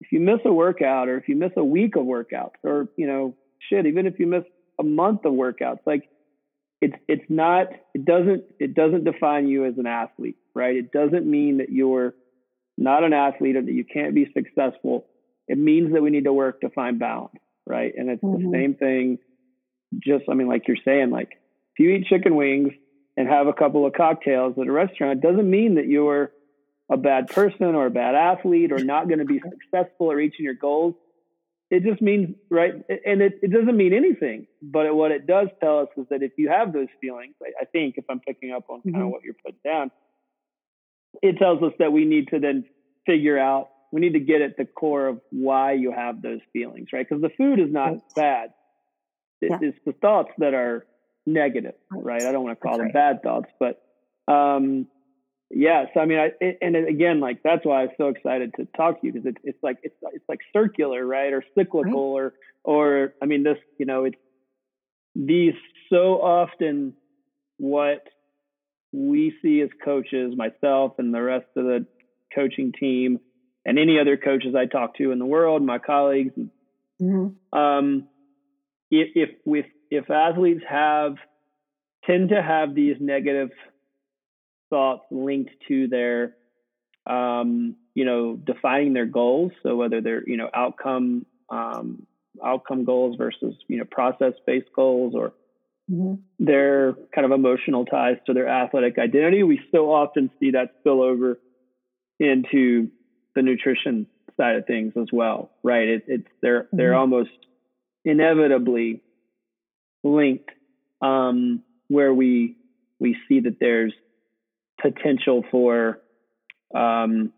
if 0.02 0.12
you 0.12 0.20
miss 0.20 0.40
a 0.46 0.54
workout 0.54 1.10
or 1.10 1.18
if 1.18 1.28
you 1.28 1.36
miss 1.36 1.52
a 1.58 1.64
week 1.64 1.96
of 1.96 2.04
workouts 2.04 2.64
or 2.64 2.90
you 2.98 3.08
know 3.08 3.36
shit, 3.70 3.86
even 3.86 4.06
if 4.06 4.20
you 4.20 4.28
miss 4.28 4.44
a 4.80 4.84
month 4.84 5.26
of 5.26 5.34
workouts, 5.34 5.80
like 5.86 6.10
it's 6.82 6.96
it's 7.08 7.26
not 7.30 7.68
it 7.94 8.06
doesn't 8.06 8.44
it 8.60 8.74
doesn't 8.74 9.04
define 9.04 9.48
you 9.48 9.66
as 9.66 9.78
an 9.78 9.88
athlete, 9.88 10.38
right? 10.54 10.76
It 10.76 10.92
doesn't 10.92 11.26
mean 11.26 11.58
that 11.58 11.72
you're 11.72 12.14
not 12.78 13.04
an 13.04 13.14
athlete 13.14 13.56
or 13.56 13.62
that 13.62 13.72
you 13.72 13.86
can't 13.86 14.14
be 14.14 14.28
successful, 14.34 15.06
it 15.48 15.58
means 15.58 15.94
that 15.94 16.02
we 16.02 16.10
need 16.10 16.26
to 16.26 16.34
work 16.34 16.62
to 16.62 16.70
find 16.70 17.00
balance, 17.00 17.36
right? 17.66 17.94
And 17.96 18.10
it's 18.10 18.24
mm-hmm. 18.24 18.52
the 18.52 18.58
same 18.58 18.76
thing. 18.76 19.20
Just, 20.00 20.26
I 20.30 20.34
mean, 20.34 20.48
like 20.48 20.68
you're 20.68 20.78
saying, 20.84 21.12
like 21.12 21.30
if 21.74 21.80
you 21.80 21.92
eat 21.92 22.08
chicken 22.08 22.36
wings 22.36 22.74
and 23.16 23.28
have 23.28 23.48
a 23.48 23.54
couple 23.54 23.86
of 23.86 23.94
cocktails 23.94 24.56
at 24.60 24.68
a 24.68 24.72
restaurant, 24.72 25.20
it 25.20 25.28
doesn't 25.28 25.50
mean 25.50 25.76
that 25.76 25.88
you're 25.88 26.32
a 26.92 26.98
bad 26.98 27.28
person 27.30 27.76
or 27.76 27.88
a 27.88 27.92
bad 27.92 28.16
athlete 28.16 28.72
or 28.72 28.84
not 28.84 29.08
going 29.08 29.20
to 29.20 29.26
be 29.26 29.40
successful 29.72 30.12
at 30.12 30.16
reaching 30.16 30.46
your 30.46 30.54
goals. 30.54 30.96
It 31.72 31.84
just 31.84 32.02
means, 32.02 32.36
right? 32.52 32.74
And 32.74 33.22
it, 33.22 33.40
it 33.42 33.52
doesn't 33.52 33.76
mean 33.76 33.94
anything. 33.94 34.48
But 34.62 34.94
what 34.94 35.12
it 35.12 35.26
does 35.26 35.48
tell 35.60 35.80
us 35.80 35.88
is 35.98 36.06
that 36.12 36.22
if 36.22 36.34
you 36.38 36.50
have 36.50 36.74
those 36.74 36.88
feelings, 37.02 37.34
I, 37.42 37.64
I 37.64 37.66
think 37.66 37.96
if 37.98 38.06
I'm 38.10 38.20
picking 38.20 38.52
up 38.52 38.66
on 38.70 38.82
kind 38.82 38.96
mm-hmm. 38.96 39.06
of 39.06 39.10
what 39.10 39.24
you're 39.24 39.34
putting 39.34 39.60
down, 39.64 39.90
it 41.22 41.38
tells 41.38 41.62
us 41.64 41.74
that 41.80 41.92
we 41.92 42.06
need 42.06 42.30
to 42.30 42.40
then 42.40 42.66
figure 43.06 43.38
out 43.38 43.70
we 43.92 44.02
need 44.02 44.14
to 44.14 44.20
get 44.20 44.42
at 44.42 44.58
the 44.58 44.66
core 44.66 45.08
of 45.08 45.22
why 45.32 45.74
you 45.74 45.92
have 45.92 46.22
those 46.22 46.40
feelings 46.54 46.90
right 46.92 47.08
because 47.08 47.22
the 47.22 47.30
food 47.38 47.60
is 47.60 47.72
not 47.72 47.90
right. 47.90 48.02
bad 48.16 48.50
it, 49.42 49.52
yeah. 49.52 49.70
it's 49.70 49.78
the 49.86 49.94
thoughts 49.94 50.32
that 50.38 50.54
are 50.54 50.86
negative 51.26 51.76
right, 51.92 52.24
i 52.24 52.32
don't 52.32 52.44
want 52.44 52.58
to 52.58 52.62
call 52.62 52.78
that's 52.78 52.94
them 52.94 53.02
right. 53.02 53.14
bad 53.16 53.24
thoughts 53.24 53.50
but 53.60 53.82
um 54.32 54.88
yeah 55.50 55.86
so 55.94 56.00
i 56.00 56.06
mean 56.06 56.20
i 56.20 56.32
it, 56.42 56.58
and 56.62 56.76
again 56.76 57.20
like 57.20 57.42
that's 57.44 57.66
why 57.66 57.84
i'm 57.84 57.90
so 57.98 58.08
excited 58.08 58.54
to 58.56 58.68
talk 58.78 59.00
to 59.02 59.08
you 59.08 59.14
because 59.14 59.28
it's 59.28 59.42
it's 59.44 59.64
like 59.64 59.78
it's 59.84 59.96
it's 60.14 60.26
like 60.28 60.40
circular 60.52 61.06
right 61.06 61.34
or 61.34 61.44
cyclical 61.58 62.20
right. 62.20 62.24
or 62.24 62.34
or 62.64 63.14
i 63.22 63.26
mean 63.26 63.44
this 63.44 63.58
you 63.78 63.86
know 63.86 64.06
it's 64.06 64.18
these 65.16 65.54
so 65.90 66.22
often 66.22 66.94
what 67.58 68.04
we 68.96 69.36
see 69.42 69.62
as 69.62 69.70
coaches, 69.84 70.34
myself 70.36 70.94
and 70.98 71.14
the 71.14 71.22
rest 71.22 71.48
of 71.56 71.66
the 71.66 71.86
coaching 72.34 72.72
team, 72.72 73.20
and 73.66 73.78
any 73.78 74.00
other 74.00 74.18
coaches 74.18 74.56
I 74.56 74.66
talk 74.66 74.96
to 74.98 75.12
in 75.12 75.20
the 75.20 75.26
world, 75.26 75.62
my 75.64 75.80
colleagues. 75.80 76.34
Mm-hmm. 77.02 77.58
Um, 77.58 78.08
if, 78.90 79.10
if 79.16 79.30
if 79.46 79.66
if 79.92 80.10
athletes 80.10 80.64
have 80.70 81.16
tend 82.06 82.30
to 82.30 82.42
have 82.42 82.76
these 82.76 82.96
negative 83.00 83.50
thoughts 84.70 85.04
linked 85.12 85.52
to 85.68 85.88
their 85.88 86.36
um, 87.06 87.76
you 87.94 88.06
know 88.06 88.36
defining 88.36 88.94
their 88.94 89.06
goals 89.06 89.52
so 89.64 89.76
whether 89.76 90.02
they're 90.02 90.28
you 90.28 90.38
know 90.38 90.50
outcome 90.54 91.26
um, 91.50 92.06
outcome 92.44 92.86
goals 92.86 93.16
versus 93.18 93.56
you 93.68 93.78
know 93.78 93.86
process 93.86 94.34
based 94.46 94.70
goals 94.76 95.14
or 95.16 95.34
mm-hmm. 95.92 96.16
their 96.40 96.94
kind 97.14 97.26
of 97.26 97.32
emotional 97.32 97.86
ties 97.86 98.18
to 98.26 98.34
their 98.34 98.48
athletic 98.48 98.98
identity 98.98 99.44
we 99.44 99.60
so 99.72 99.92
often 99.92 100.30
see 100.40 100.52
that 100.52 100.72
spill 100.80 101.02
over 101.02 101.40
into 102.20 102.90
the 103.36 103.42
nutrition 103.42 104.08
side 104.38 104.56
of 104.56 104.66
things 104.66 104.94
as 105.00 105.08
well 105.12 105.52
right 105.64 105.88
it, 105.88 106.04
it's 106.08 106.28
they're 106.42 106.64
mm-hmm. 106.64 106.78
they're 106.78 106.96
almost 106.96 107.30
inevitably 108.04 109.02
linked 110.04 110.52
um, 111.02 111.64
where 111.88 112.14
we 112.14 112.56
we 113.00 113.18
see 113.28 113.42
that 113.42 113.58
there's 113.60 113.94
potential 114.82 115.44
for 115.52 116.00
um, 116.74 117.32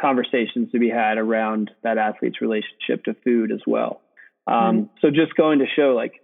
conversations 0.00 0.70
to 0.72 0.78
be 0.78 0.88
had 0.88 1.18
around 1.18 1.70
that 1.82 1.98
athlete's 1.98 2.40
relationship 2.40 3.04
to 3.04 3.14
food 3.24 3.52
as 3.52 3.60
well. 3.66 4.00
Um, 4.46 4.54
mm-hmm. 4.54 4.82
So 5.00 5.10
just 5.10 5.34
going 5.36 5.60
to 5.60 5.66
show 5.76 5.94
like 5.94 6.14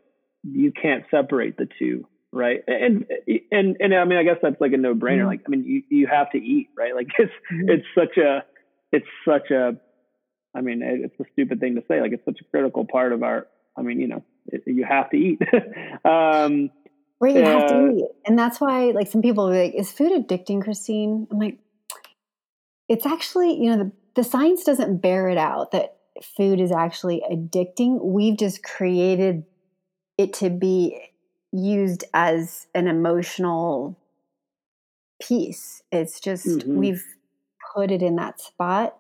you 0.53 0.73
can't 0.73 1.05
separate 1.11 1.57
the 1.57 1.69
two, 1.79 2.07
right? 2.33 2.61
And 2.67 3.07
and 3.51 3.77
and 3.81 3.95
I 3.95 4.05
mean 4.05 4.19
I 4.19 4.23
guess 4.23 4.39
that's 4.43 4.61
like 4.61 4.73
a 4.73 4.77
no 4.77 4.95
brainer. 4.95 5.19
Mm-hmm. 5.19 5.27
Like 5.27 5.41
I 5.47 5.51
mean 5.51 5.65
you 5.65 5.83
you 5.89 6.07
have 6.07 6.31
to 6.33 6.39
eat, 6.39 6.69
right? 6.77 6.95
Like 6.95 7.09
it's 7.19 7.33
mm-hmm. 7.53 7.71
it's 7.71 7.87
such 7.95 8.17
a 8.17 8.45
it's 8.93 9.07
such 9.27 9.51
a 9.51 9.77
I 10.55 10.61
mean 10.61 10.83
it's 10.83 11.19
a 11.21 11.25
stupid 11.33 11.61
thing 11.61 11.75
to 11.77 11.83
say. 11.89 12.01
Like 12.01 12.13
it's 12.13 12.25
such 12.25 12.41
a 12.41 12.45
critical 12.51 12.85
part 12.85 13.13
of 13.13 13.23
our. 13.23 13.47
I 13.77 13.83
mean 13.83 14.01
you 14.01 14.09
know 14.09 14.25
it, 14.47 14.63
you 14.67 14.85
have 14.85 15.11
to 15.11 15.17
eat. 15.17 15.41
um, 16.05 16.71
Right, 17.21 17.35
you 17.35 17.43
uh, 17.43 17.61
have 17.61 17.69
to 17.71 17.91
eat. 17.97 18.05
And 18.27 18.39
that's 18.39 18.61
why, 18.61 18.93
like, 18.93 19.09
some 19.09 19.23
people 19.23 19.49
are 19.49 19.65
like, 19.65 19.75
is 19.75 19.91
food 19.91 20.13
addicting, 20.13 20.63
Christine? 20.63 21.27
I'm 21.31 21.39
like, 21.39 21.59
it's 22.89 23.05
actually, 23.05 23.61
you 23.61 23.71
know, 23.71 23.85
the, 23.85 23.93
the 24.15 24.25
science 24.25 24.65
doesn't 24.65 24.99
bear 24.99 25.29
it 25.29 25.39
out 25.39 25.73
that 25.73 25.97
food 26.37 26.61
is 26.61 26.73
actually 26.73 27.23
addicting. 27.31 28.03
We've 28.03 28.37
just 28.37 28.63
created 28.63 29.45
it 30.19 30.35
to 30.35 30.51
be 30.51 31.01
used 31.53 32.05
as 32.13 32.67
an 32.75 32.89
emotional 32.89 33.97
piece. 35.23 35.83
It's 35.91 36.21
just, 36.21 36.47
mm-hmm. 36.47 36.77
we've 36.77 37.05
put 37.75 37.91
it 37.91 38.03
in 38.03 38.17
that 38.17 38.41
spot. 38.41 38.99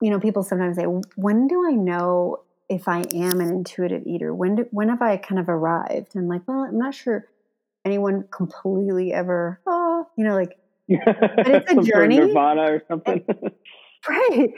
You 0.00 0.10
know, 0.10 0.18
people 0.18 0.42
sometimes 0.42 0.76
say, 0.76 0.84
when 1.16 1.46
do 1.46 1.64
I 1.66 1.72
know 1.72 2.38
if 2.68 2.88
I 2.88 3.04
am 3.12 3.40
an 3.40 3.50
intuitive 3.50 4.06
eater? 4.06 4.34
When 4.34 4.56
do, 4.56 4.66
when 4.70 4.88
have 4.88 5.02
I 5.02 5.16
kind 5.16 5.38
of 5.38 5.48
arrived? 5.48 6.14
And 6.14 6.24
I'm 6.24 6.28
like, 6.28 6.46
well, 6.48 6.60
I'm 6.60 6.78
not 6.78 6.94
sure 6.94 7.26
anyone 7.84 8.24
completely 8.30 9.12
ever. 9.12 9.60
Oh, 9.66 10.06
you 10.16 10.24
know, 10.24 10.34
like, 10.34 10.58
but 10.88 11.48
it's 11.48 11.70
a 11.70 11.82
journey. 11.82 12.18
Nirvana 12.18 12.62
or 12.62 12.82
something. 12.88 13.24
right, 14.08 14.50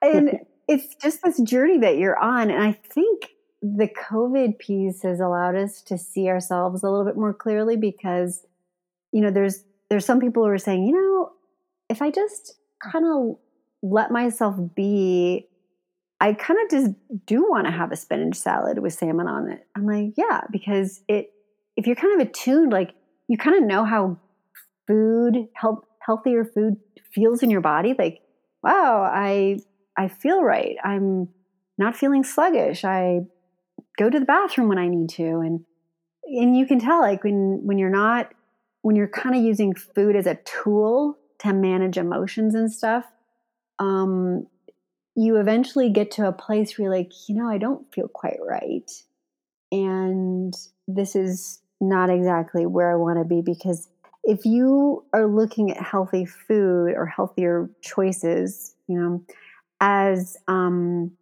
and 0.00 0.40
it's 0.68 0.94
just 0.96 1.22
this 1.22 1.40
journey 1.42 1.78
that 1.78 1.98
you're 1.98 2.18
on, 2.18 2.50
and 2.50 2.62
I 2.62 2.72
think 2.72 3.35
the 3.74 3.88
COVID 3.88 4.58
piece 4.58 5.02
has 5.02 5.20
allowed 5.20 5.56
us 5.56 5.82
to 5.82 5.98
see 5.98 6.28
ourselves 6.28 6.82
a 6.82 6.90
little 6.90 7.04
bit 7.04 7.16
more 7.16 7.34
clearly 7.34 7.76
because, 7.76 8.44
you 9.12 9.20
know, 9.20 9.30
there's 9.30 9.64
there's 9.88 10.04
some 10.04 10.20
people 10.20 10.44
who 10.44 10.50
are 10.50 10.58
saying, 10.58 10.84
you 10.84 10.92
know, 10.92 11.30
if 11.88 12.02
I 12.02 12.10
just 12.10 12.54
kind 12.82 13.04
of 13.06 13.36
let 13.82 14.10
myself 14.10 14.56
be 14.74 15.48
I 16.20 16.32
kind 16.32 16.58
of 16.64 16.70
just 16.70 16.92
do 17.26 17.46
want 17.48 17.66
to 17.66 17.72
have 17.72 17.92
a 17.92 17.96
spinach 17.96 18.36
salad 18.36 18.78
with 18.78 18.94
salmon 18.94 19.28
on 19.28 19.50
it. 19.50 19.66
I'm 19.76 19.86
like, 19.86 20.14
yeah, 20.16 20.42
because 20.50 21.02
it 21.08 21.32
if 21.76 21.86
you're 21.86 21.96
kind 21.96 22.20
of 22.20 22.26
attuned, 22.26 22.72
like 22.72 22.94
you 23.28 23.36
kind 23.36 23.56
of 23.56 23.64
know 23.64 23.84
how 23.84 24.18
food, 24.86 25.48
health, 25.54 25.84
healthier 25.98 26.44
food 26.44 26.76
feels 27.12 27.42
in 27.42 27.50
your 27.50 27.60
body. 27.60 27.94
Like, 27.98 28.20
wow, 28.62 29.02
I 29.02 29.58
I 29.96 30.08
feel 30.08 30.42
right. 30.42 30.76
I'm 30.82 31.28
not 31.78 31.96
feeling 31.96 32.24
sluggish. 32.24 32.84
I 32.84 33.26
go 33.96 34.10
to 34.10 34.18
the 34.18 34.26
bathroom 34.26 34.68
when 34.68 34.78
I 34.78 34.88
need 34.88 35.10
to, 35.10 35.40
and 35.40 35.64
and 36.24 36.56
you 36.56 36.66
can 36.66 36.78
tell 36.78 37.00
like 37.00 37.24
when 37.24 37.60
when 37.64 37.78
you're 37.78 37.90
not 37.90 38.32
when 38.82 38.96
you're 38.96 39.08
kind 39.08 39.34
of 39.34 39.42
using 39.42 39.74
food 39.74 40.16
as 40.16 40.26
a 40.26 40.38
tool 40.44 41.18
to 41.40 41.52
manage 41.52 41.98
emotions 41.98 42.54
and 42.54 42.72
stuff. 42.72 43.04
Um, 43.78 44.46
you 45.14 45.38
eventually 45.38 45.90
get 45.90 46.10
to 46.12 46.28
a 46.28 46.32
place 46.32 46.78
where 46.78 46.84
you're 46.84 46.96
like, 46.96 47.12
you 47.28 47.34
know, 47.34 47.48
I 47.48 47.58
don't 47.58 47.92
feel 47.92 48.08
quite 48.08 48.38
right. 48.46 48.90
And 49.72 50.54
this 50.86 51.16
is 51.16 51.60
not 51.80 52.10
exactly 52.10 52.66
where 52.66 52.92
I 52.92 52.96
want 52.96 53.18
to 53.18 53.24
be 53.24 53.40
because 53.40 53.88
if 54.24 54.44
you 54.44 55.04
are 55.12 55.26
looking 55.26 55.70
at 55.70 55.82
healthy 55.82 56.24
food 56.24 56.94
or 56.94 57.06
healthier 57.06 57.70
choices, 57.80 58.74
you 58.88 58.98
know, 58.98 59.24
as 59.80 60.36
um, 60.48 61.12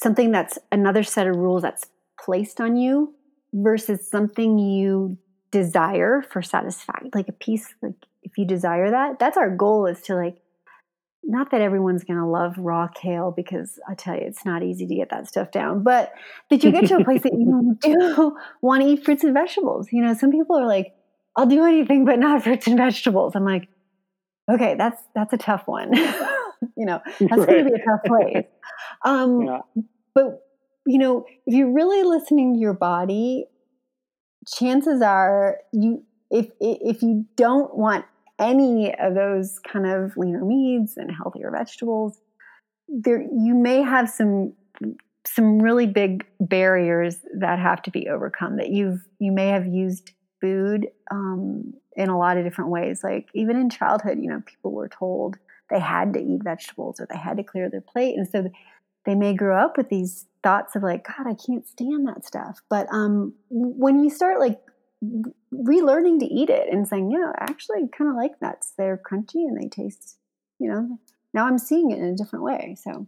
something 0.00 0.30
that's 0.30 0.58
another 0.70 1.02
set 1.02 1.26
of 1.26 1.36
rules 1.36 1.62
that's 1.62 1.86
placed 2.20 2.60
on 2.60 2.76
you 2.76 3.14
versus 3.52 4.08
something 4.08 4.58
you 4.58 5.18
desire 5.50 6.22
for 6.30 6.40
satisfaction, 6.40 7.10
like 7.14 7.28
a 7.28 7.32
piece, 7.32 7.74
like 7.82 7.94
if 8.22 8.38
you 8.38 8.46
desire 8.46 8.90
that, 8.90 9.18
that's 9.18 9.36
our 9.36 9.50
goal 9.50 9.86
is 9.86 10.00
to 10.02 10.14
like 10.14 10.36
not 11.24 11.50
that 11.50 11.60
everyone's 11.60 12.04
going 12.04 12.18
to 12.18 12.24
love 12.24 12.54
raw 12.58 12.86
kale 12.86 13.32
because 13.34 13.78
I 13.88 13.94
tell 13.94 14.14
you, 14.14 14.22
it's 14.22 14.44
not 14.44 14.62
easy 14.62 14.86
to 14.86 14.94
get 14.94 15.10
that 15.10 15.26
stuff 15.26 15.50
down, 15.50 15.82
but 15.82 16.12
that 16.48 16.62
you 16.62 16.70
get 16.70 16.86
to 16.86 16.98
a 16.98 17.04
place 17.04 17.22
that 17.24 17.32
you 17.32 17.76
do 17.82 18.36
want 18.62 18.82
to 18.82 18.88
eat 18.88 19.04
fruits 19.04 19.24
and 19.24 19.34
vegetables. 19.34 19.88
You 19.90 20.02
know, 20.02 20.14
some 20.14 20.30
people 20.30 20.56
are 20.56 20.66
like, 20.66 20.94
I'll 21.36 21.46
do 21.46 21.64
anything 21.64 22.04
but 22.04 22.18
not 22.20 22.44
fruits 22.44 22.68
and 22.68 22.78
vegetables. 22.78 23.34
I'm 23.34 23.44
like, 23.44 23.68
okay, 24.50 24.76
that's, 24.76 25.02
that's 25.14 25.32
a 25.32 25.38
tough 25.38 25.66
one. 25.66 25.92
you 26.76 26.86
know, 26.86 27.00
that's 27.20 27.20
right. 27.20 27.46
going 27.48 27.64
to 27.64 27.70
be 27.70 27.80
a 27.80 27.84
tough 27.84 28.04
place. 28.06 28.46
Um, 29.04 29.42
yeah. 29.46 29.60
But, 30.14 30.40
you 30.86 30.98
know, 30.98 31.24
if 31.46 31.54
you're 31.54 31.72
really 31.72 32.02
listening 32.02 32.54
to 32.54 32.60
your 32.60 32.72
body, 32.72 33.46
chances 34.46 35.02
are 35.02 35.58
you, 35.72 36.04
if, 36.30 36.48
if 36.60 37.02
you 37.02 37.26
don't 37.36 37.76
want 37.76 38.04
any 38.38 38.94
of 38.98 39.14
those 39.14 39.58
kind 39.60 39.86
of 39.86 40.16
leaner 40.16 40.44
meats 40.44 40.96
and 40.96 41.10
healthier 41.10 41.50
vegetables, 41.50 42.20
there 42.88 43.20
you 43.20 43.54
may 43.54 43.82
have 43.82 44.08
some 44.08 44.54
some 45.26 45.58
really 45.58 45.86
big 45.86 46.24
barriers 46.40 47.16
that 47.36 47.58
have 47.58 47.82
to 47.82 47.90
be 47.90 48.08
overcome. 48.08 48.56
That 48.56 48.70
you've 48.70 49.00
you 49.18 49.32
may 49.32 49.48
have 49.48 49.66
used 49.66 50.12
food 50.40 50.88
um, 51.10 51.74
in 51.96 52.08
a 52.08 52.18
lot 52.18 52.38
of 52.38 52.44
different 52.44 52.70
ways. 52.70 53.02
Like 53.02 53.28
even 53.34 53.56
in 53.56 53.70
childhood, 53.70 54.18
you 54.20 54.28
know, 54.28 54.42
people 54.46 54.72
were 54.72 54.88
told 54.88 55.36
they 55.70 55.80
had 55.80 56.14
to 56.14 56.20
eat 56.20 56.42
vegetables 56.42 57.00
or 57.00 57.06
they 57.10 57.18
had 57.18 57.36
to 57.36 57.42
clear 57.42 57.68
their 57.68 57.80
plate, 57.80 58.16
and 58.16 58.28
so 58.28 58.50
they 59.04 59.14
may 59.14 59.34
grow 59.34 59.58
up 59.62 59.76
with 59.76 59.88
these 59.88 60.26
thoughts 60.42 60.76
of 60.76 60.82
like, 60.82 61.06
God, 61.06 61.26
I 61.26 61.34
can't 61.34 61.66
stand 61.66 62.06
that 62.08 62.24
stuff. 62.24 62.60
But 62.68 62.86
um, 62.92 63.34
when 63.48 64.02
you 64.02 64.10
start 64.10 64.38
like 64.38 64.60
relearning 65.54 66.18
to 66.20 66.26
eat 66.26 66.50
it 66.50 66.72
and 66.72 66.86
saying, 66.86 67.10
you 67.10 67.18
know, 67.18 67.32
actually 67.38 67.88
kind 67.96 68.10
of 68.10 68.16
like 68.16 68.40
nuts. 68.42 68.72
They're 68.76 68.98
crunchy 68.98 69.46
and 69.46 69.60
they 69.60 69.68
taste, 69.68 70.18
you 70.58 70.68
know, 70.68 70.98
now 71.32 71.46
I'm 71.46 71.58
seeing 71.58 71.90
it 71.90 71.98
in 71.98 72.04
a 72.04 72.16
different 72.16 72.44
way. 72.44 72.76
So 72.82 73.06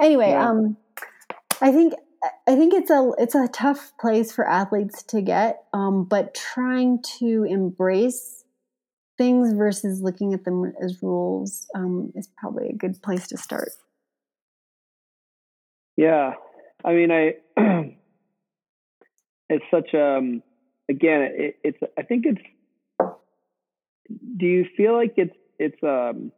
anyway, 0.00 0.30
yeah. 0.30 0.48
um, 0.48 0.76
I 1.60 1.72
think 1.72 1.94
I 2.48 2.56
think 2.56 2.74
it's 2.74 2.90
a 2.90 3.10
it's 3.18 3.34
a 3.34 3.48
tough 3.48 3.92
place 4.00 4.32
for 4.32 4.48
athletes 4.48 5.02
to 5.04 5.22
get, 5.22 5.64
um, 5.72 6.04
but 6.04 6.34
trying 6.34 7.02
to 7.18 7.44
embrace 7.44 8.44
things 9.18 9.52
versus 9.52 10.00
looking 10.00 10.32
at 10.32 10.44
them 10.44 10.72
as 10.80 11.02
rules 11.02 11.66
um, 11.74 12.12
is 12.14 12.28
probably 12.38 12.68
a 12.68 12.74
good 12.74 13.02
place 13.02 13.26
to 13.28 13.36
start. 13.36 13.70
Yeah, 15.96 16.34
I 16.84 16.92
mean, 16.92 17.10
I 17.10 17.34
it's 19.48 19.64
such 19.70 19.94
um 19.94 20.42
again, 20.88 21.28
it, 21.34 21.56
it's 21.64 21.78
I 21.98 22.02
think 22.02 22.24
it's. 22.26 22.40
Do 24.36 24.46
you 24.46 24.66
feel 24.76 24.94
like 24.94 25.14
it's 25.16 25.36
it's 25.58 25.82
um 25.82 26.32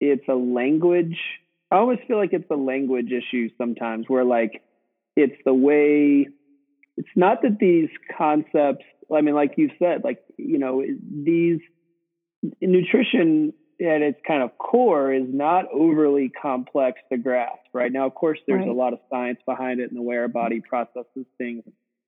it's 0.00 0.26
a 0.28 0.34
language? 0.34 1.18
I 1.70 1.76
always 1.76 1.98
feel 2.06 2.16
like 2.16 2.32
it's 2.32 2.50
a 2.50 2.56
language 2.56 3.10
issue 3.10 3.50
sometimes, 3.58 4.08
where 4.08 4.24
like 4.24 4.62
it's 5.16 5.36
the 5.44 5.54
way. 5.54 6.28
It's 6.96 7.08
not 7.16 7.42
that 7.42 7.58
these 7.58 7.88
concepts. 8.16 8.84
I 9.14 9.20
mean, 9.20 9.34
like 9.34 9.54
you 9.56 9.70
said, 9.78 10.04
like 10.04 10.22
you 10.36 10.58
know, 10.58 10.82
these 10.82 11.60
nutrition 12.60 13.52
at 13.80 14.02
its 14.02 14.20
kind 14.26 14.42
of 14.42 14.56
core 14.58 15.12
is 15.12 15.24
not 15.26 15.64
overly 15.72 16.30
complex 16.30 17.00
to 17.10 17.18
grasp 17.18 17.58
right 17.72 17.90
now 17.90 18.06
of 18.06 18.14
course 18.14 18.38
there's 18.46 18.60
right. 18.60 18.68
a 18.68 18.72
lot 18.72 18.92
of 18.92 19.00
science 19.10 19.38
behind 19.46 19.80
it 19.80 19.90
and 19.90 19.96
the 19.96 20.02
way 20.02 20.16
our 20.16 20.28
body 20.28 20.58
mm-hmm. 20.58 20.68
processes 20.68 21.26
things 21.38 21.64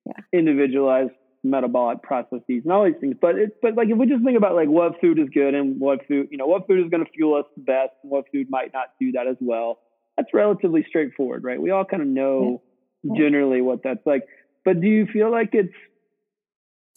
yeah. 0.07 0.13
individualized 0.33 1.11
metabolic 1.47 2.03
processes 2.03 2.43
and 2.49 2.73
all 2.73 2.85
these 2.85 2.97
things. 3.01 3.17
But 3.21 3.37
it, 3.37 3.57
but 3.63 3.77
like 3.77 3.89
if 3.89 3.97
we 3.97 4.07
just 4.07 4.25
think 4.25 4.37
about 4.37 4.55
like 4.55 4.69
what 4.69 5.01
food 5.01 5.19
is 5.19 5.29
good 5.33 5.55
and 5.55 5.81
what 5.81 6.07
food, 6.07 6.29
you 6.31 6.39
know, 6.39 6.47
what 6.47 6.67
food 6.67 6.85
is 6.85 6.91
going 6.91 7.05
to 7.05 7.11
fuel 7.13 7.37
us 7.37 7.47
the 7.57 7.63
best 7.63 7.93
and 8.03 8.11
what 8.11 8.25
food 8.33 8.49
might 8.51 8.73
not 8.73 8.87
do 9.01 9.13
that 9.13 9.27
as 9.27 9.37
well. 9.41 9.79
That's 10.17 10.29
relatively 10.35 10.85
straightforward, 10.89 11.45
right? 11.45 11.61
We 11.61 11.71
all 11.71 11.85
kind 11.85 12.03
of 12.03 12.09
know 12.09 12.63
yeah. 13.03 13.15
generally 13.17 13.61
what 13.61 13.83
that's 13.83 14.05
like. 14.05 14.23
But 14.65 14.81
do 14.81 14.89
you 14.89 15.07
feel 15.07 15.31
like 15.31 15.51
it's 15.53 15.75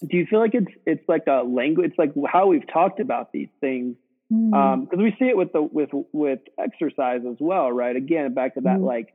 do 0.08 0.18
you 0.18 0.26
feel 0.26 0.40
like 0.40 0.54
it's 0.54 0.72
it's 0.86 1.04
like 1.08 1.24
a 1.28 1.44
language? 1.44 1.92
It's 1.92 2.00
like 2.00 2.14
how 2.32 2.48
we've 2.48 2.68
talked 2.72 3.00
about 3.00 3.32
these 3.32 3.50
things 3.60 3.96
because 4.30 4.52
mm. 4.54 4.74
um, 4.74 4.88
we 4.98 5.16
see 5.20 5.26
it 5.26 5.36
with 5.36 5.52
the 5.54 5.62
with 5.62 5.90
with 6.14 6.40
exercise 6.58 7.22
as 7.30 7.38
well, 7.40 7.72
right? 7.72 7.96
Again, 7.96 8.34
back 8.34 8.54
to 8.56 8.62
that 8.62 8.78
mm. 8.78 8.86
like 8.86 9.14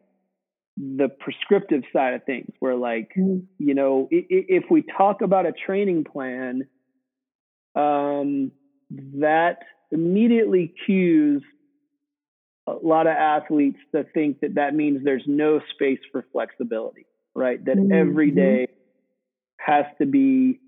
the 0.77 1.09
prescriptive 1.09 1.83
side 1.93 2.15
of 2.15 2.25
things 2.25 2.51
where 2.59 2.75
like 2.75 3.13
mm. 3.17 3.45
you 3.59 3.75
know 3.75 4.09
if, 4.11 4.65
if 4.65 4.71
we 4.71 4.83
talk 4.83 5.23
about 5.23 5.47
a 5.47 5.53
training 5.53 6.05
plan 6.05 6.67
um, 7.77 8.51
that 8.91 9.59
immediately 9.93 10.75
cues 10.85 11.43
a 12.67 12.73
lot 12.73 13.07
of 13.07 13.13
athletes 13.13 13.79
to 13.95 14.05
think 14.15 14.41
that 14.41 14.55
that 14.55 14.75
means 14.75 15.05
there's 15.05 15.25
no 15.27 15.61
space 15.75 16.01
for 16.11 16.27
flexibility 16.33 17.07
right 17.37 17.65
that 17.65 17.77
mm-hmm. 17.77 17.93
every 17.93 18.33
day 18.33 18.67
has 19.59 19.85
to 19.99 20.07
be 20.07 20.59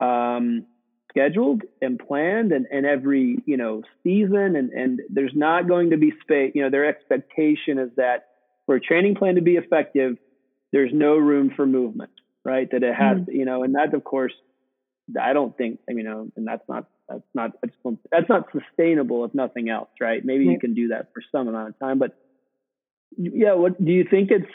um, 0.00 0.66
scheduled 1.10 1.62
and 1.80 1.98
planned 1.98 2.52
and, 2.52 2.66
and 2.70 2.86
every 2.86 3.42
you 3.46 3.56
know 3.56 3.82
season 4.02 4.56
and 4.56 4.70
and 4.72 5.00
there's 5.10 5.32
not 5.34 5.66
going 5.66 5.90
to 5.90 5.96
be 5.96 6.12
space 6.22 6.52
you 6.54 6.62
know 6.62 6.70
their 6.70 6.86
expectation 6.86 7.78
is 7.78 7.90
that 7.96 8.28
for 8.68 8.74
a 8.74 8.80
training 8.80 9.14
plan 9.14 9.36
to 9.36 9.40
be 9.40 9.56
effective, 9.56 10.18
there's 10.72 10.90
no 10.92 11.16
room 11.16 11.50
for 11.56 11.64
movement, 11.64 12.10
right? 12.44 12.70
That 12.70 12.82
it 12.82 12.94
has, 12.94 13.16
mm-hmm. 13.16 13.30
you 13.30 13.46
know, 13.46 13.62
and 13.62 13.74
that 13.74 13.94
of 13.94 14.04
course, 14.04 14.34
I 15.18 15.32
don't 15.32 15.56
think, 15.56 15.80
you 15.88 16.02
know, 16.02 16.30
and 16.36 16.46
that's 16.46 16.68
not, 16.68 16.84
that's 17.08 17.22
not, 17.32 17.52
that's 18.12 18.28
not 18.28 18.44
sustainable 18.52 19.24
if 19.24 19.34
nothing 19.34 19.70
else, 19.70 19.88
right? 19.98 20.22
Maybe 20.22 20.44
you 20.44 20.58
can 20.58 20.74
do 20.74 20.88
that 20.88 21.14
for 21.14 21.22
some 21.32 21.48
amount 21.48 21.70
of 21.70 21.78
time, 21.78 21.98
but 21.98 22.14
yeah, 23.16 23.54
what 23.54 23.82
do 23.82 23.90
you 23.90 24.04
think 24.04 24.30
it's, 24.30 24.52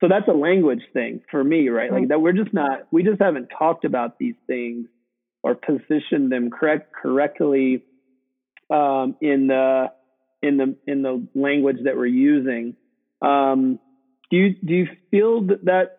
so 0.00 0.08
that's 0.08 0.28
a 0.28 0.32
language 0.32 0.82
thing 0.92 1.20
for 1.30 1.42
me, 1.42 1.68
right? 1.68 1.92
Like 1.92 2.08
that 2.08 2.20
we're 2.20 2.32
just 2.32 2.54
not, 2.54 2.86
we 2.90 3.02
just 3.02 3.20
haven't 3.20 3.48
talked 3.56 3.84
about 3.84 4.18
these 4.18 4.36
things 4.46 4.86
or 5.42 5.54
positioned 5.54 6.30
them 6.30 6.50
correct, 6.50 6.92
correctly 6.92 7.82
um, 8.70 9.16
in 9.20 9.48
the, 9.48 9.86
in 10.42 10.56
the, 10.56 10.76
in 10.86 11.02
the 11.02 11.26
language 11.34 11.78
that 11.84 11.96
we're 11.96 12.06
using 12.06 12.76
um, 13.20 13.78
do 14.30 14.36
you 14.36 14.54
do 14.64 14.74
you 14.74 14.86
feel 15.10 15.42
that, 15.46 15.64
that 15.64 15.98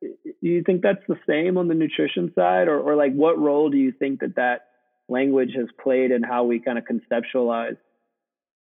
do 0.00 0.48
you 0.48 0.62
think 0.64 0.82
that's 0.82 1.02
the 1.08 1.18
same 1.28 1.56
on 1.58 1.68
the 1.68 1.74
nutrition 1.74 2.32
side, 2.34 2.68
or 2.68 2.78
or 2.78 2.94
like 2.94 3.12
what 3.12 3.38
role 3.38 3.70
do 3.70 3.76
you 3.76 3.92
think 3.92 4.20
that 4.20 4.36
that 4.36 4.66
language 5.08 5.50
has 5.56 5.66
played 5.82 6.10
in 6.10 6.22
how 6.22 6.44
we 6.44 6.60
kind 6.60 6.78
of 6.78 6.84
conceptualize 6.84 7.76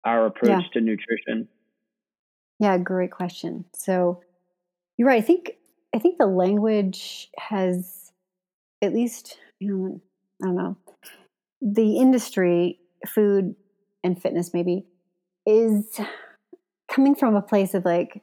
our 0.05 0.27
approach 0.27 0.63
yeah. 0.63 0.73
to 0.73 0.81
nutrition? 0.81 1.49
Yeah, 2.59 2.79
great 2.79 3.11
question. 3.11 3.67
So 3.75 4.23
you're 4.99 5.09
right. 5.09 5.23
I 5.23 5.27
think 5.27 5.53
I 5.95 5.99
think 5.99 6.19
the 6.19 6.27
language 6.27 7.31
has 7.39 8.13
at 8.83 8.93
least 8.93 9.39
you 9.59 9.69
know 9.69 10.01
I 10.43 10.47
don't 10.47 10.57
know 10.57 10.77
the 11.61 11.99
industry, 11.99 12.79
food 13.07 13.55
and 14.05 14.21
fitness 14.21 14.55
maybe 14.55 14.85
is 15.47 16.01
coming 16.91 17.15
from 17.15 17.35
a 17.35 17.43
place 17.43 17.75
of 17.75 17.85
like, 17.85 18.23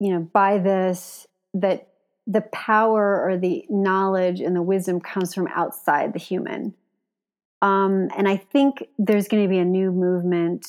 you 0.00 0.12
know, 0.12 0.20
by 0.32 0.58
this, 0.58 1.26
that 1.54 1.88
the 2.26 2.42
power 2.52 3.22
or 3.24 3.36
the 3.36 3.64
knowledge 3.68 4.40
and 4.40 4.54
the 4.54 4.62
wisdom 4.62 5.00
comes 5.00 5.34
from 5.34 5.48
outside 5.48 6.12
the 6.12 6.18
human. 6.18 6.74
Um, 7.62 8.08
and 8.16 8.28
I 8.28 8.36
think 8.36 8.84
there's 8.98 9.26
going 9.26 9.42
to 9.42 9.48
be 9.48 9.58
a 9.58 9.64
new 9.64 9.90
movement 9.90 10.66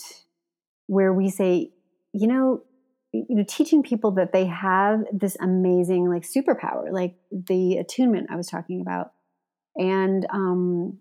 where 0.87 1.13
we 1.13 1.29
say, 1.29 1.71
you 2.13 2.27
know, 2.27 2.63
you 3.11 3.35
know, 3.35 3.45
teaching 3.47 3.81
people 3.83 4.11
that 4.11 4.33
they 4.33 4.45
have 4.45 5.03
this 5.11 5.35
amazing 5.41 6.09
like 6.09 6.23
superpower, 6.23 6.91
like 6.91 7.15
the 7.31 7.77
attunement 7.77 8.27
I 8.29 8.35
was 8.35 8.47
talking 8.47 8.81
about, 8.81 9.11
and 9.75 10.25
um, 10.29 10.99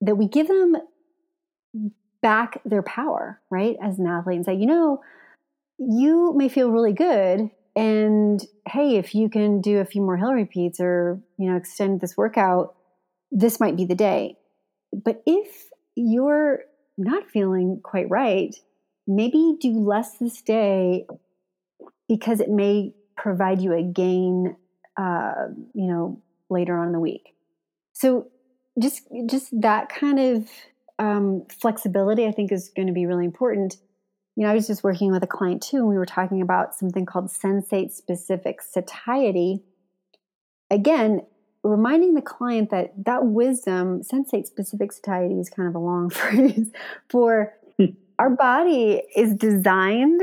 that 0.00 0.16
we 0.16 0.28
give 0.28 0.48
them 0.48 0.76
back 2.22 2.60
their 2.64 2.82
power, 2.82 3.40
right? 3.50 3.76
As 3.82 3.98
an 3.98 4.06
athlete 4.06 4.36
and 4.36 4.44
say, 4.44 4.54
you 4.54 4.66
know, 4.66 5.02
you 5.78 6.32
may 6.36 6.48
feel 6.48 6.70
really 6.70 6.92
good. 6.92 7.50
And 7.76 8.44
hey, 8.66 8.96
if 8.96 9.14
you 9.14 9.28
can 9.28 9.60
do 9.60 9.78
a 9.78 9.84
few 9.84 10.02
more 10.02 10.16
hill 10.16 10.32
repeats 10.32 10.80
or, 10.80 11.20
you 11.38 11.50
know, 11.50 11.56
extend 11.56 12.00
this 12.00 12.16
workout, 12.16 12.74
this 13.30 13.60
might 13.60 13.76
be 13.76 13.84
the 13.84 13.94
day. 13.94 14.36
But 14.92 15.22
if 15.26 15.68
you're 15.94 16.60
not 16.96 17.30
feeling 17.30 17.80
quite 17.82 18.10
right, 18.10 18.54
maybe 19.06 19.56
do 19.60 19.78
less 19.78 20.18
this 20.18 20.42
day 20.42 21.06
because 22.08 22.40
it 22.40 22.48
may 22.48 22.94
provide 23.16 23.60
you 23.60 23.72
a 23.72 23.82
gain, 23.82 24.56
uh, 24.96 25.48
you 25.74 25.86
know, 25.86 26.20
later 26.50 26.78
on 26.78 26.88
in 26.88 26.92
the 26.92 27.00
week. 27.00 27.34
So 27.92 28.28
just 28.80 29.02
just 29.26 29.48
that 29.60 29.88
kind 29.88 30.18
of 30.18 30.48
um, 30.98 31.44
flexibility, 31.60 32.26
I 32.26 32.32
think, 32.32 32.52
is 32.52 32.70
going 32.74 32.88
to 32.88 32.94
be 32.94 33.06
really 33.06 33.24
important. 33.24 33.76
You 34.36 34.44
know, 34.44 34.50
I 34.50 34.54
was 34.54 34.66
just 34.66 34.84
working 34.84 35.10
with 35.10 35.22
a 35.22 35.26
client 35.26 35.62
too, 35.62 35.78
and 35.78 35.88
we 35.88 35.96
were 35.96 36.06
talking 36.06 36.40
about 36.40 36.74
something 36.74 37.04
called 37.04 37.26
sensate 37.26 37.92
specific 37.92 38.62
satiety. 38.62 39.62
Again, 40.70 41.22
reminding 41.64 42.14
the 42.14 42.22
client 42.22 42.70
that 42.70 42.92
that 43.04 43.26
wisdom, 43.26 44.02
sensate 44.02 44.46
specific 44.46 44.92
satiety 44.92 45.34
is 45.34 45.50
kind 45.50 45.68
of 45.68 45.74
a 45.74 45.80
long 45.80 46.08
phrase 46.10 46.70
for 47.08 47.54
our 48.18 48.30
body 48.30 49.02
is 49.14 49.34
designed 49.34 50.20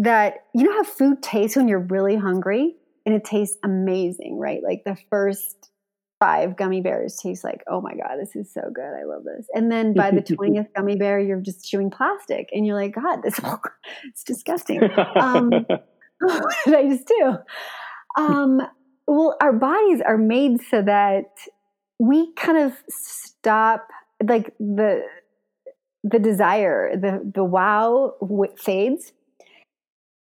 that 0.00 0.46
you 0.54 0.64
know 0.64 0.72
how 0.72 0.82
food 0.82 1.22
tastes 1.22 1.56
when 1.56 1.68
you're 1.68 1.78
really 1.78 2.16
hungry 2.16 2.74
and 3.04 3.14
it 3.14 3.24
tastes 3.24 3.58
amazing, 3.62 4.38
right? 4.38 4.62
Like 4.62 4.82
the 4.84 4.96
first 5.10 5.70
five 6.18 6.56
gummy 6.56 6.80
bears 6.80 7.16
taste 7.16 7.44
like, 7.44 7.62
oh 7.68 7.80
my 7.80 7.92
God, 7.92 8.16
this 8.18 8.34
is 8.34 8.52
so 8.52 8.62
good. 8.74 8.82
I 8.82 9.04
love 9.04 9.24
this. 9.24 9.46
And 9.54 9.70
then 9.70 9.92
by 9.94 10.10
the 10.10 10.22
20th 10.22 10.68
gummy 10.74 10.96
bear, 10.96 11.20
you're 11.20 11.40
just 11.40 11.66
chewing 11.66 11.90
plastic 11.90 12.48
and 12.52 12.66
you're 12.66 12.76
like, 12.76 12.94
God, 12.94 13.22
this 13.22 13.38
it's 14.04 14.24
disgusting. 14.24 14.82
Um, 15.16 15.50
what 16.20 16.54
did 16.64 16.74
I 16.74 16.88
just 16.88 17.06
do? 17.06 17.36
Um, 18.16 18.62
well, 19.06 19.36
our 19.42 19.52
bodies 19.52 20.00
are 20.06 20.18
made 20.18 20.62
so 20.62 20.82
that 20.82 21.24
we 21.98 22.32
kind 22.34 22.56
of 22.56 22.72
stop 22.88 23.86
like 24.26 24.54
the 24.58 25.02
the 26.02 26.18
desire, 26.18 26.96
the 26.96 27.20
the 27.34 27.44
wow 27.44 28.14
fades. 28.58 29.12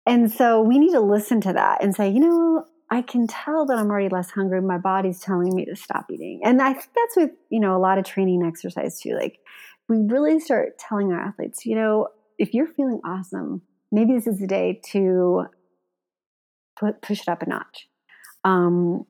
And 0.06 0.30
so 0.32 0.60
we 0.60 0.78
need 0.78 0.92
to 0.92 1.00
listen 1.00 1.40
to 1.42 1.52
that 1.52 1.82
and 1.82 1.94
say, 1.94 2.08
you 2.08 2.20
know, 2.20 2.64
I 2.90 3.02
can 3.02 3.26
tell 3.26 3.66
that 3.66 3.78
I'm 3.78 3.90
already 3.90 4.08
less 4.08 4.30
hungry. 4.30 4.60
My 4.60 4.78
body's 4.78 5.20
telling 5.20 5.54
me 5.54 5.64
to 5.66 5.76
stop 5.76 6.06
eating. 6.10 6.40
And 6.42 6.60
I 6.60 6.72
think 6.72 6.88
that's 6.94 7.16
with, 7.16 7.30
you 7.48 7.60
know, 7.60 7.76
a 7.76 7.78
lot 7.78 7.98
of 7.98 8.04
training 8.04 8.42
and 8.42 8.50
exercise 8.50 9.00
too. 9.00 9.14
Like 9.14 9.38
we 9.88 9.98
really 9.98 10.40
start 10.40 10.78
telling 10.78 11.12
our 11.12 11.20
athletes, 11.20 11.64
you 11.64 11.76
know, 11.76 12.08
if 12.38 12.52
you're 12.52 12.66
feeling 12.66 13.00
awesome, 13.04 13.62
maybe 13.92 14.14
this 14.14 14.26
is 14.26 14.40
the 14.40 14.46
day 14.46 14.80
to 14.92 15.44
put 16.78 17.00
push 17.02 17.20
it 17.20 17.28
up 17.28 17.42
a 17.42 17.48
notch. 17.48 17.88
Um, 18.42 19.06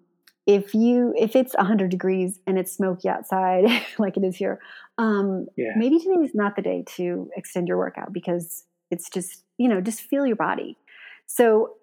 if 0.47 0.75
you 0.75 1.15
if 1.17 1.37
it's 1.37 1.55
100 1.55 1.91
degrees 1.91 2.41
and 2.47 2.59
it's 2.59 2.73
smoky 2.73 3.09
outside 3.09 3.65
like 3.99 4.17
it 4.17 4.25
is 4.25 4.37
here 4.37 4.59
um, 4.99 5.47
yeah. 5.57 5.73
maybe 5.77 5.99
today 5.99 6.21
is 6.25 6.35
not 6.35 6.57
the 6.57 6.63
day 6.63 6.83
to 6.97 7.31
extend 7.37 7.69
your 7.69 7.79
workout 7.79 8.13
because 8.13 8.65
it's 8.91 9.09
just 9.09 9.45
you 9.61 9.69
know 9.69 9.81
just 9.81 10.01
feel 10.01 10.27
your 10.27 10.37
body 10.37 10.77
so 11.27 11.75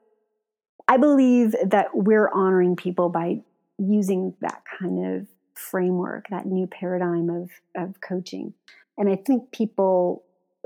I 0.88 0.97
believe 0.97 1.53
that 1.65 1.88
we're 1.93 2.30
honoring 2.30 2.75
people 2.75 3.09
by 3.09 3.41
using 3.78 4.34
that 4.41 4.63
kind 4.80 5.05
of 5.05 5.28
framework, 5.53 6.28
that 6.30 6.45
new 6.45 6.67
paradigm 6.67 7.30
of, 7.30 7.49
of 7.75 7.99
coaching. 7.99 8.53
And 8.97 9.09
I 9.09 9.15
think 9.15 9.51
people 9.51 10.23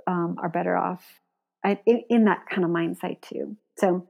um, 0.08 0.38
are 0.42 0.50
better 0.50 0.78
off 0.78 1.04
in, 1.66 2.04
in, 2.10 2.26
that 2.26 2.46
kind 2.50 2.64
of 2.64 2.70
mindset 2.70 3.22
too. 3.22 3.58
So 3.78 4.08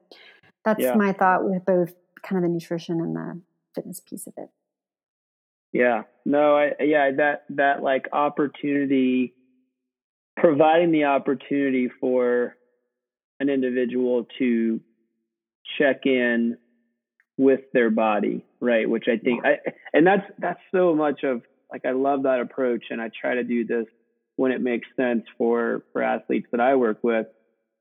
that's 0.66 0.82
yeah. 0.82 0.96
my 0.96 1.14
thought 1.14 1.44
with 1.44 1.66
both 1.66 1.94
kind 2.24 2.44
of 2.44 2.50
the 2.50 2.54
nutrition 2.54 3.00
and 3.00 3.16
the 3.16 3.42
fitness 3.74 4.00
piece 4.00 4.28
of 4.28 4.34
it. 4.38 4.50
Yeah, 5.74 6.04
no, 6.26 6.58
I, 6.58 6.72
yeah, 6.82 7.12
that, 7.18 7.46
that 7.50 7.82
like 7.82 8.10
opportunity, 8.12 9.34
providing 10.36 10.92
the 10.92 11.06
opportunity 11.06 11.90
for 12.00 12.56
an 13.42 13.50
individual 13.50 14.28
to 14.38 14.80
check 15.78 16.06
in 16.06 16.58
with 17.38 17.62
their 17.74 17.90
body, 17.90 18.46
right? 18.60 18.88
Which 18.88 19.06
I 19.08 19.18
think 19.18 19.44
I 19.44 19.58
and 19.94 20.06
that's 20.06 20.26
that's 20.38 20.60
so 20.72 20.96
much 20.96 21.24
of 21.24 21.42
like 21.72 21.86
I 21.86 21.92
love 21.92 22.24
that 22.24 22.40
approach 22.40 22.86
and 22.92 23.02
I 23.02 23.10
try 23.20 23.36
to 23.36 23.44
do 23.44 23.66
this 23.66 23.86
when 24.36 24.52
it 24.52 24.62
makes 24.62 24.88
sense 24.96 25.24
for 25.38 25.84
for 25.92 26.04
athletes 26.04 26.48
that 26.52 26.62
I 26.62 26.76
work 26.76 27.00
with 27.02 27.26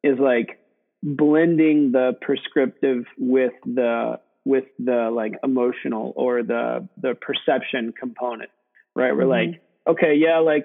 is 0.03 0.19
like 0.19 0.59
blending 1.03 1.93
the 1.93 2.17
prescriptive 2.21 3.05
with 3.19 3.53
the 3.67 4.19
with 4.47 4.65
the 4.79 5.11
like 5.15 5.35
emotional 5.45 6.15
or 6.17 6.43
the 6.43 6.89
the 7.01 7.15
perception 7.21 7.93
component, 7.93 8.51
right? 8.97 9.15
We're 9.15 9.25
mm-hmm. 9.25 9.53
like, 9.53 9.63
okay, 9.87 10.15
yeah, 10.17 10.39
like 10.39 10.65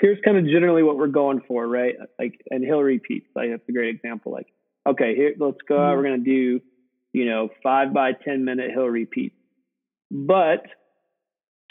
here's 0.00 0.18
kind 0.24 0.36
of 0.36 0.44
generally 0.46 0.82
what 0.82 0.96
we're 0.96 1.06
going 1.06 1.40
for, 1.46 1.66
right? 1.66 1.94
Like, 2.18 2.40
and 2.50 2.64
hill 2.64 2.80
repeat. 2.80 3.24
Like 3.34 3.50
that's 3.50 3.68
a 3.68 3.72
great 3.72 3.94
example. 3.94 4.32
Like, 4.32 4.48
okay, 4.86 5.14
here, 5.14 5.34
let's 5.38 5.58
go. 5.68 5.76
Mm-hmm. 5.76 5.96
We're 5.96 6.02
gonna 6.02 6.18
do, 6.18 6.60
you 7.12 7.26
know, 7.26 7.48
five 7.62 7.92
by 7.92 8.12
ten 8.12 8.44
minute 8.44 8.70
hill 8.70 8.86
repeat, 8.86 9.32
but 10.10 10.66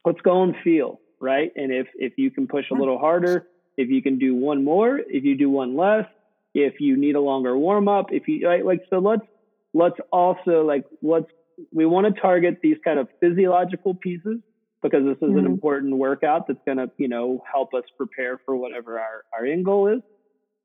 let's 0.06 0.22
go 0.22 0.44
and 0.44 0.56
feel, 0.64 1.00
right? 1.20 1.52
And 1.56 1.72
if 1.72 1.88
if 1.96 2.14
you 2.18 2.32
can 2.32 2.48
push 2.48 2.66
a 2.72 2.76
little 2.76 3.00
harder, 3.00 3.48
if 3.78 3.90
you 3.90 4.02
can 4.02 4.20
do 4.20 4.36
one 4.36 4.64
more, 4.64 5.00
if 5.00 5.24
you 5.24 5.38
do 5.38 5.50
one 5.50 5.76
less, 5.76 6.06
if 6.54 6.80
you 6.80 6.98
need 6.98 7.16
a 7.16 7.22
longer 7.22 7.58
warm 7.58 7.88
up, 7.88 8.08
if 8.12 8.28
you 8.28 8.48
right, 8.48 8.66
like 8.66 8.82
so 8.90 9.00
let's 9.00 9.26
let's 9.74 9.98
also 10.12 10.64
like 10.64 10.86
let's 11.02 11.28
we 11.72 11.86
want 11.86 12.14
to 12.14 12.20
target 12.20 12.60
these 12.62 12.78
kind 12.84 13.00
of 13.00 13.08
physiological 13.20 13.94
pieces 13.94 14.40
because 14.84 15.04
this 15.04 15.18
is 15.18 15.30
mm-hmm. 15.30 15.40
an 15.40 15.46
important 15.46 15.96
workout 15.96 16.48
that's 16.48 16.60
going 16.66 16.78
to 16.78 16.92
you 16.98 17.08
know 17.08 17.44
help 17.52 17.74
us 17.74 17.84
prepare 17.98 18.40
for 18.46 18.56
whatever 18.56 19.00
our 19.00 19.24
our 19.38 19.46
end 19.46 19.66
goal 19.66 19.88
is. 19.88 20.02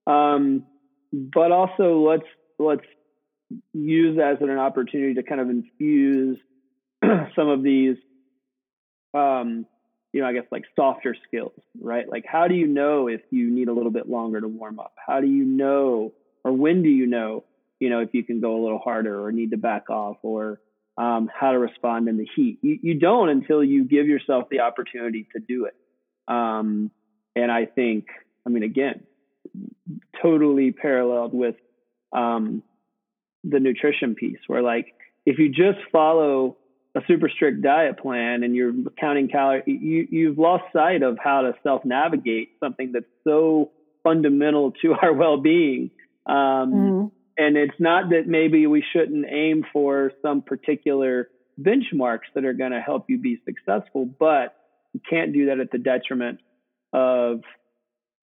Um, 0.07 0.65
but 1.13 1.53
also 1.53 2.01
let's 2.01 2.29
let's 2.59 2.87
use 3.73 4.19
as 4.19 4.39
an 4.41 4.51
opportunity 4.51 5.15
to 5.15 5.23
kind 5.23 5.41
of 5.41 5.49
infuse 5.49 6.39
some 7.35 7.49
of 7.49 7.63
these 7.63 7.97
um, 9.15 9.65
you 10.13 10.21
know 10.21 10.27
i 10.27 10.35
guess 10.35 10.45
like 10.51 10.65
softer 10.77 11.17
skills 11.27 11.53
right? 11.81 12.09
Like 12.11 12.25
how 12.27 12.49
do 12.49 12.55
you 12.55 12.67
know 12.67 13.09
if 13.09 13.21
you 13.31 13.51
need 13.51 13.69
a 13.69 13.73
little 13.73 13.93
bit 13.93 14.09
longer 14.09 14.41
to 14.41 14.49
warm 14.49 14.81
up? 14.81 14.95
How 15.07 15.21
do 15.21 15.27
you 15.27 15.45
know 15.45 16.13
or 16.45 16.53
when 16.53 16.83
do 16.83 16.89
you 16.89 17.07
know 17.07 17.45
you 17.81 17.91
know, 17.91 18.01
if 18.01 18.11
you 18.13 18.25
can 18.25 18.41
go 18.41 18.57
a 18.57 18.63
little 18.63 18.79
harder 18.79 19.25
or 19.25 19.33
need 19.33 19.53
to 19.53 19.57
back 19.57 19.91
off 19.91 20.17
or 20.23 20.61
um, 20.99 21.31
how 21.33 21.53
to 21.53 21.59
respond 21.59 22.09
in 22.09 22.19
the 22.19 22.27
heat. 22.35 22.59
You, 22.61 22.79
you 22.83 22.95
don't 22.95 23.29
until 23.29 23.63
you 23.63 23.85
give 23.85 24.09
yourself 24.09 24.49
the 24.51 24.61
opportunity 24.61 25.29
to 25.35 25.41
do 25.41 25.67
it. 25.67 25.75
Um, 26.27 26.91
and 27.37 27.53
I 27.53 27.67
think, 27.67 28.07
I 28.45 28.51
mean, 28.51 28.65
again, 28.65 29.05
totally 30.21 30.73
paralleled 30.73 31.33
with 31.33 31.55
um, 32.13 32.65
the 33.45 33.61
nutrition 33.61 34.17
piece, 34.17 34.41
where 34.49 34.61
like 34.61 34.93
if 35.25 35.39
you 35.39 35.49
just 35.49 35.79
follow 35.93 36.57
a 36.97 37.01
super 37.07 37.29
strict 37.29 37.63
diet 37.63 37.99
plan 37.99 38.43
and 38.43 38.57
you're 38.57 38.73
counting 38.99 39.29
calories, 39.29 39.63
you, 39.67 40.09
you've 40.11 40.39
lost 40.39 40.65
sight 40.73 41.05
of 41.05 41.17
how 41.23 41.43
to 41.43 41.55
self 41.63 41.85
navigate 41.85 42.51
something 42.59 42.91
that's 42.93 43.07
so 43.23 43.71
fundamental 44.03 44.73
to 44.83 44.95
our 45.03 45.13
well 45.13 45.37
being. 45.37 45.93
Um, 46.27 46.35
mm-hmm 46.37 47.18
and 47.39 47.57
it's 47.57 47.79
not 47.79 48.11
that 48.11 48.27
maybe 48.27 48.67
we 48.67 48.85
shouldn't 48.93 49.25
aim 49.31 49.65
for 49.73 50.13
some 50.21 50.43
particular 50.43 51.29
benchmarks 51.61 52.27
that 52.35 52.45
are 52.45 52.53
going 52.53 52.73
to 52.73 52.81
help 52.81 53.07
you 53.09 53.19
be 53.19 53.41
successful, 53.45 54.05
but 54.05 54.57
you 54.93 55.01
can't 55.09 55.33
do 55.33 55.47
that 55.47 55.61
at 55.61 55.71
the 55.71 55.79
detriment 55.79 56.41
of 56.93 57.41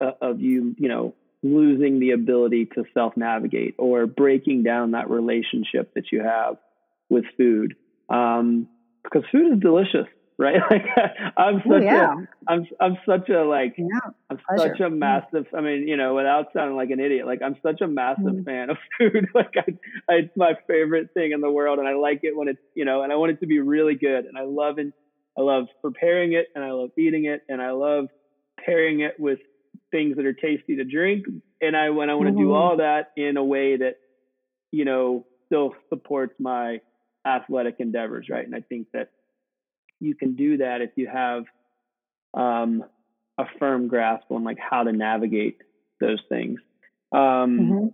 uh, 0.02 0.12
of 0.22 0.40
you, 0.40 0.76
you 0.78 0.88
know, 0.88 1.16
losing 1.42 2.00
the 2.00 2.12
ability 2.12 2.66
to 2.66 2.86
self 2.94 3.18
navigate 3.18 3.76
or 3.78 4.06
breaking 4.06 4.64
down 4.64 4.92
that 4.92 5.10
relationship 5.10 5.94
that 5.96 6.12
you 6.12 6.22
have 6.22 6.58
with 7.10 7.26
food. 7.36 7.76
Um, 8.10 8.68
because 9.04 9.24
food 9.32 9.54
is 9.54 9.60
delicious 9.60 10.08
right? 10.40 10.56
Like 10.72 10.86
I'm 11.38 11.56
oh, 11.56 11.70
such 11.70 11.84
yeah. 11.84 12.14
a 12.14 12.52
I'm 12.52 12.66
I'm 12.80 12.98
such 13.06 13.30
a 13.30 13.44
like 13.44 13.76
yeah, 13.78 14.12
I'm 14.30 14.38
pleasure. 14.38 14.70
such 14.70 14.80
a 14.80 14.84
mm-hmm. 14.84 15.00
massive 15.00 15.46
I 15.56 15.62
mean, 15.62 15.88
you 15.88 15.98
know, 15.98 16.16
without 16.16 16.48
sounding 16.54 16.78
like 16.78 16.90
an 16.90 17.00
idiot, 17.00 17.28
like 17.28 17.42
I'm 17.44 17.58
such 17.62 17.82
a 17.82 17.88
massive 17.88 18.24
mm. 18.24 18.46
fan 18.46 18.70
of 18.70 18.78
food. 18.98 19.28
like 19.36 19.54
I, 19.58 19.72
I, 20.10 20.16
it's 20.16 20.38
my 20.38 20.54
favorite 20.68 21.10
thing 21.14 21.34
in 21.34 21.42
the 21.42 21.52
world 21.52 21.80
and 21.80 21.88
I 21.88 21.94
like 21.94 22.22
it 22.24 22.36
when 22.36 22.48
it's, 22.48 22.62
you 22.74 22.86
know, 22.86 23.04
and 23.04 23.12
I 23.12 23.18
want 23.18 23.34
it 23.34 23.40
to 23.42 23.48
be 23.48 23.60
really 23.60 23.96
good 23.96 24.26
and 24.26 24.38
I 24.38 24.44
love 24.44 24.80
it 24.80 24.94
I 25.38 25.42
love 25.42 25.66
preparing 25.82 26.34
it 26.34 26.48
and 26.56 26.64
I 26.64 26.72
love 26.72 26.90
eating 26.98 27.26
it 27.26 27.42
and 27.50 27.62
I 27.62 27.72
love 27.72 28.06
pairing 28.66 29.02
it 29.02 29.16
with 29.20 29.40
things 29.92 30.16
that 30.18 30.26
are 30.26 30.34
tasty 30.34 30.78
to 30.78 30.84
drink 30.84 31.26
and 31.62 31.76
I 31.76 31.90
when 31.90 32.10
I 32.10 32.16
want 32.16 32.28
to 32.28 32.34
mm-hmm. 32.34 32.44
do 32.44 32.54
all 32.54 32.78
that 32.78 33.12
in 33.18 33.38
a 33.38 33.44
way 33.44 33.78
that 33.78 33.96
you 34.72 34.86
know 34.86 35.26
still 35.48 35.74
supports 35.90 36.34
my 36.40 36.80
athletic 37.26 37.76
endeavors, 37.80 38.28
right? 38.30 38.46
And 38.46 38.56
I 38.56 38.62
think 38.62 38.88
that 38.94 39.10
you 40.00 40.16
can 40.16 40.36
do 40.36 40.58
that 40.58 40.82
if 40.82 40.92
you 40.96 41.08
have 41.08 41.44
um, 42.34 42.84
a 43.38 43.46
firm 43.58 43.88
grasp 43.88 44.26
on 44.30 44.44
like 44.44 44.58
how 44.60 44.84
to 44.84 44.92
navigate 44.92 45.58
those 46.00 46.22
things. 46.30 46.60
Um, 47.12 47.20
mm-hmm. 47.20 47.88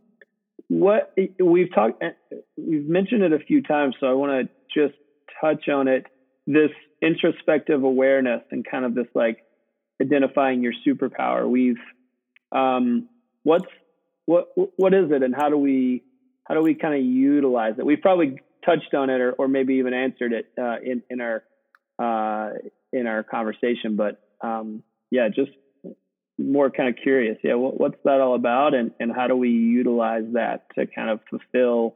What 0.68 1.14
we've 1.40 1.74
talked, 1.74 2.02
eh, 2.04 2.38
we've 2.58 2.88
mentioned 2.88 3.24
it 3.24 3.34
a 3.34 3.40
few 3.40 3.62
times, 3.62 3.96
so 4.00 4.08
I 4.08 4.14
want 4.14 4.48
to 4.48 4.80
just 4.80 4.98
touch 5.42 5.70
on 5.70 5.88
it. 5.88 6.06
This 6.48 6.72
introspective 7.02 7.84
awareness 7.84 8.42
and 8.52 8.66
kind 8.70 8.86
of 8.86 8.96
this 8.96 9.08
like 9.14 9.44
identifying 10.02 10.64
your 10.64 10.74
superpower. 10.86 11.48
We've 11.50 11.78
um, 12.52 13.10
what's 13.44 13.66
what 14.26 14.48
what 14.56 14.94
is 14.94 15.12
it, 15.12 15.24
and 15.24 15.36
how 15.36 15.50
do 15.50 15.58
we 15.58 16.04
how 16.46 16.56
do 16.56 16.62
we 16.62 16.76
kind 16.76 16.96
of 16.96 17.04
utilize 17.04 17.76
it? 17.78 17.86
We've 17.86 18.02
probably 18.02 18.40
touched 18.66 18.94
on 18.94 19.10
it, 19.10 19.22
or, 19.22 19.34
or 19.34 19.48
maybe 19.48 19.76
even 19.76 19.94
answered 19.94 20.34
it 20.34 20.52
uh, 20.60 20.78
in 20.84 21.04
in 21.10 21.22
our 21.22 21.44
uh, 22.00 22.50
in 22.92 23.08
our 23.08 23.24
conversation. 23.24 23.96
But 23.96 24.22
um, 24.42 24.84
yeah, 25.12 25.30
just 25.30 25.52
more 26.38 26.70
kind 26.70 26.90
of 26.90 26.96
curious. 27.02 27.38
Yeah, 27.44 27.56
what, 27.56 27.80
what's 27.80 27.98
that 28.04 28.22
all 28.22 28.36
about, 28.36 28.74
and 28.74 28.92
and 29.00 29.12
how 29.14 29.28
do 29.28 29.36
we 29.36 29.50
utilize 29.50 30.26
that 30.34 30.68
to 30.76 30.86
kind 30.88 31.10
of 31.10 31.20
fulfill 31.30 31.96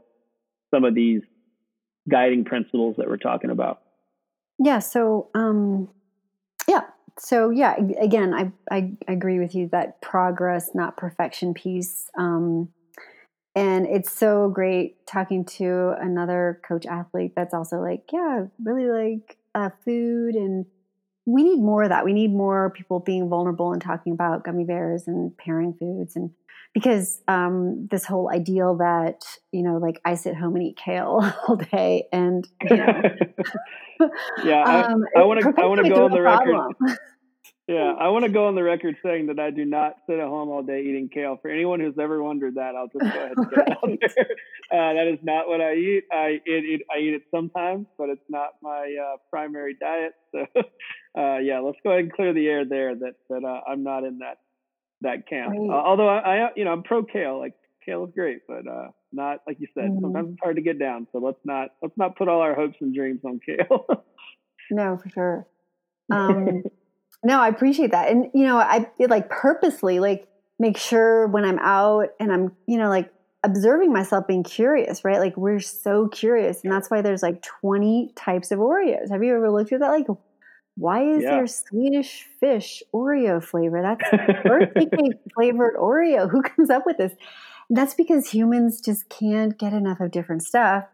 some 0.73 0.83
of 0.85 0.95
these 0.95 1.21
guiding 2.09 2.45
principles 2.45 2.95
that 2.97 3.07
we're 3.07 3.17
talking 3.17 3.49
about? 3.49 3.81
Yeah. 4.57 4.79
So 4.79 5.29
um, 5.35 5.89
yeah. 6.67 6.81
So 7.17 7.49
yeah, 7.49 7.75
again, 7.99 8.33
I, 8.33 8.51
I 8.73 8.91
agree 9.07 9.39
with 9.39 9.53
you 9.53 9.67
that 9.73 10.01
progress, 10.01 10.69
not 10.73 10.95
perfection 10.95 11.53
piece. 11.53 12.09
Um, 12.17 12.69
and 13.55 13.87
it's 13.87 14.11
so 14.11 14.49
great 14.49 15.05
talking 15.05 15.43
to 15.57 15.95
another 15.99 16.61
coach 16.65 16.85
athlete 16.85 17.33
that's 17.35 17.53
also 17.53 17.81
like, 17.81 18.03
yeah, 18.13 18.45
really 18.63 18.87
like 18.87 19.37
uh, 19.59 19.69
food 19.83 20.35
and 20.35 20.65
we 21.25 21.43
need 21.43 21.59
more 21.59 21.83
of 21.83 21.89
that. 21.89 22.05
We 22.05 22.13
need 22.13 22.33
more 22.33 22.71
people 22.71 22.99
being 22.99 23.29
vulnerable 23.29 23.71
and 23.71 23.81
talking 23.81 24.13
about 24.13 24.43
gummy 24.43 24.63
bears 24.63 25.07
and 25.07 25.35
pairing 25.37 25.73
foods 25.73 26.15
and 26.15 26.31
because 26.73 27.21
um, 27.27 27.87
this 27.89 28.05
whole 28.05 28.29
ideal 28.31 28.77
that 28.77 29.23
you 29.51 29.63
know 29.63 29.77
like 29.77 29.99
I 30.05 30.15
sit 30.15 30.35
home 30.35 30.55
and 30.55 30.63
eat 30.63 30.77
kale 30.77 31.19
all 31.47 31.55
day 31.55 32.07
and 32.11 32.47
you 32.69 32.77
know, 32.77 33.01
yeah 34.43 34.63
um, 34.87 35.03
I 35.17 35.23
want 35.23 35.41
to 35.41 35.53
I 35.61 35.65
want 35.65 35.83
to 35.83 35.89
go 35.89 36.05
on 36.05 36.11
the 36.11 36.21
record 36.21 36.97
yeah, 37.69 37.93
I 37.99 38.07
want 38.07 38.25
to 38.25 38.31
go 38.31 38.47
on 38.47 38.55
the 38.55 38.63
record 38.63 38.97
saying 39.05 39.27
that 39.27 39.37
I 39.37 39.51
do 39.51 39.63
not 39.63 39.97
sit 40.07 40.17
at 40.17 40.27
home 40.27 40.49
all 40.49 40.63
day 40.63 40.81
eating 40.81 41.07
kale. 41.07 41.37
For 41.39 41.51
anyone 41.51 41.79
who's 41.79 41.93
ever 41.99 42.23
wondered 42.23 42.55
that, 42.55 42.73
I'll 42.75 42.87
just 42.87 43.13
go 43.13 43.19
ahead 43.19 43.33
and 43.37 43.47
get 43.47 43.57
right. 43.57 43.71
out 43.71 43.99
there. 44.15 44.27
Uh, 44.71 44.93
that 44.93 45.07
is 45.11 45.17
not 45.23 45.47
what 45.47 45.61
I 45.61 45.73
eat. 45.73 46.03
I 46.11 46.39
eat, 46.45 46.83
I 46.95 46.99
eat 46.99 47.15
it 47.15 47.23
sometimes, 47.33 47.87
but 47.97 48.09
it's 48.09 48.21
not 48.29 48.49
my 48.61 48.95
uh, 49.01 49.17
primary 49.29 49.75
diet. 49.79 50.13
So, 51.15 51.21
uh, 51.21 51.39
yeah, 51.39 51.59
let's 51.59 51.79
go 51.83 51.89
ahead 51.89 52.03
and 52.03 52.13
clear 52.13 52.33
the 52.33 52.47
air 52.47 52.63
there. 52.65 52.93
That 52.93 53.15
that 53.31 53.43
uh, 53.43 53.61
I'm 53.67 53.83
not 53.83 54.03
in 54.03 54.19
that 54.19 54.37
that 55.01 55.27
camp. 55.27 55.49
Right. 55.49 55.69
Uh, 55.71 55.73
although 55.73 56.07
I, 56.07 56.19
I, 56.19 56.49
you 56.55 56.65
know, 56.65 56.71
I'm 56.71 56.83
pro 56.83 57.03
kale. 57.03 57.39
Like 57.39 57.55
kale 57.83 58.05
is 58.05 58.11
great, 58.13 58.41
but 58.47 58.67
uh, 58.67 58.89
not 59.11 59.39
like 59.47 59.59
you 59.59 59.65
said. 59.73 59.85
Mm-hmm. 59.85 60.01
Sometimes 60.01 60.29
it's 60.33 60.39
hard 60.43 60.57
to 60.57 60.61
get 60.61 60.77
down. 60.77 61.07
So 61.11 61.17
let's 61.17 61.39
not 61.43 61.69
let's 61.81 61.97
not 61.97 62.15
put 62.15 62.27
all 62.27 62.41
our 62.41 62.53
hopes 62.53 62.77
and 62.79 62.93
dreams 62.93 63.21
on 63.25 63.39
kale. 63.43 63.87
no, 64.71 64.97
for 64.97 65.09
sure. 65.09 65.47
Um, 66.11 66.63
no, 67.23 67.41
I 67.41 67.47
appreciate 67.49 67.91
that. 67.91 68.09
And, 68.09 68.29
you 68.33 68.45
know, 68.45 68.57
I 68.57 68.89
like 68.99 69.29
purposely 69.29 69.99
like 69.99 70.27
make 70.57 70.77
sure 70.77 71.27
when 71.27 71.45
I'm 71.45 71.59
out 71.59 72.09
and 72.19 72.31
I'm, 72.31 72.55
you 72.65 72.77
know, 72.77 72.89
like 72.89 73.11
observing 73.43 73.93
myself 73.93 74.27
being 74.27 74.43
curious, 74.43 75.03
right? 75.03 75.19
Like 75.19 75.35
we're 75.37 75.59
so 75.59 76.07
curious. 76.07 76.63
And 76.63 76.71
that's 76.71 76.89
why 76.89 77.01
there's 77.01 77.23
like 77.23 77.41
20 77.41 78.13
types 78.15 78.51
of 78.51 78.59
Oreos. 78.59 79.09
Have 79.11 79.23
you 79.23 79.35
ever 79.35 79.49
looked 79.49 79.71
at 79.71 79.79
that? 79.79 79.89
Like, 79.89 80.07
why 80.75 81.03
is 81.03 81.23
yeah. 81.23 81.31
there 81.31 81.47
Swedish 81.47 82.25
fish 82.39 82.81
Oreo 82.93 83.43
flavor? 83.43 83.81
That's 83.81 84.43
birthday 84.43 84.85
cake 84.97 85.19
flavored 85.35 85.75
Oreo. 85.75 86.29
Who 86.29 86.41
comes 86.41 86.69
up 86.69 86.85
with 86.85 86.97
this? 86.97 87.13
That's 87.69 87.93
because 87.93 88.29
humans 88.29 88.81
just 88.81 89.09
can't 89.09 89.57
get 89.57 89.73
enough 89.73 89.99
of 89.99 90.11
different 90.11 90.43
stuff. 90.43 90.85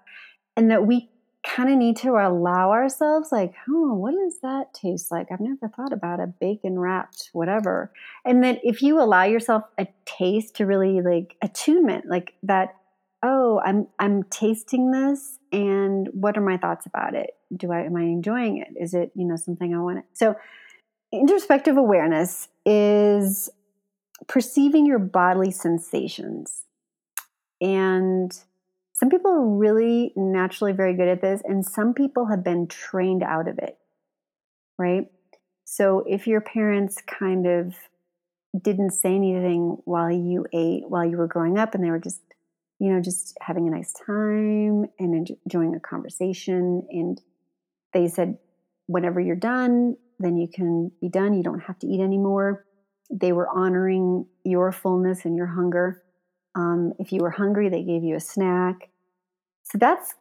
And 0.58 0.72
that 0.72 0.88
we 0.88 1.10
kind 1.46 1.70
of 1.70 1.78
need 1.78 1.98
to 1.98 2.12
allow 2.12 2.72
ourselves 2.72 3.32
like 3.32 3.54
oh 3.70 3.94
what 3.94 4.14
does 4.14 4.40
that 4.42 4.74
taste 4.74 5.12
like? 5.12 5.28
I've 5.32 5.40
never 5.40 5.68
thought 5.68 5.94
about 5.94 6.20
a 6.20 6.28
bacon 6.28 6.80
wrapped 6.80 7.30
whatever. 7.34 7.92
And 8.24 8.44
then 8.44 8.60
if 8.64 8.82
you 8.82 9.00
allow 9.00 9.24
yourself 9.24 9.64
a 9.78 9.88
taste 10.06 10.56
to 10.56 10.66
really 10.66 11.02
like 11.02 11.36
attunement 11.42 12.06
like 12.08 12.34
that 12.44 12.76
oh 13.24 13.62
i'm 13.66 13.88
i'm 14.00 14.24
tasting 14.24 14.92
this 14.92 15.40
and 15.52 16.10
what 16.14 16.38
are 16.38 16.42
my 16.42 16.58
thoughts 16.58 16.86
about 16.86 17.16
it? 17.16 17.32
Do 17.56 17.72
i 17.72 17.82
am 17.82 17.96
i 17.96 18.04
enjoying 18.04 18.58
it? 18.58 18.82
Is 18.82 18.94
it 18.94 19.12
you 19.16 19.26
know 19.26 19.36
something 19.36 19.74
i 19.74 19.80
want 19.80 20.00
to 20.00 20.04
so 20.14 20.36
introspective 21.12 21.78
awareness 21.78 22.50
is 22.66 23.50
perceiving 24.28 24.86
your 24.86 25.00
bodily 25.00 25.52
sensations. 25.52 26.64
And 27.62 28.38
some 28.96 29.10
people 29.10 29.32
are 29.32 29.46
really 29.46 30.14
naturally 30.16 30.72
very 30.72 30.96
good 30.96 31.10
at 31.10 31.22
this, 31.22 31.42
and 31.44 31.66
some 31.66 31.94
people 31.94 32.28
have 32.28 32.44
been 32.44 32.68
trained 32.68 33.24
out 33.24 33.48
of 33.48 33.60
it, 33.60 33.78
right? 34.80 35.06
So 35.66 36.04
if 36.08 36.28
your 36.28 36.42
parents 36.42 36.98
kind 37.06 37.46
of 37.46 37.76
didn't 38.60 38.92
say 38.92 39.14
anything 39.14 39.78
while 39.84 40.10
you 40.10 40.46
ate, 40.54 40.84
while 40.88 41.04
you 41.04 41.18
were 41.18 41.28
growing 41.28 41.58
up, 41.58 41.76
and 41.76 41.84
they 41.84 41.92
were 41.92 42.00
just, 42.00 42.22
you 42.80 42.94
know, 42.94 43.02
just 43.02 43.38
having 43.42 43.68
a 43.68 43.72
nice 43.72 43.94
time 43.94 44.86
and 44.98 45.30
enjoying 45.46 45.76
a 45.76 45.80
conversation, 45.80 46.88
and 46.90 47.22
they 47.94 48.08
said, 48.08 48.38
whenever 48.88 49.20
you're 49.20 49.36
done, 49.36 49.98
then 50.20 50.38
you 50.38 50.48
can 50.48 50.92
be 51.02 51.10
done. 51.10 51.34
You 51.34 51.44
don't 51.44 51.60
have 51.60 51.80
to 51.80 51.88
eat 51.88 52.00
anymore. 52.00 52.66
They 53.10 53.34
were 53.34 53.50
honoring 53.50 54.26
your 54.46 54.72
fullness 54.72 55.26
and 55.26 55.36
your 55.36 55.48
hunger. 55.48 56.02
Um, 56.56 56.94
if 57.00 57.12
you 57.12 57.20
were 57.20 57.32
hungry, 57.32 57.70
they 57.70 57.84
gave 57.84 58.04
you 58.04 58.16
a 58.16 58.20
snack. 58.20 58.90
So 59.64 59.78
that's 59.78 60.16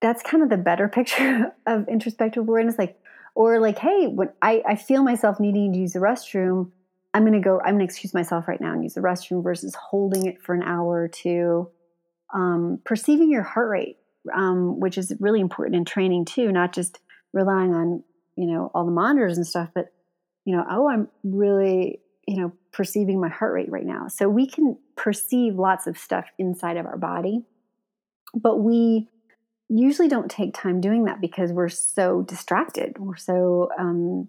that's 0.00 0.22
kind 0.22 0.42
of 0.42 0.50
the 0.50 0.56
better 0.56 0.88
picture 0.98 1.52
of 1.66 1.88
introspective 1.88 2.48
awareness. 2.48 2.78
Like, 2.78 2.98
or 3.34 3.60
like, 3.60 3.78
hey, 3.78 4.06
when 4.06 4.30
I, 4.40 4.62
I 4.66 4.76
feel 4.76 5.02
myself 5.02 5.38
needing 5.38 5.72
to 5.72 5.78
use 5.78 5.92
the 5.92 6.00
restroom, 6.00 6.70
I'm 7.12 7.24
gonna 7.24 7.40
go, 7.40 7.60
I'm 7.60 7.74
gonna 7.74 7.84
excuse 7.84 8.14
myself 8.14 8.48
right 8.48 8.60
now 8.60 8.72
and 8.72 8.82
use 8.82 8.94
the 8.94 9.00
restroom 9.00 9.42
versus 9.42 9.74
holding 9.74 10.26
it 10.26 10.42
for 10.42 10.54
an 10.54 10.62
hour 10.62 11.02
or 11.02 11.08
two. 11.08 11.70
Um, 12.34 12.80
perceiving 12.84 13.30
your 13.30 13.42
heart 13.42 13.68
rate, 13.68 13.98
um, 14.34 14.80
which 14.80 14.98
is 14.98 15.12
really 15.20 15.40
important 15.40 15.76
in 15.76 15.84
training 15.84 16.24
too, 16.24 16.50
not 16.50 16.72
just 16.72 16.98
relying 17.32 17.72
on, 17.72 18.02
you 18.36 18.46
know, 18.46 18.70
all 18.74 18.84
the 18.84 18.90
monitors 18.90 19.36
and 19.36 19.46
stuff, 19.46 19.70
but 19.74 19.92
you 20.44 20.56
know, 20.56 20.64
oh, 20.68 20.88
I'm 20.88 21.08
really 21.24 22.00
you 22.26 22.36
know, 22.40 22.52
perceiving 22.72 23.20
my 23.20 23.28
heart 23.28 23.54
rate 23.54 23.70
right 23.70 23.86
now. 23.86 24.08
So 24.08 24.28
we 24.28 24.46
can 24.46 24.76
perceive 24.96 25.56
lots 25.56 25.86
of 25.86 25.98
stuff 25.98 26.26
inside 26.38 26.76
of 26.76 26.86
our 26.86 26.96
body, 26.96 27.44
but 28.34 28.58
we 28.58 29.08
usually 29.68 30.08
don't 30.08 30.30
take 30.30 30.54
time 30.54 30.80
doing 30.80 31.04
that 31.04 31.20
because 31.20 31.52
we're 31.52 31.68
so 31.68 32.22
distracted. 32.22 32.98
We're 32.98 33.16
so, 33.16 33.70
um, 33.78 34.28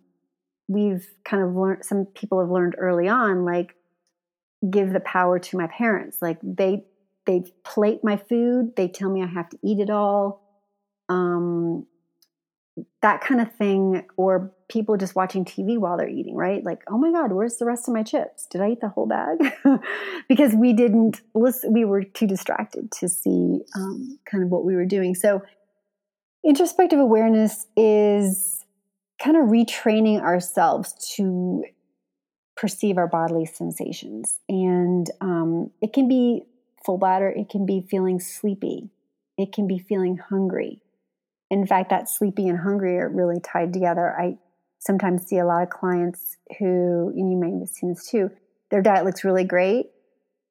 we've 0.67 1.07
kind 1.23 1.43
of 1.43 1.55
learned, 1.55 1.85
some 1.85 2.05
people 2.05 2.39
have 2.39 2.49
learned 2.49 2.75
early 2.77 3.07
on, 3.07 3.45
like, 3.45 3.75
give 4.69 4.91
the 4.91 4.99
power 4.99 5.39
to 5.39 5.57
my 5.57 5.67
parents. 5.67 6.21
Like, 6.21 6.39
they, 6.41 6.85
they 7.25 7.43
plate 7.63 8.03
my 8.03 8.17
food, 8.17 8.75
they 8.75 8.87
tell 8.87 9.09
me 9.09 9.23
I 9.23 9.27
have 9.27 9.49
to 9.49 9.59
eat 9.63 9.79
it 9.79 9.89
all. 9.89 10.41
Um, 11.09 11.85
that 13.01 13.21
kind 13.21 13.41
of 13.41 13.53
thing, 13.53 14.05
or 14.17 14.51
people 14.69 14.97
just 14.97 15.15
watching 15.15 15.45
TV 15.45 15.77
while 15.77 15.97
they're 15.97 16.09
eating, 16.09 16.35
right? 16.35 16.63
Like, 16.63 16.81
oh 16.89 16.97
my 16.97 17.11
God, 17.11 17.31
where's 17.31 17.57
the 17.57 17.65
rest 17.65 17.87
of 17.87 17.93
my 17.93 18.03
chips? 18.03 18.47
Did 18.47 18.61
I 18.61 18.71
eat 18.71 18.81
the 18.81 18.89
whole 18.89 19.07
bag? 19.07 19.37
because 20.27 20.53
we 20.53 20.73
didn't 20.73 21.21
listen, 21.33 21.73
we 21.73 21.85
were 21.85 22.03
too 22.03 22.27
distracted 22.27 22.91
to 22.99 23.07
see 23.07 23.61
um, 23.75 24.19
kind 24.29 24.43
of 24.43 24.49
what 24.49 24.65
we 24.65 24.75
were 24.75 24.85
doing. 24.85 25.15
So, 25.15 25.41
introspective 26.45 26.99
awareness 26.99 27.65
is 27.75 28.65
kind 29.21 29.37
of 29.37 29.45
retraining 29.45 30.21
ourselves 30.21 30.93
to 31.15 31.63
perceive 32.55 32.97
our 32.97 33.07
bodily 33.07 33.45
sensations. 33.45 34.39
And 34.49 35.09
um, 35.21 35.71
it 35.81 35.93
can 35.93 36.07
be 36.07 36.43
full 36.85 36.97
bladder, 36.97 37.29
it 37.29 37.49
can 37.49 37.65
be 37.65 37.85
feeling 37.89 38.19
sleepy, 38.19 38.89
it 39.37 39.53
can 39.53 39.67
be 39.67 39.79
feeling 39.79 40.17
hungry 40.17 40.81
in 41.49 41.65
fact, 41.65 41.89
that 41.89 42.09
sleepy 42.09 42.47
and 42.47 42.59
hungry 42.59 42.97
are 42.97 43.09
really 43.09 43.39
tied 43.39 43.73
together. 43.73 44.15
I 44.19 44.37
sometimes 44.79 45.25
see 45.25 45.37
a 45.37 45.45
lot 45.45 45.63
of 45.63 45.69
clients 45.69 46.37
who, 46.59 47.11
and 47.15 47.31
you 47.31 47.37
may 47.37 47.59
have 47.59 47.69
seen 47.69 47.89
this 47.89 48.07
too, 48.07 48.29
their 48.69 48.81
diet 48.81 49.05
looks 49.05 49.23
really 49.23 49.43
great. 49.43 49.87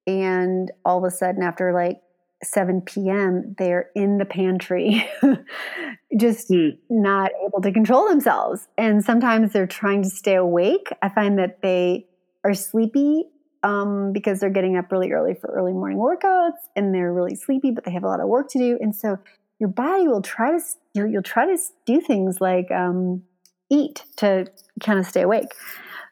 And 0.07 0.71
all 0.85 0.99
of 0.99 1.05
a 1.05 1.11
sudden, 1.11 1.43
after 1.43 1.73
like 1.73 2.01
7 2.43 2.83
p.m., 2.83 3.55
they're 3.59 3.91
in 3.95 4.19
the 4.19 4.25
pantry, 4.25 5.09
just 6.19 6.51
mm. 6.51 6.77
not 6.89 7.31
able 7.47 7.61
to 7.61 7.73
control 7.73 8.09
themselves. 8.09 8.69
And 8.79 9.05
sometimes 9.05 9.53
they're 9.53 9.67
trying 9.67 10.03
to 10.03 10.11
stay 10.11 10.35
awake. 10.35 10.89
I 11.03 11.09
find 11.09 11.39
that 11.39 11.61
they 11.63 12.07
are 12.45 12.55
sleepy 12.55 13.25
um, 13.63 14.13
because 14.13 14.41
they're 14.41 14.51
getting 14.51 14.77
up 14.77 14.93
really 14.93 15.11
early 15.11 15.35
for 15.35 15.51
early 15.51 15.73
morning 15.73 15.99
workouts 15.99 16.61
and 16.77 16.95
they're 16.95 17.13
really 17.13 17.35
sleepy, 17.35 17.73
but 17.73 17.85
they 17.85 17.91
have 17.91 18.05
a 18.05 18.09
lot 18.09 18.21
of 18.21 18.29
work 18.29 18.49
to 18.51 18.59
do. 18.59 18.79
And 18.81 18.95
so 18.95 19.19
your 19.59 19.69
body 19.69 20.07
will 20.07 20.23
try 20.23 20.57
to 20.57 20.65
you'll, 20.95 21.23
try 21.23 21.47
to 21.47 21.59
do 21.87 22.01
things 22.01 22.41
like 22.41 22.71
um, 22.71 23.23
eat 23.71 24.05
to 24.17 24.47
kind 24.83 24.99
of 24.99 25.07
stay 25.07 25.23
awake. 25.23 25.53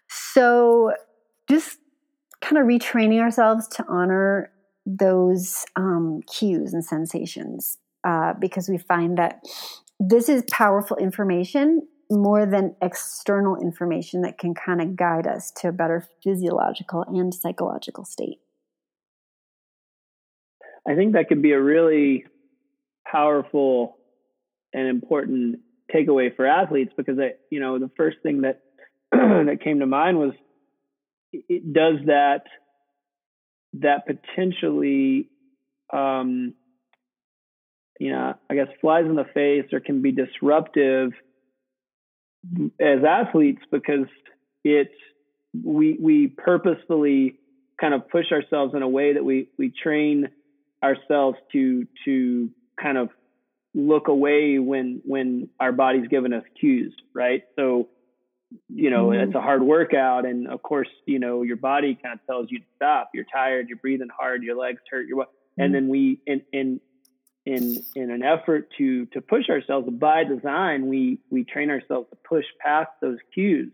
So 0.08 0.92
just 1.48 1.78
kind 2.40 2.58
of 2.58 2.66
retraining 2.66 3.20
ourselves 3.20 3.68
to 3.68 3.84
honor 3.88 4.50
those 4.86 5.64
um, 5.76 6.20
cues 6.26 6.74
and 6.74 6.84
sensations 6.84 7.78
uh, 8.06 8.34
because 8.38 8.68
we 8.68 8.78
find 8.78 9.16
that 9.18 9.42
this 9.98 10.28
is 10.28 10.42
powerful 10.50 10.96
information 10.98 11.86
more 12.10 12.44
than 12.44 12.76
external 12.82 13.56
information 13.56 14.22
that 14.22 14.36
can 14.36 14.54
kind 14.54 14.82
of 14.82 14.94
guide 14.94 15.26
us 15.26 15.50
to 15.50 15.68
a 15.68 15.72
better 15.72 16.06
physiological 16.22 17.02
and 17.08 17.32
psychological 17.32 18.04
state. 18.04 18.40
I 20.86 20.94
think 20.94 21.14
that 21.14 21.28
could 21.28 21.40
be 21.40 21.52
a 21.52 21.60
really 21.60 22.26
powerful 23.14 23.96
and 24.72 24.88
important 24.88 25.60
takeaway 25.94 26.34
for 26.34 26.46
athletes 26.46 26.92
because 26.96 27.18
I, 27.18 27.34
you 27.50 27.60
know, 27.60 27.78
the 27.78 27.90
first 27.96 28.16
thing 28.22 28.42
that 28.42 28.62
that 29.12 29.58
came 29.62 29.80
to 29.80 29.86
mind 29.86 30.18
was 30.18 30.32
it 31.32 31.72
does 31.72 31.96
that 32.06 32.44
that 33.74 34.06
potentially 34.06 35.28
um, 35.92 36.54
you 38.00 38.10
know, 38.10 38.34
I 38.50 38.54
guess 38.54 38.66
flies 38.80 39.04
in 39.06 39.14
the 39.14 39.24
face 39.32 39.72
or 39.72 39.80
can 39.80 40.02
be 40.02 40.10
disruptive 40.10 41.12
as 42.80 42.98
athletes 43.08 43.62
because 43.70 44.08
it 44.64 44.90
we 45.62 45.96
we 46.00 46.26
purposefully 46.26 47.38
kind 47.80 47.94
of 47.94 48.08
push 48.08 48.32
ourselves 48.32 48.74
in 48.74 48.82
a 48.82 48.88
way 48.88 49.14
that 49.14 49.24
we 49.24 49.48
we 49.58 49.70
train 49.70 50.28
ourselves 50.82 51.38
to 51.52 51.86
to 52.04 52.50
kind 52.80 52.98
of 52.98 53.10
look 53.74 54.08
away 54.08 54.58
when 54.58 55.02
when 55.04 55.48
our 55.58 55.72
body's 55.72 56.08
giving 56.08 56.32
us 56.32 56.44
cues, 56.58 56.94
right? 57.14 57.42
So, 57.56 57.88
you 58.68 58.90
know, 58.90 59.08
mm-hmm. 59.08 59.28
it's 59.28 59.34
a 59.34 59.40
hard 59.40 59.62
workout, 59.62 60.26
and 60.26 60.48
of 60.48 60.62
course, 60.62 60.88
you 61.06 61.18
know, 61.18 61.42
your 61.42 61.56
body 61.56 61.98
kind 62.00 62.18
of 62.18 62.26
tells 62.26 62.50
you 62.50 62.60
to 62.60 62.64
stop. 62.76 63.10
You're 63.14 63.26
tired. 63.32 63.68
You're 63.68 63.78
breathing 63.78 64.08
hard. 64.16 64.42
Your 64.42 64.56
legs 64.56 64.80
hurt. 64.90 65.06
Your 65.06 65.24
mm-hmm. 65.24 65.62
and 65.62 65.74
then 65.74 65.88
we 65.88 66.20
in 66.26 66.42
in 66.52 66.80
in 67.46 67.82
in 67.94 68.10
an 68.10 68.22
effort 68.22 68.68
to 68.78 69.06
to 69.06 69.20
push 69.20 69.48
ourselves 69.50 69.88
by 69.90 70.24
design, 70.24 70.86
we 70.86 71.18
we 71.30 71.44
train 71.44 71.70
ourselves 71.70 72.08
to 72.10 72.16
push 72.28 72.44
past 72.60 72.90
those 73.00 73.18
cues. 73.32 73.72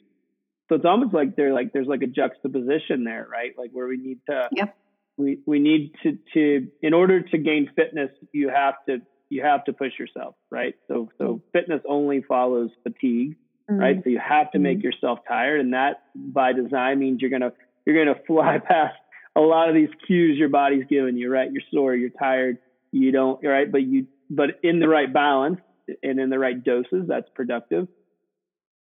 So 0.68 0.76
it's 0.76 0.84
almost 0.84 1.12
like 1.12 1.36
they're 1.36 1.53
like 1.53 1.72
there's 1.72 1.88
like 1.88 2.03
a 2.03 2.07
juxtaposition 2.07 3.05
there, 3.05 3.28
right? 3.30 3.53
Like 3.59 3.70
where 3.72 3.86
we 3.86 3.96
need 3.96 4.20
to 4.28 4.48
yep 4.53 4.76
we 5.20 5.38
we 5.46 5.58
need 5.58 5.92
to 6.02 6.18
to 6.34 6.68
in 6.82 6.94
order 6.94 7.20
to 7.20 7.38
gain 7.38 7.70
fitness 7.76 8.10
you 8.32 8.48
have 8.48 8.74
to 8.88 8.98
you 9.28 9.42
have 9.42 9.64
to 9.64 9.72
push 9.72 9.92
yourself 9.98 10.34
right 10.50 10.74
so 10.88 11.10
so 11.18 11.42
fitness 11.52 11.82
only 11.88 12.22
follows 12.22 12.70
fatigue 12.82 13.36
mm-hmm. 13.70 13.78
right 13.78 14.00
so 14.02 14.10
you 14.10 14.18
have 14.18 14.50
to 14.50 14.58
make 14.58 14.78
mm-hmm. 14.78 14.86
yourself 14.86 15.20
tired 15.28 15.60
and 15.60 15.74
that 15.74 16.02
by 16.14 16.52
design 16.52 16.98
means 16.98 17.20
you're 17.20 17.30
gonna 17.30 17.52
you're 17.86 18.04
gonna 18.04 18.18
fly 18.26 18.58
past 18.58 18.96
a 19.36 19.40
lot 19.40 19.68
of 19.68 19.74
these 19.74 19.90
cues 20.06 20.38
your 20.38 20.48
body's 20.48 20.84
giving 20.88 21.16
you 21.16 21.30
right 21.30 21.52
you're 21.52 21.62
sore 21.72 21.94
you're 21.94 22.10
tired 22.10 22.58
you 22.90 23.12
don't 23.12 23.44
right 23.44 23.70
but 23.70 23.82
you 23.82 24.06
but 24.30 24.58
in 24.62 24.80
the 24.80 24.88
right 24.88 25.12
balance 25.12 25.60
and 26.02 26.18
in 26.18 26.30
the 26.30 26.38
right 26.38 26.64
doses 26.64 27.04
that's 27.06 27.28
productive 27.34 27.86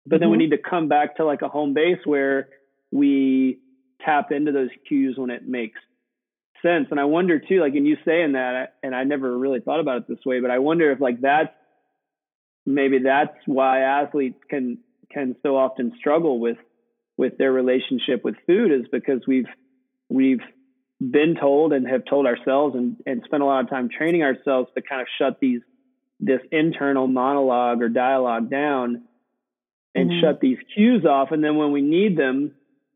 but 0.07 0.21
then 0.21 0.29
mm-hmm. 0.29 0.33
we 0.33 0.39
need 0.39 0.51
to 0.51 0.59
come 0.59 0.89
back 0.89 1.17
to 1.17 1.25
like 1.25 1.43
a 1.43 1.49
home 1.49 1.75
base 1.75 1.99
where 2.05 2.49
we 2.91 3.61
tap 4.05 4.33
into 4.33 4.53
those 4.53 4.71
cues 4.87 5.17
when 5.19 5.31
it 5.31 5.47
makes 5.47 5.79
sense. 6.63 6.89
And 6.91 7.01
I 7.01 7.05
wonder 7.05 7.39
too, 7.39 7.61
like 7.61 7.75
in 7.75 7.87
you 7.87 7.97
saying 8.05 8.33
that, 8.33 8.75
and 8.83 8.95
I 8.95 9.05
never 9.05 9.37
really 9.37 9.61
thought 9.61 9.81
about 9.81 9.99
it 9.99 10.09
this 10.09 10.25
way, 10.25 10.41
but 10.41 10.51
I 10.51 10.59
wonder 10.59 10.91
if 10.93 11.01
like 11.01 11.21
that's 11.21 11.53
maybe 12.67 12.99
that's 13.01 13.37
why 13.47 13.81
athletes 13.81 14.39
can 14.49 14.79
can 15.11 15.37
so 15.43 15.57
often 15.57 15.93
struggle 15.99 16.39
with 16.39 16.59
with 17.17 17.39
their 17.39 17.53
relationship 17.53 18.25
with 18.25 18.37
food 18.47 18.71
is 18.71 18.87
because 18.93 19.23
we've 19.27 19.49
we've 20.09 20.41
been 21.01 21.37
told 21.39 21.73
and 21.73 21.87
have 21.87 22.05
told 22.05 22.27
ourselves 22.27 22.75
and, 22.75 22.97
and 23.07 23.23
spent 23.25 23.43
a 23.43 23.47
lot 23.47 23.63
of 23.63 23.71
time 23.71 23.89
training 23.89 24.23
ourselves 24.23 24.69
to 24.75 24.83
kind 24.83 25.01
of 25.01 25.07
shut 25.19 25.39
these 25.41 25.61
this 26.21 26.41
internal 26.51 27.07
monologue 27.07 27.81
or 27.81 27.89
dialogue 27.89 28.51
down 28.51 29.03
and 29.95 30.11
mm-hmm. 30.11 30.21
shut 30.21 30.41
these 30.41 30.59
cues 30.75 31.05
off 31.05 31.31
and 31.31 31.43
then 31.43 31.57
when 31.57 31.73
we 31.73 31.83
need 31.83 32.17
them 32.17 32.53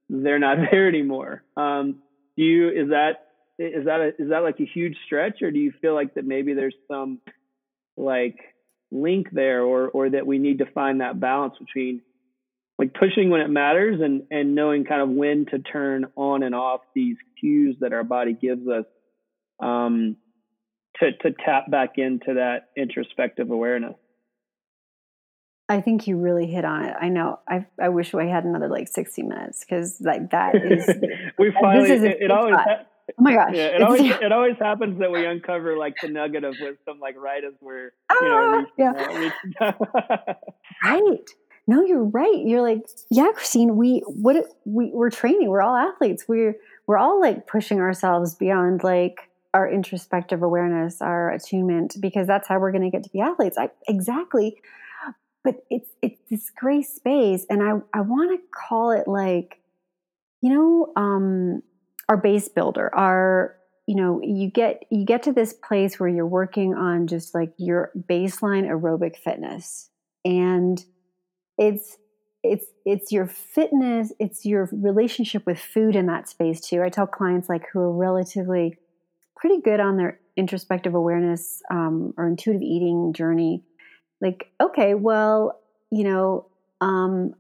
they're 0.09 0.39
not 0.39 0.59
there 0.71 0.89
anymore 0.89 1.43
um, 1.57 1.97
do 2.37 2.43
you 2.43 2.69
is 2.69 2.91
that 2.91 3.29
is 3.63 3.85
that 3.87 4.01
a, 4.01 4.09
is 4.23 4.31
that 4.31 4.41
like 4.41 4.61
a 4.61 4.65
huge 4.65 4.97
stretch, 5.07 5.43
or 5.43 5.51
do 5.51 5.59
you 5.59 5.73
feel 5.81 5.95
like 5.95 6.15
that 6.15 6.25
maybe 6.25 6.55
there's 6.55 6.75
some 6.89 7.21
like 7.97 8.39
link 8.91 9.29
there, 9.33 9.63
or 9.63 9.89
or 9.89 10.11
that 10.11 10.27
we 10.27 10.39
need 10.39 10.59
to 10.59 10.67
find 10.67 11.01
that 11.01 11.21
balance 11.21 11.55
between 11.59 12.03
like 12.79 12.95
pushing 12.95 13.31
when 13.31 13.41
it 13.41 13.49
matters 13.49 14.01
and 14.01 14.25
and 14.31 14.55
knowing 14.55 14.85
kind 14.85 15.03
of 15.03 15.09
when 15.09 15.47
to 15.47 15.59
turn 15.59 16.07
on 16.17 16.43
and 16.43 16.55
off 16.55 16.81
these 16.95 17.17
cues 17.39 17.77
that 17.81 17.93
our 17.93 18.05
body 18.05 18.33
gives 18.33 18.67
us, 18.69 18.85
um, 19.63 20.17
to 21.01 21.13
to 21.13 21.35
tap 21.45 21.71
back 21.71 21.99
into 21.99 22.35
that 22.35 22.69
introspective 22.77 23.51
awareness. 23.51 23.95
I 25.69 25.81
think 25.81 26.07
you 26.07 26.19
really 26.19 26.47
hit 26.47 26.65
on 26.65 26.85
it. 26.85 26.95
I 27.01 27.09
know. 27.09 27.39
I 27.49 27.67
I 27.81 27.89
wish 27.89 28.13
we 28.13 28.29
had 28.29 28.45
another 28.45 28.69
like 28.69 28.89
sixty 28.89 29.23
minutes 29.23 29.65
because 29.65 30.01
like 30.01 30.31
that 30.31 30.55
is. 30.55 30.87
we 31.39 31.53
finally. 31.61 31.91
Is 31.91 32.03
it, 32.03 32.19
it 32.21 32.31
always. 32.31 32.57
Oh 33.11 33.23
my 33.23 33.35
gosh! 33.35 33.55
Yeah, 33.55 33.67
it 33.67 33.83
always 33.83 34.01
it 34.23 34.33
always 34.33 34.57
happens 34.59 34.99
that 34.99 35.11
we 35.11 35.25
uncover 35.25 35.77
like 35.77 35.95
the 36.01 36.09
nugget 36.09 36.45
of 36.45 36.57
wisdom, 36.61 36.99
like 37.01 37.17
right 37.17 37.45
as 37.45 37.55
we're 37.61 37.93
you 38.21 38.29
know 38.29 38.65
ah, 38.79 39.43
yeah. 39.61 39.73
right. 40.85 41.31
No, 41.69 41.85
you're 41.85 42.05
right. 42.05 42.43
You're 42.45 42.63
like, 42.63 42.83
yeah, 43.11 43.31
Christine. 43.35 43.77
We 43.77 44.03
what 44.07 44.47
we 44.65 44.91
we're 44.93 45.11
training. 45.11 45.49
We're 45.49 45.63
all 45.63 45.77
athletes. 45.77 46.25
We're 46.27 46.57
we're 46.87 46.99
all 46.99 47.21
like 47.21 47.47
pushing 47.47 47.79
ourselves 47.79 48.35
beyond 48.35 48.83
like 48.83 49.31
our 49.55 49.71
introspective 49.71 50.43
awareness, 50.43 51.01
our 51.01 51.31
attunement, 51.31 51.97
because 52.01 52.27
that's 52.27 52.49
how 52.49 52.59
we're 52.59 52.73
going 52.73 52.83
to 52.83 52.91
get 52.91 53.05
to 53.05 53.11
be 53.11 53.21
athletes. 53.21 53.57
I, 53.59 53.71
exactly. 53.87 54.59
But 55.45 55.57
it's 55.71 55.91
it's 56.01 56.21
this 56.31 56.51
gray 56.51 56.83
space, 56.83 57.47
and 57.51 57.63
I 57.63 57.99
I 57.99 58.01
want 58.03 58.31
to 58.31 58.47
call 58.69 58.93
it 58.93 59.09
like, 59.09 59.61
you 60.41 60.55
know, 60.55 60.93
um, 60.95 61.63
our 62.13 62.19
base 62.19 62.47
builder, 62.47 62.95
our 62.95 63.57
you 63.87 63.97
know 63.97 64.21
you 64.23 64.51
get 64.51 64.83
you 64.91 65.07
get 65.07 65.23
to 65.23 65.33
this 65.33 65.55
place 65.55 65.99
where 65.99 66.11
you're 66.11 66.27
working 66.27 66.75
on 66.75 67.07
just 67.07 67.35
like 67.35 67.55
your 67.57 67.91
baseline 67.97 68.69
aerobic 68.69 69.17
fitness. 69.17 69.89
And 70.27 70.79
it's 71.57 71.97
it's 72.43 72.67
it's 72.85 73.13
your 73.13 73.27
fitness 73.27 74.13
it's 74.19 74.45
your 74.45 74.69
relationship 74.73 75.47
with 75.47 75.59
food 75.59 75.97
in 75.97 76.07
that 76.07 76.29
space 76.29 76.61
too. 76.61 76.83
I 76.83 76.91
tell 76.91 77.07
clients 77.07 77.49
like 77.49 77.67
who 77.73 77.81
are 77.81 77.93
relatively 77.93 78.77
pretty 79.35 79.63
good 79.63 79.81
on 79.81 79.97
their 79.97 80.21
introspective 80.37 80.95
awareness 80.95 81.63
um, 81.71 82.13
or 82.19 82.29
intuitive 82.29 82.63
eating 82.63 83.15
journey 83.15 83.63
like 84.21 84.51
okay 84.61 84.95
well 84.95 85.61
you 85.91 86.05
know 86.05 86.47
um, 86.83 87.35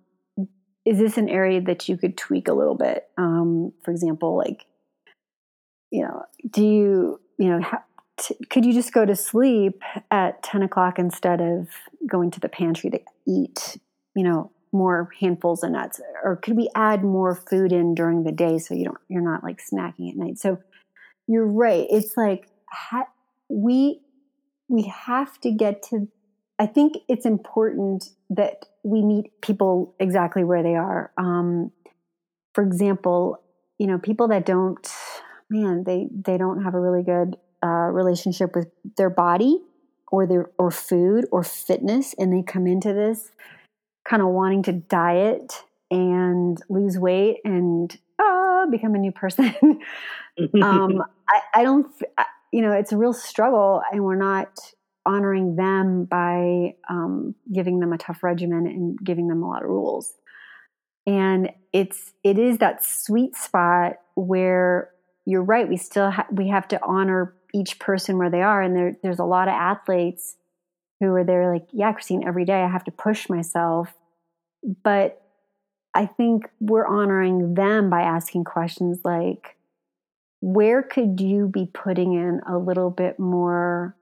is 0.84 0.98
this 0.98 1.16
an 1.16 1.28
area 1.28 1.60
that 1.60 1.88
you 1.88 1.96
could 1.96 2.16
tweak 2.16 2.48
a 2.48 2.52
little 2.52 2.74
bit 2.74 3.08
um, 3.18 3.72
for 3.84 3.90
example 3.90 4.36
like 4.36 4.66
you 5.90 6.02
know 6.02 6.22
do 6.50 6.64
you 6.64 7.20
you 7.38 7.48
know 7.48 7.60
ha- 7.60 7.84
t- 8.18 8.36
could 8.50 8.64
you 8.64 8.72
just 8.72 8.92
go 8.92 9.04
to 9.04 9.16
sleep 9.16 9.82
at 10.10 10.42
10 10.42 10.62
o'clock 10.62 10.98
instead 10.98 11.40
of 11.40 11.68
going 12.06 12.30
to 12.30 12.40
the 12.40 12.48
pantry 12.48 12.90
to 12.90 13.00
eat 13.26 13.78
you 14.14 14.22
know 14.22 14.50
more 14.74 15.10
handfuls 15.20 15.62
of 15.62 15.70
nuts 15.70 16.00
or 16.24 16.36
could 16.36 16.56
we 16.56 16.68
add 16.74 17.04
more 17.04 17.34
food 17.34 17.72
in 17.72 17.94
during 17.94 18.24
the 18.24 18.32
day 18.32 18.58
so 18.58 18.74
you 18.74 18.84
don't 18.84 18.98
you're 19.08 19.22
not 19.22 19.44
like 19.44 19.60
snacking 19.60 20.08
at 20.10 20.16
night 20.16 20.38
so 20.38 20.58
you're 21.26 21.46
right. 21.46 21.86
It's 21.90 22.16
like 22.16 22.48
ha- 22.68 23.08
we 23.48 24.00
we 24.68 24.82
have 24.82 25.40
to 25.40 25.50
get 25.50 25.82
to. 25.84 26.08
I 26.62 26.66
think 26.66 26.98
it's 27.08 27.26
important 27.26 28.10
that 28.30 28.66
we 28.84 29.02
meet 29.02 29.40
people 29.40 29.96
exactly 29.98 30.44
where 30.44 30.62
they 30.62 30.76
are. 30.76 31.10
Um, 31.18 31.72
for 32.54 32.62
example, 32.62 33.42
you 33.78 33.88
know, 33.88 33.98
people 33.98 34.28
that 34.28 34.46
don't, 34.46 34.88
man, 35.50 35.82
they 35.82 36.06
they 36.12 36.38
don't 36.38 36.62
have 36.62 36.74
a 36.74 36.80
really 36.80 37.02
good 37.02 37.36
uh, 37.64 37.90
relationship 37.90 38.54
with 38.54 38.68
their 38.96 39.10
body 39.10 39.58
or 40.12 40.24
their 40.24 40.50
or 40.56 40.70
food 40.70 41.26
or 41.32 41.42
fitness, 41.42 42.14
and 42.16 42.32
they 42.32 42.42
come 42.42 42.68
into 42.68 42.92
this 42.92 43.32
kind 44.08 44.22
of 44.22 44.28
wanting 44.28 44.62
to 44.62 44.72
diet 44.72 45.64
and 45.90 46.62
lose 46.68 46.96
weight 46.96 47.38
and 47.44 47.98
ah, 48.20 48.66
become 48.70 48.94
a 48.94 48.98
new 48.98 49.10
person. 49.10 49.52
um, 50.62 51.02
I, 51.28 51.40
I 51.60 51.62
don't, 51.64 51.88
you 52.52 52.62
know, 52.62 52.70
it's 52.70 52.92
a 52.92 52.96
real 52.96 53.12
struggle, 53.12 53.82
and 53.90 54.04
we're 54.04 54.14
not 54.14 54.60
honoring 55.04 55.56
them 55.56 56.04
by 56.04 56.74
um, 56.88 57.34
giving 57.52 57.80
them 57.80 57.92
a 57.92 57.98
tough 57.98 58.22
regimen 58.22 58.66
and 58.66 58.98
giving 59.02 59.28
them 59.28 59.42
a 59.42 59.48
lot 59.48 59.62
of 59.62 59.68
rules. 59.68 60.12
And 61.06 61.50
it's 61.72 62.12
it 62.22 62.38
is 62.38 62.58
that 62.58 62.84
sweet 62.84 63.34
spot 63.34 63.94
where 64.14 64.90
you're 65.24 65.42
right. 65.42 65.68
We 65.68 65.76
still 65.76 66.10
ha- 66.10 66.28
we 66.30 66.48
have 66.48 66.68
to 66.68 66.80
honor 66.84 67.34
each 67.54 67.78
person 67.78 68.18
where 68.18 68.30
they 68.30 68.42
are, 68.42 68.62
and 68.62 68.76
there, 68.76 68.96
there's 69.02 69.18
a 69.18 69.24
lot 69.24 69.48
of 69.48 69.54
athletes 69.54 70.36
who 71.00 71.12
are 71.14 71.24
there 71.24 71.52
like, 71.52 71.66
yeah, 71.72 71.92
Christine, 71.92 72.26
every 72.26 72.44
day 72.44 72.62
I 72.62 72.68
have 72.68 72.84
to 72.84 72.92
push 72.92 73.28
myself, 73.28 73.92
but 74.84 75.20
I 75.94 76.06
think 76.06 76.48
we're 76.60 76.86
honoring 76.86 77.54
them 77.54 77.90
by 77.90 78.02
asking 78.02 78.44
questions 78.44 79.00
like, 79.04 79.56
where 80.40 80.82
could 80.82 81.20
you 81.20 81.48
be 81.48 81.66
putting 81.66 82.12
in 82.12 82.40
a 82.48 82.56
little 82.56 82.90
bit 82.90 83.18
more 83.18 83.96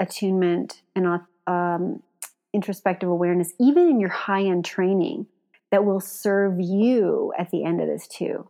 attunement 0.00 0.82
and 0.96 1.20
um, 1.46 2.02
introspective 2.52 3.08
awareness, 3.08 3.52
even 3.60 3.88
in 3.88 4.00
your 4.00 4.10
high 4.10 4.42
end 4.42 4.64
training, 4.64 5.26
that 5.70 5.84
will 5.84 6.00
serve 6.00 6.58
you 6.58 7.32
at 7.38 7.50
the 7.50 7.64
end 7.64 7.80
of 7.80 7.86
this 7.86 8.08
too? 8.08 8.48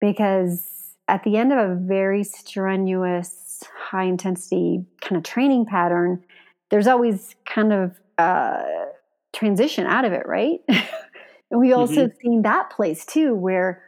Because 0.00 0.94
at 1.08 1.24
the 1.24 1.36
end 1.36 1.52
of 1.52 1.58
a 1.58 1.74
very 1.74 2.22
strenuous, 2.22 3.64
high 3.76 4.04
intensity 4.04 4.84
kind 5.00 5.16
of 5.16 5.24
training 5.24 5.66
pattern, 5.66 6.22
there's 6.70 6.86
always 6.86 7.34
kind 7.44 7.72
of 7.72 7.98
uh, 8.18 8.62
transition 9.34 9.86
out 9.86 10.04
of 10.04 10.12
it, 10.12 10.26
right? 10.26 10.60
and 10.68 11.60
we 11.60 11.72
also 11.72 12.06
mm-hmm. 12.06 12.18
seen 12.20 12.42
that 12.42 12.70
place 12.70 13.04
too, 13.04 13.34
where 13.34 13.82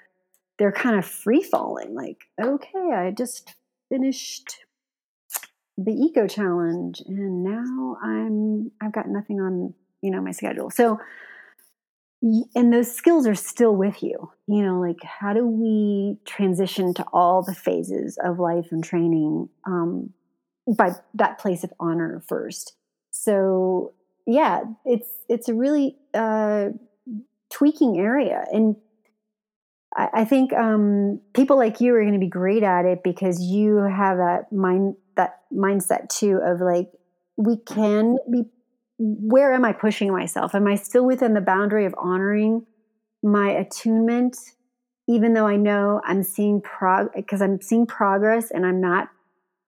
they're 0.59 0.73
kind 0.73 0.99
of 0.99 1.05
free 1.05 1.43
falling 1.43 1.95
like 1.95 2.25
okay 2.43 2.93
i 2.95 3.11
just 3.11 3.55
finished 3.89 4.59
the 5.79 5.93
Eco-Challenge 5.93 7.03
and 7.07 7.43
now 7.43 7.99
i'm 8.03 8.71
i've 8.81 8.93
got 8.93 9.09
nothing 9.09 9.41
on 9.41 9.75
you 10.03 10.11
know 10.11 10.23
my 10.23 10.31
schedule. 10.31 10.71
So 10.71 11.01
and 12.55 12.73
those 12.73 12.91
skills 12.93 13.27
are 13.27 13.35
still 13.35 13.77
with 13.77 14.03
you 14.03 14.31
you 14.49 14.63
know 14.63 14.81
like 14.81 15.03
how 15.03 15.33
do 15.33 15.47
we 15.47 16.17
transition 16.25 16.95
to 16.95 17.05
all 17.13 17.43
the 17.43 17.55
phases 17.55 18.19
of 18.25 18.39
life 18.39 18.69
and 18.71 18.83
training 18.83 19.49
um, 19.67 20.13
by 20.67 20.93
that 21.15 21.39
place 21.39 21.65
of 21.65 21.73
honor 21.79 22.23
first? 22.27 22.75
So 23.11 23.93
yeah 24.27 24.63
it's 24.85 25.09
it's 25.29 25.49
a 25.49 25.55
really 25.55 25.97
uh, 26.15 26.69
tweaking 27.51 27.99
area 27.99 28.45
and 28.53 28.77
I, 29.99 30.27
think 30.27 30.53
um, 30.53 31.23
people 31.33 31.57
like 31.57 31.81
you 31.81 31.95
are 31.95 32.03
going 32.03 32.13
to 32.13 32.19
be 32.19 32.29
great 32.29 32.63
at 32.63 32.85
it 32.85 33.03
because 33.03 33.41
you 33.41 33.77
have 33.77 34.19
that 34.19 34.53
mind 34.53 34.97
that 35.17 35.41
mindset 35.53 36.09
too 36.09 36.41
of 36.43 36.61
like 36.61 36.91
we 37.37 37.57
can 37.57 38.19
be 38.31 38.45
where 38.99 39.53
am 39.53 39.65
I 39.65 39.73
pushing 39.73 40.11
myself? 40.11 40.55
Am 40.55 40.67
I 40.67 40.75
still 40.75 41.05
within 41.05 41.35
the 41.35 41.41
boundary 41.41 41.85
of 41.85 41.95
honoring 41.99 42.65
my 43.23 43.51
attunement, 43.51 44.37
even 45.07 45.35
though 45.35 45.47
I 45.47 45.57
know 45.57 46.01
I'm 46.05 46.23
seeing 46.23 46.63
prog 46.63 47.09
because 47.15 47.43
I'm 47.43 47.61
seeing 47.61 47.87
progress 47.87 48.51
and 48.51 48.65
I'm 48.65 48.81
not 48.81 49.09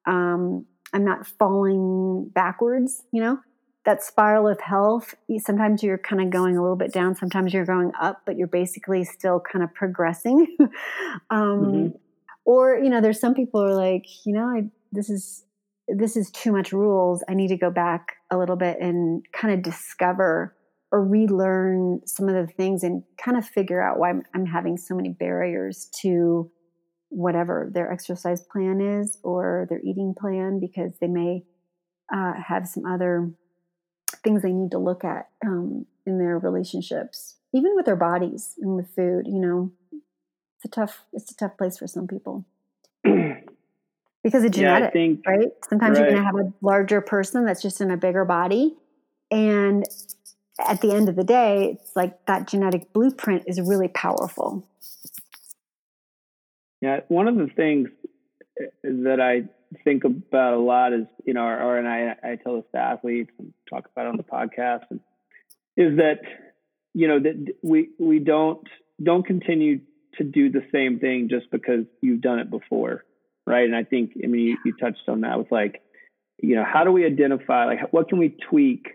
um, 0.06 0.64
I'm 0.94 1.04
not 1.04 1.26
falling 1.26 2.30
backwards, 2.34 3.02
you 3.12 3.20
know? 3.20 3.38
that 3.88 4.02
spiral 4.02 4.46
of 4.46 4.60
health, 4.60 5.14
sometimes 5.38 5.82
you're 5.82 5.96
kind 5.96 6.20
of 6.20 6.28
going 6.28 6.58
a 6.58 6.60
little 6.60 6.76
bit 6.76 6.92
down, 6.92 7.14
sometimes 7.14 7.54
you're 7.54 7.64
going 7.64 7.90
up, 7.98 8.20
but 8.26 8.36
you're 8.36 8.46
basically 8.46 9.02
still 9.02 9.40
kind 9.40 9.64
of 9.64 9.72
progressing. 9.72 10.46
um, 11.30 11.40
mm-hmm. 11.40 11.86
Or, 12.44 12.76
you 12.76 12.90
know, 12.90 13.00
there's 13.00 13.18
some 13.18 13.32
people 13.32 13.62
who 13.62 13.68
are 13.68 13.74
like, 13.74 14.04
you 14.26 14.34
know, 14.34 14.44
I, 14.44 14.64
this 14.92 15.10
is 15.10 15.44
this 15.88 16.16
is 16.16 16.30
too 16.30 16.52
much 16.52 16.72
rules. 16.72 17.24
I 17.28 17.34
need 17.34 17.48
to 17.48 17.56
go 17.56 17.70
back 17.70 18.16
a 18.30 18.36
little 18.36 18.56
bit 18.56 18.78
and 18.80 19.24
kind 19.32 19.54
of 19.54 19.62
discover 19.62 20.54
or 20.90 21.04
relearn 21.04 22.00
some 22.06 22.28
of 22.28 22.34
the 22.34 22.52
things 22.52 22.82
and 22.82 23.02
kind 23.22 23.36
of 23.36 23.46
figure 23.46 23.82
out 23.82 23.98
why 23.98 24.10
I'm, 24.10 24.22
I'm 24.34 24.46
having 24.46 24.76
so 24.76 24.94
many 24.94 25.10
barriers 25.10 25.90
to 26.02 26.50
whatever 27.10 27.70
their 27.72 27.90
exercise 27.90 28.42
plan 28.42 28.80
is 28.80 29.18
or 29.22 29.66
their 29.70 29.80
eating 29.80 30.14
plan 30.18 30.60
because 30.60 30.92
they 31.00 31.06
may 31.06 31.44
uh, 32.12 32.34
have 32.34 32.68
some 32.68 32.84
other 32.84 33.30
things 34.22 34.42
they 34.42 34.52
need 34.52 34.70
to 34.72 34.78
look 34.78 35.04
at 35.04 35.28
um, 35.46 35.86
in 36.06 36.18
their 36.18 36.38
relationships, 36.38 37.36
even 37.54 37.72
with 37.74 37.86
their 37.86 37.96
bodies 37.96 38.54
and 38.60 38.76
with 38.76 38.94
food. 38.94 39.26
You 39.26 39.40
know, 39.40 39.72
it's 39.92 40.64
a 40.64 40.68
tough 40.68 41.04
it's 41.12 41.30
a 41.32 41.36
tough 41.36 41.56
place 41.56 41.78
for 41.78 41.86
some 41.86 42.06
people 42.06 42.44
because 44.28 44.44
of 44.44 44.50
genetics, 44.50 44.90
yeah, 44.94 45.00
think, 45.00 45.26
right? 45.26 45.48
Sometimes 45.70 45.98
right. 45.98 46.10
you're 46.10 46.20
going 46.20 46.22
to 46.22 46.26
have 46.26 46.46
a 46.46 46.52
larger 46.60 47.00
person 47.00 47.46
that's 47.46 47.62
just 47.62 47.80
in 47.80 47.90
a 47.90 47.96
bigger 47.96 48.26
body, 48.26 48.76
and 49.30 49.84
at 50.66 50.82
the 50.82 50.92
end 50.92 51.08
of 51.08 51.16
the 51.16 51.24
day, 51.24 51.78
it's 51.80 51.96
like 51.96 52.26
that 52.26 52.46
genetic 52.46 52.92
blueprint 52.92 53.44
is 53.46 53.58
really 53.58 53.88
powerful. 53.88 54.68
Yeah, 56.82 57.00
one 57.08 57.26
of 57.26 57.36
the 57.36 57.48
things 57.56 57.88
eh, 58.60 58.66
that 58.82 59.18
I 59.18 59.44
think 59.82 60.04
about 60.04 60.52
a 60.52 60.58
lot 60.58 60.92
is, 60.92 61.06
you 61.24 61.32
know, 61.32 61.44
or, 61.44 61.58
or 61.58 61.78
and 61.78 61.88
I, 61.88 62.14
I 62.22 62.36
tell 62.36 62.56
this 62.56 62.64
to 62.74 62.78
athletes 62.78 63.30
and 63.38 63.54
talk 63.70 63.88
about 63.90 64.06
it 64.06 64.08
on 64.10 64.16
the 64.18 64.24
podcast, 64.24 64.84
and, 64.90 65.00
is 65.78 65.96
that, 65.96 66.20
you 66.92 67.08
know, 67.08 67.18
that 67.18 67.54
we 67.62 67.88
we 67.98 68.18
don't 68.18 68.66
don't 69.02 69.24
continue 69.24 69.80
to 70.16 70.24
do 70.24 70.50
the 70.50 70.66
same 70.70 70.98
thing 70.98 71.28
just 71.30 71.50
because 71.50 71.86
you've 72.02 72.20
done 72.20 72.40
it 72.40 72.50
before, 72.50 73.04
right? 73.48 73.64
And 73.64 73.74
I 73.74 73.84
think, 73.84 74.12
I 74.22 74.26
mean, 74.26 74.40
you, 74.40 74.58
you 74.64 74.74
touched 74.78 75.08
on 75.08 75.22
that 75.22 75.38
with 75.38 75.50
like, 75.50 75.82
you 76.40 76.54
know, 76.54 76.64
how 76.64 76.84
do 76.84 76.92
we 76.92 77.04
identify, 77.04 77.64
like, 77.64 77.92
what 77.92 78.08
can 78.08 78.18
we 78.18 78.36
tweak 78.48 78.88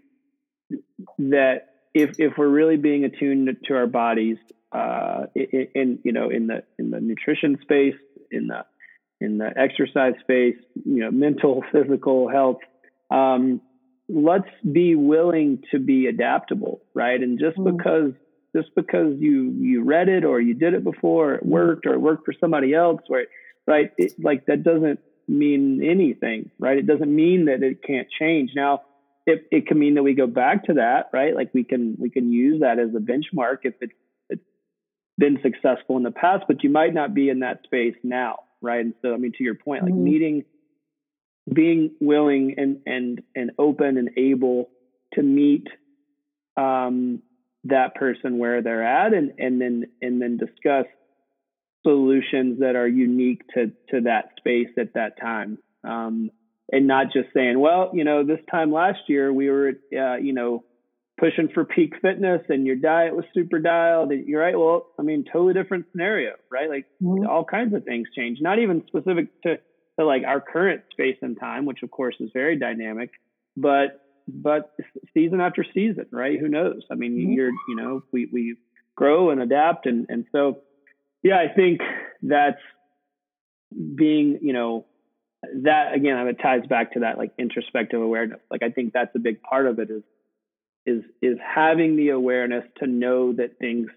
that 1.18 1.70
if, 1.94 2.20
if 2.20 2.38
we're 2.38 2.48
really 2.48 2.78
being 2.78 3.04
attuned 3.04 3.58
to 3.66 3.74
our 3.76 3.88
bodies, 3.88 4.38
uh, 4.72 5.26
in, 5.36 5.68
in, 5.76 6.00
you 6.04 6.12
know, 6.12 6.30
in 6.30 6.48
the, 6.48 6.64
in 6.80 6.92
the 6.92 7.00
nutrition 7.00 7.58
space, 7.62 7.96
in 8.32 8.48
the, 8.48 8.66
in 9.20 9.38
the 9.40 9.50
exercise 9.58 10.14
space, 10.22 10.56
you 10.86 11.02
know, 11.02 11.12
mental, 11.26 11.64
physical 11.72 12.30
health, 12.30 12.60
um, 13.12 13.60
let's 14.08 14.50
be 14.70 14.96
willing 14.96 15.64
to 15.72 15.80
be 15.80 16.08
adaptable, 16.08 16.82
right? 16.94 17.22
And 17.22 17.40
just 17.40 17.58
mm. 17.58 17.76
because 17.76 18.14
just 18.56 18.70
because 18.76 19.16
you 19.20 19.52
you 19.60 19.84
read 19.84 20.10
it 20.10 20.24
or 20.24 20.40
you 20.40 20.54
did 20.54 20.74
it 20.74 20.84
before, 20.84 21.36
it 21.36 21.44
mm. 21.44 21.50
worked 21.50 21.86
or 21.86 21.94
it 21.94 22.00
worked 22.00 22.26
for 22.26 22.34
somebody 22.40 22.74
else, 22.74 23.02
right? 23.10 23.28
Right? 23.66 23.92
It, 23.98 24.14
like 24.22 24.46
that 24.48 24.64
doesn't 24.64 25.00
mean 25.28 25.82
anything, 25.84 26.52
right? 26.60 26.78
It 26.78 26.88
doesn't 26.88 27.14
mean 27.14 27.46
that 27.46 27.64
it 27.64 27.82
can't 27.84 28.08
change. 28.20 28.52
Now, 28.56 28.82
it, 29.26 29.48
it 29.52 29.68
can 29.68 29.80
mean 29.80 29.96
that 29.96 30.04
we 30.04 30.14
go 30.14 30.28
back 30.28 30.66
to 30.66 30.74
that, 30.74 31.10
right? 31.14 31.34
Like 31.36 31.54
we 31.54 31.64
can 31.64 31.96
we 32.00 32.10
can 32.10 32.32
use 32.32 32.62
that 32.62 32.80
as 32.80 32.90
a 32.90 33.00
benchmark 33.00 33.60
if 33.64 33.76
it's 33.80 33.94
it's 34.30 34.44
been 35.18 35.40
successful 35.42 35.98
in 35.98 36.04
the 36.04 36.12
past, 36.12 36.44
but 36.48 36.64
you 36.64 36.70
might 36.70 36.94
not 36.94 37.14
be 37.14 37.30
in 37.30 37.40
that 37.40 37.62
space 37.64 37.96
now, 38.04 38.40
right? 38.62 38.82
And 38.82 38.94
so, 39.02 39.14
I 39.14 39.18
mean, 39.18 39.32
to 39.38 39.44
your 39.44 39.56
point, 39.56 39.84
like 39.84 39.94
mm-hmm. 39.94 40.04
meeting 40.04 40.44
being 41.52 41.92
willing 42.00 42.56
and 42.58 42.80
and 42.86 43.22
and 43.36 43.52
open 43.58 43.98
and 43.98 44.12
able 44.18 44.70
to 45.14 45.22
meet 45.22 45.68
um, 46.58 47.22
that 47.66 47.96
person 47.96 48.38
where 48.38 48.62
they're 48.62 48.86
at 48.86 49.14
and 49.14 49.34
and 49.38 49.62
then 49.62 49.86
and 50.02 50.22
then 50.22 50.38
discuss 50.38 50.86
solutions 51.84 52.60
that 52.60 52.76
are 52.76 52.88
unique 52.88 53.42
to 53.54 53.72
to 53.90 54.02
that 54.02 54.32
space 54.38 54.70
at 54.78 54.94
that 54.94 55.20
time 55.20 55.58
um, 55.84 56.30
and 56.72 56.88
not 56.88 57.08
just 57.14 57.28
saying 57.34 57.60
well 57.60 57.92
you 57.94 58.04
know 58.04 58.24
this 58.24 58.40
time 58.50 58.72
last 58.72 59.00
year 59.08 59.32
we 59.32 59.50
were 59.50 59.74
uh, 59.98 60.16
you 60.16 60.34
know 60.34 60.64
pushing 61.20 61.48
for 61.54 61.64
peak 61.64 61.94
fitness 62.02 62.42
and 62.50 62.66
your 62.66 62.76
diet 62.76 63.16
was 63.16 63.26
super 63.34 63.60
dialed 63.60 64.12
you're 64.26 64.42
right 64.42 64.58
well 64.58 64.88
i 65.00 65.04
mean 65.04 65.24
totally 65.32 65.54
different 65.54 65.86
scenario 65.92 66.32
right 66.52 66.70
like 66.70 66.86
mm-hmm. 67.02 67.28
all 67.28 67.46
kinds 67.46 67.74
of 67.76 67.84
things 67.84 68.08
change 68.16 68.40
not 68.42 68.58
even 68.60 68.84
specific 68.88 69.28
to 69.44 69.58
to 70.00 70.06
like 70.06 70.24
our 70.26 70.42
current 70.42 70.82
space 70.92 71.18
and 71.22 71.40
time, 71.40 71.66
which 71.66 71.84
of 71.84 71.92
course 71.92 72.16
is 72.20 72.30
very 72.34 72.58
dynamic, 72.58 73.12
but 73.56 74.00
but 74.28 74.72
season 75.14 75.42
after 75.42 75.66
season, 75.74 76.06
right? 76.12 76.40
Who 76.40 76.48
knows? 76.48 76.84
I 76.92 76.96
mean, 76.96 77.18
mm-hmm. 77.18 77.32
you're 77.34 77.52
you 77.68 77.76
know 77.76 78.04
we 78.12 78.28
we 78.32 78.56
grow 78.96 79.30
and 79.30 79.42
adapt, 79.42 79.86
and 79.86 80.06
and 80.10 80.26
so 80.32 80.60
yeah, 81.24 81.38
I 81.38 81.54
think 81.54 81.82
that's 82.22 82.62
being 83.96 84.40
you 84.42 84.54
know 84.54 84.86
that 85.64 85.94
again 85.94 86.28
it 86.28 86.38
ties 86.42 86.66
back 86.68 86.94
to 86.94 87.00
that 87.02 87.18
like 87.18 87.32
introspective 87.38 88.02
awareness 88.02 88.40
like 88.50 88.64
i 88.64 88.70
think 88.70 88.94
that's 88.94 89.14
a 89.16 89.20
big 89.20 89.42
part 89.42 89.66
of 89.66 89.80
it 89.80 89.90
is 89.90 90.04
is 90.86 91.04
is 91.22 91.38
having 91.44 91.96
the 91.96 92.10
awareness 92.10 92.64
to 92.78 92.88
know 92.88 93.34
that 93.34 93.58
things 93.60 93.90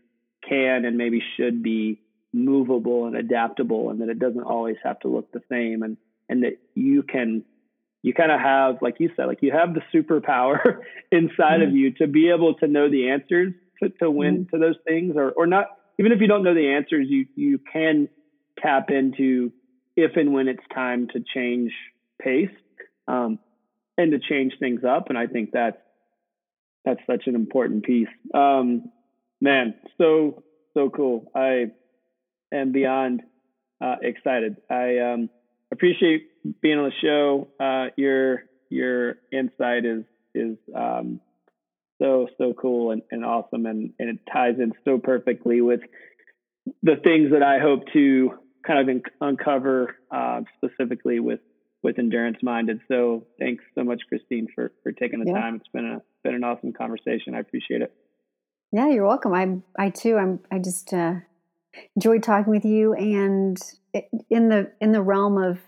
can 0.49 0.85
and 0.85 0.97
maybe 0.97 1.23
should 1.37 1.63
be 1.63 2.01
movable 2.33 3.07
and 3.07 3.17
adaptable 3.17 3.91
and 3.91 4.01
that 4.01 4.09
it 4.09 4.19
doesn't 4.19 4.43
always 4.43 4.77
have 4.83 4.99
to 5.01 5.09
look 5.09 5.31
the 5.33 5.43
same 5.51 5.83
and 5.83 5.97
and 6.29 6.43
that 6.43 6.59
you 6.75 7.03
can 7.03 7.45
you 8.03 8.13
kind 8.13 8.31
of 8.31 8.41
have 8.41 8.77
like 8.83 8.97
you 8.99 9.11
said 9.17 9.27
like 9.27 9.43
you 9.43 9.53
have 9.53 9.75
the 9.75 9.83
superpower 9.95 10.79
inside 11.13 11.61
mm-hmm. 11.61 11.69
of 11.69 11.75
you 11.75 11.93
to 11.93 12.07
be 12.07 12.31
able 12.31 12.55
to 12.55 12.67
know 12.67 12.91
the 12.91 13.11
answers 13.11 13.53
to, 13.83 13.89
to 13.89 14.11
win 14.11 14.45
mm-hmm. 14.45 14.57
to 14.57 14.61
those 14.61 14.77
things 14.87 15.15
or 15.17 15.31
or 15.33 15.47
not 15.47 15.67
even 15.99 16.13
if 16.13 16.21
you 16.21 16.27
don't 16.27 16.43
know 16.43 16.55
the 16.55 16.75
answers 16.75 17.07
you 17.09 17.27
you 17.35 17.59
can 17.73 18.09
tap 18.59 18.91
into 18.91 19.53
if 19.97 20.17
and 20.17 20.33
when 20.33 20.49
it's 20.49 20.63
time 20.75 21.09
to 21.09 21.23
change 21.35 21.73
pace 22.21 22.51
um, 23.09 23.39
and 23.99 24.13
to 24.13 24.19
change 24.19 24.55
things 24.59 24.83
up 24.85 25.09
and 25.09 25.19
i 25.19 25.27
think 25.27 25.51
that's 25.53 25.79
that's 26.85 27.01
such 27.07 27.27
an 27.27 27.35
important 27.35 27.85
piece 27.85 28.09
um, 28.35 28.91
man 29.41 29.75
so 29.99 30.43
so 30.75 30.91
cool 30.91 31.31
i 31.35 31.67
am 32.53 32.73
beyond 32.73 33.23
uh, 33.81 33.97
excited. 34.03 34.57
I 34.71 34.99
um, 34.99 35.31
appreciate 35.73 36.29
being 36.61 36.79
on 36.79 36.85
the 36.85 36.93
show. 37.03 37.49
Uh, 37.61 37.91
your 37.97 38.45
your 38.69 39.17
insight 39.33 39.85
is 39.85 40.05
is 40.35 40.57
um, 40.75 41.21
so 42.01 42.29
so 42.39 42.53
cool 42.53 42.91
and, 42.91 43.03
and 43.11 43.25
awesome, 43.25 43.67
and, 43.67 43.93
and 43.99 44.11
it 44.11 44.19
ties 44.33 44.57
in 44.59 44.73
so 44.85 44.99
perfectly 44.99 45.61
with 45.61 45.81
the 46.83 46.97
things 47.03 47.33
that 47.33 47.43
I 47.43 47.59
hope 47.59 47.85
to 47.93 48.31
kind 48.67 48.81
of 48.81 48.89
in, 48.89 49.03
uncover 49.21 49.97
uh, 50.11 50.41
specifically 50.57 51.21
with 51.21 51.41
with 51.83 51.99
endurance 51.99 52.39
minded. 52.43 52.81
So 52.89 53.27
thanks 53.39 53.65
so 53.75 53.85
much, 53.85 54.03
Christine, 54.09 54.49
for 54.55 54.73
for 54.83 54.93
taking 54.93 55.21
the 55.21 55.31
yeah. 55.31 55.41
time. 55.41 55.57
It's 55.57 55.69
been 55.73 55.87
a 55.87 56.03
been 56.25 56.35
an 56.35 56.45
awesome 56.45 56.73
conversation. 56.73 57.35
I 57.35 57.41
appreciate 57.41 57.83
it. 57.83 57.93
Yeah, 58.73 58.89
you're 58.89 59.07
welcome. 59.07 59.33
I'm 59.33 59.63
I 59.79 59.91
too. 59.91 60.17
I'm 60.17 60.41
I 60.51 60.59
just 60.59 60.93
uh, 60.93 61.15
enjoyed 61.95 62.23
talking 62.23 62.53
with 62.53 62.65
you 62.65 62.95
and 62.95 63.59
in 64.31 64.49
the 64.49 64.71
in 64.81 64.93
the 64.93 65.03
realm 65.03 65.39
of 65.39 65.59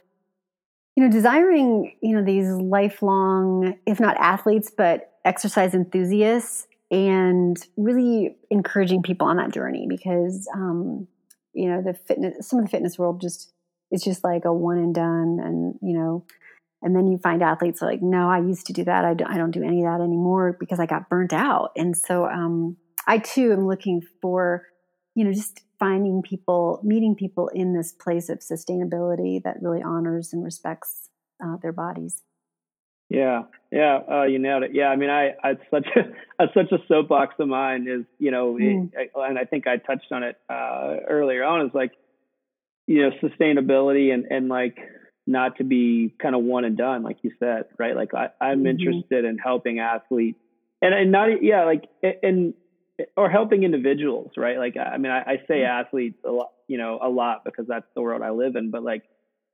you 0.96 1.04
know 1.04 1.10
desiring 1.10 1.96
you 2.02 2.16
know 2.16 2.24
these 2.24 2.50
lifelong 2.50 3.74
if 3.86 4.00
not 4.00 4.16
athletes 4.18 4.70
but 4.76 5.12
exercise 5.28 5.74
enthusiasts 5.74 6.66
and 6.90 7.56
really 7.76 8.36
encouraging 8.50 9.02
people 9.02 9.26
on 9.26 9.36
that 9.36 9.52
journey 9.52 9.86
because 9.88 10.48
um, 10.54 11.06
you 11.52 11.68
know 11.68 11.82
the 11.82 11.94
fitness 11.94 12.48
some 12.48 12.58
of 12.58 12.64
the 12.64 12.70
fitness 12.70 12.98
world 12.98 13.20
just 13.20 13.52
it's 13.90 14.04
just 14.04 14.24
like 14.24 14.44
a 14.44 14.52
one 14.52 14.78
and 14.78 14.94
done 14.94 15.38
and 15.42 15.74
you 15.82 15.96
know 15.96 16.24
and 16.82 16.94
then 16.94 17.06
you 17.06 17.18
find 17.18 17.42
athletes 17.42 17.82
like 17.82 18.00
no 18.02 18.28
i 18.28 18.38
used 18.38 18.66
to 18.66 18.72
do 18.72 18.84
that 18.84 19.04
i 19.04 19.14
don't, 19.14 19.30
I 19.30 19.36
don't 19.36 19.50
do 19.50 19.62
any 19.62 19.84
of 19.84 19.90
that 19.90 20.02
anymore 20.02 20.56
because 20.58 20.80
i 20.80 20.86
got 20.86 21.08
burnt 21.08 21.32
out 21.32 21.72
and 21.76 21.96
so 21.96 22.26
um, 22.26 22.76
i 23.06 23.18
too 23.18 23.52
am 23.52 23.66
looking 23.66 24.02
for 24.20 24.66
you 25.14 25.24
know 25.24 25.32
just 25.32 25.62
finding 25.78 26.22
people, 26.22 26.80
meeting 26.82 27.14
people 27.14 27.48
in 27.48 27.72
this 27.72 27.92
place 27.92 28.28
of 28.28 28.40
sustainability 28.40 29.42
that 29.42 29.62
really 29.62 29.82
honors 29.82 30.32
and 30.32 30.44
respects 30.44 31.08
uh, 31.44 31.56
their 31.62 31.72
bodies. 31.72 32.22
Yeah, 33.08 33.42
yeah, 33.72 34.00
uh, 34.10 34.24
you 34.24 34.38
nailed 34.38 34.64
it. 34.64 34.72
Yeah, 34.74 34.88
I 34.88 34.96
mean, 34.96 35.10
I, 35.10 35.34
I 35.42 35.54
such 35.70 35.86
a, 35.96 36.46
such 36.54 36.72
a 36.72 36.78
soapbox 36.88 37.34
of 37.38 37.48
mine 37.48 37.86
is, 37.88 38.04
you 38.18 38.30
know, 38.30 38.54
mm. 38.54 38.90
it, 38.94 39.10
and 39.14 39.38
I 39.38 39.44
think 39.44 39.66
I 39.66 39.76
touched 39.78 40.12
on 40.12 40.22
it 40.22 40.36
uh, 40.48 40.96
earlier 41.08 41.42
on. 41.44 41.66
Is 41.66 41.74
like, 41.74 41.92
you 42.86 43.02
know, 43.02 43.10
sustainability 43.22 44.12
and 44.12 44.26
and 44.30 44.48
like 44.48 44.76
not 45.26 45.56
to 45.56 45.64
be 45.64 46.14
kind 46.20 46.34
of 46.34 46.42
one 46.42 46.64
and 46.64 46.76
done, 46.76 47.02
like 47.02 47.18
you 47.22 47.32
said, 47.38 47.64
right? 47.78 47.96
Like 47.96 48.14
I, 48.14 48.28
I'm 48.40 48.58
mm-hmm. 48.58 48.66
interested 48.66 49.24
in 49.24 49.38
helping 49.38 49.78
athletes, 49.78 50.38
and 50.82 50.94
and 50.94 51.10
not 51.10 51.42
yeah, 51.42 51.64
like 51.64 51.84
and 52.22 52.54
or 53.16 53.30
helping 53.30 53.62
individuals, 53.62 54.32
right? 54.36 54.58
Like, 54.58 54.76
I 54.76 54.96
mean, 54.98 55.12
I, 55.12 55.20
I 55.20 55.36
say 55.46 55.60
mm-hmm. 55.60 55.86
athletes 55.86 56.18
a 56.26 56.30
lot, 56.30 56.50
you 56.66 56.78
know, 56.78 56.98
a 57.02 57.08
lot 57.08 57.44
because 57.44 57.66
that's 57.68 57.86
the 57.94 58.02
world 58.02 58.22
I 58.22 58.30
live 58.30 58.56
in. 58.56 58.70
But 58.70 58.82
like, 58.82 59.02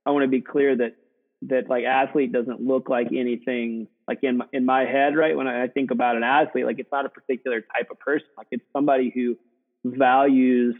I 0.05 0.11
want 0.11 0.23
to 0.23 0.29
be 0.29 0.41
clear 0.41 0.75
that 0.77 0.95
that 1.43 1.69
like 1.69 1.83
athlete 1.83 2.31
doesn't 2.31 2.61
look 2.61 2.89
like 2.89 3.07
anything 3.07 3.87
like 4.07 4.19
in 4.23 4.37
my, 4.37 4.45
in 4.53 4.65
my 4.65 4.85
head, 4.85 5.15
right? 5.15 5.35
When 5.35 5.47
I 5.47 5.67
think 5.67 5.91
about 5.91 6.15
an 6.15 6.23
athlete, 6.23 6.65
like 6.65 6.79
it's 6.79 6.91
not 6.91 7.05
a 7.05 7.09
particular 7.09 7.61
type 7.61 7.89
of 7.91 7.99
person. 7.99 8.27
Like 8.37 8.47
it's 8.51 8.63
somebody 8.73 9.11
who 9.13 9.37
values 9.83 10.75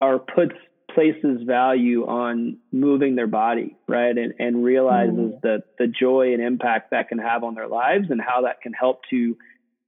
or 0.00 0.18
puts 0.18 0.54
places 0.94 1.42
value 1.46 2.06
on 2.06 2.58
moving 2.72 3.14
their 3.16 3.26
body, 3.26 3.76
right? 3.88 4.16
And 4.16 4.34
and 4.38 4.64
realizes 4.64 5.14
mm-hmm. 5.14 5.38
the 5.42 5.62
the 5.78 5.86
joy 5.86 6.32
and 6.32 6.42
impact 6.42 6.90
that 6.90 7.08
can 7.08 7.18
have 7.18 7.44
on 7.44 7.54
their 7.54 7.68
lives 7.68 8.06
and 8.10 8.20
how 8.20 8.42
that 8.42 8.60
can 8.60 8.72
help 8.72 9.02
to 9.10 9.36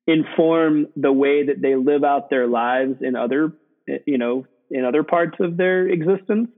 inform 0.06 0.86
the 0.96 1.12
way 1.12 1.46
that 1.46 1.60
they 1.60 1.76
live 1.76 2.04
out 2.04 2.30
their 2.30 2.46
lives 2.46 2.96
in 3.00 3.16
other, 3.16 3.52
you 4.06 4.18
know, 4.18 4.46
in 4.70 4.84
other 4.84 5.02
parts 5.02 5.36
of 5.40 5.56
their 5.56 5.86
existence. 5.86 6.48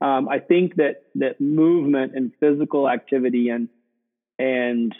Um, 0.00 0.28
I 0.28 0.38
think 0.38 0.76
that 0.76 1.04
that 1.16 1.40
movement 1.40 2.12
and 2.14 2.32
physical 2.40 2.88
activity 2.88 3.48
and 3.48 3.68
and 4.38 4.94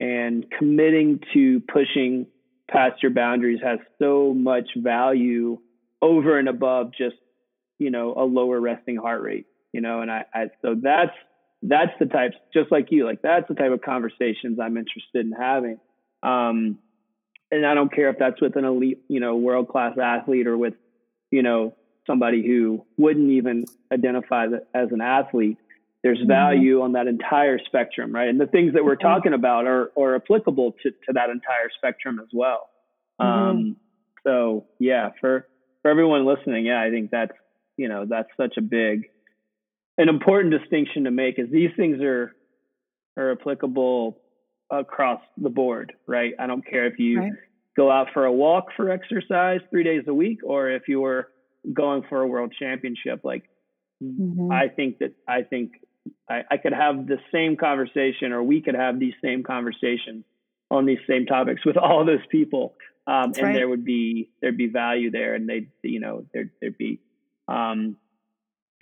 and 0.00 0.46
committing 0.58 1.20
to 1.34 1.60
pushing 1.60 2.26
past 2.70 3.02
your 3.02 3.12
boundaries 3.12 3.60
has 3.62 3.78
so 3.98 4.32
much 4.34 4.68
value 4.76 5.58
over 6.00 6.38
and 6.38 6.48
above 6.48 6.92
just 6.96 7.16
you 7.78 7.90
know 7.90 8.14
a 8.16 8.24
lower 8.24 8.58
resting 8.58 8.96
heart 8.96 9.22
rate 9.22 9.46
you 9.72 9.80
know 9.80 10.00
and 10.00 10.10
I, 10.10 10.24
I 10.32 10.46
so 10.62 10.74
that's 10.80 11.12
that's 11.62 11.92
the 12.00 12.06
types 12.06 12.34
just 12.54 12.72
like 12.72 12.86
you 12.90 13.04
like 13.04 13.20
that's 13.20 13.46
the 13.46 13.54
type 13.54 13.70
of 13.70 13.82
conversations 13.82 14.58
i'm 14.60 14.76
interested 14.76 15.26
in 15.26 15.32
having. 15.32 15.78
Um, 16.22 16.78
and 17.50 17.66
I 17.66 17.74
don't 17.74 17.92
care 17.92 18.08
if 18.08 18.18
that's 18.18 18.40
with 18.40 18.56
an 18.56 18.64
elite, 18.64 19.02
you 19.08 19.20
know, 19.20 19.36
world 19.36 19.68
class 19.68 19.96
athlete 20.02 20.46
or 20.46 20.56
with, 20.56 20.74
you 21.30 21.42
know, 21.42 21.74
somebody 22.06 22.46
who 22.46 22.84
wouldn't 22.96 23.30
even 23.30 23.64
identify 23.92 24.46
as 24.74 24.88
an 24.90 25.00
athlete. 25.00 25.58
There's 26.02 26.18
mm-hmm. 26.18 26.28
value 26.28 26.82
on 26.82 26.92
that 26.92 27.06
entire 27.06 27.58
spectrum, 27.64 28.12
right? 28.12 28.28
And 28.28 28.40
the 28.40 28.46
things 28.46 28.74
that 28.74 28.84
we're 28.84 28.96
mm-hmm. 28.96 29.06
talking 29.06 29.32
about 29.34 29.66
are, 29.66 29.92
are 29.96 30.16
applicable 30.16 30.72
to, 30.82 30.90
to 30.90 31.12
that 31.14 31.30
entire 31.30 31.70
spectrum 31.76 32.18
as 32.20 32.28
well. 32.32 32.68
Mm-hmm. 33.20 33.50
Um, 33.50 33.76
so 34.24 34.66
yeah, 34.78 35.10
for, 35.20 35.46
for 35.82 35.90
everyone 35.90 36.26
listening, 36.26 36.66
yeah, 36.66 36.80
I 36.80 36.90
think 36.90 37.10
that's, 37.10 37.32
you 37.76 37.88
know, 37.88 38.04
that's 38.08 38.28
such 38.36 38.56
a 38.58 38.62
big, 38.62 39.10
an 39.98 40.08
important 40.08 40.52
distinction 40.58 41.04
to 41.04 41.10
make 41.10 41.38
is 41.38 41.50
these 41.50 41.70
things 41.76 42.00
are 42.00 42.34
are 43.16 43.32
applicable 43.32 44.18
across 44.70 45.20
the 45.36 45.50
board, 45.50 45.92
right? 46.06 46.32
I 46.38 46.46
don't 46.46 46.66
care 46.66 46.86
if 46.86 46.98
you 46.98 47.20
right. 47.20 47.32
go 47.76 47.90
out 47.90 48.08
for 48.14 48.24
a 48.24 48.32
walk 48.32 48.68
for 48.76 48.90
exercise 48.90 49.60
three 49.70 49.84
days 49.84 50.04
a 50.06 50.14
week 50.14 50.38
or 50.44 50.70
if 50.70 50.88
you're 50.88 51.28
going 51.72 52.02
for 52.08 52.20
a 52.20 52.26
world 52.26 52.54
championship. 52.58 53.20
Like, 53.24 53.44
mm-hmm. 54.02 54.50
I 54.50 54.68
think 54.68 54.98
that 54.98 55.14
I 55.28 55.42
think 55.42 55.72
I, 56.28 56.42
I 56.50 56.56
could 56.56 56.72
have 56.72 57.06
the 57.06 57.18
same 57.32 57.56
conversation 57.56 58.32
or 58.32 58.42
we 58.42 58.60
could 58.60 58.74
have 58.74 58.98
these 58.98 59.14
same 59.22 59.42
conversations 59.42 60.24
on 60.70 60.86
these 60.86 60.98
same 61.08 61.26
topics 61.26 61.64
with 61.64 61.76
all 61.76 62.04
those 62.04 62.24
people. 62.30 62.74
Um, 63.06 63.32
and 63.34 63.42
right. 63.42 63.54
there 63.54 63.68
would 63.68 63.84
be, 63.84 64.30
there'd 64.40 64.56
be 64.56 64.68
value 64.68 65.10
there 65.10 65.34
and 65.34 65.48
they'd 65.48 65.70
you 65.82 65.98
know, 65.98 66.24
there'd, 66.32 66.50
there'd 66.60 66.78
be, 66.78 67.00
um, 67.48 67.96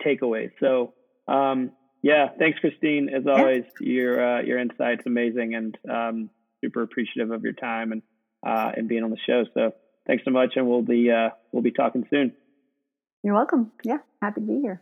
takeaways. 0.05 0.51
So, 0.59 0.93
um, 1.27 1.71
yeah, 2.01 2.29
thanks, 2.37 2.59
Christine. 2.59 3.09
As 3.09 3.27
always, 3.27 3.63
yeah. 3.79 3.93
your 3.93 4.37
uh, 4.37 4.41
your 4.41 4.59
insight's 4.59 5.05
amazing, 5.05 5.53
and 5.53 5.77
um, 5.89 6.29
super 6.63 6.81
appreciative 6.81 7.31
of 7.31 7.43
your 7.43 7.53
time 7.53 7.91
and 7.91 8.01
uh, 8.45 8.71
and 8.75 8.87
being 8.87 9.03
on 9.03 9.11
the 9.11 9.19
show. 9.27 9.45
So 9.53 9.73
thanks 10.07 10.23
so 10.25 10.31
much, 10.31 10.53
and 10.55 10.67
we'll 10.67 10.81
be 10.81 11.11
uh, 11.11 11.29
we'll 11.51 11.61
be 11.61 11.71
talking 11.71 12.05
soon. 12.09 12.33
You're 13.23 13.35
welcome. 13.35 13.71
Yeah, 13.83 13.99
happy 14.21 14.41
to 14.41 14.47
be 14.47 14.61
here. 14.61 14.81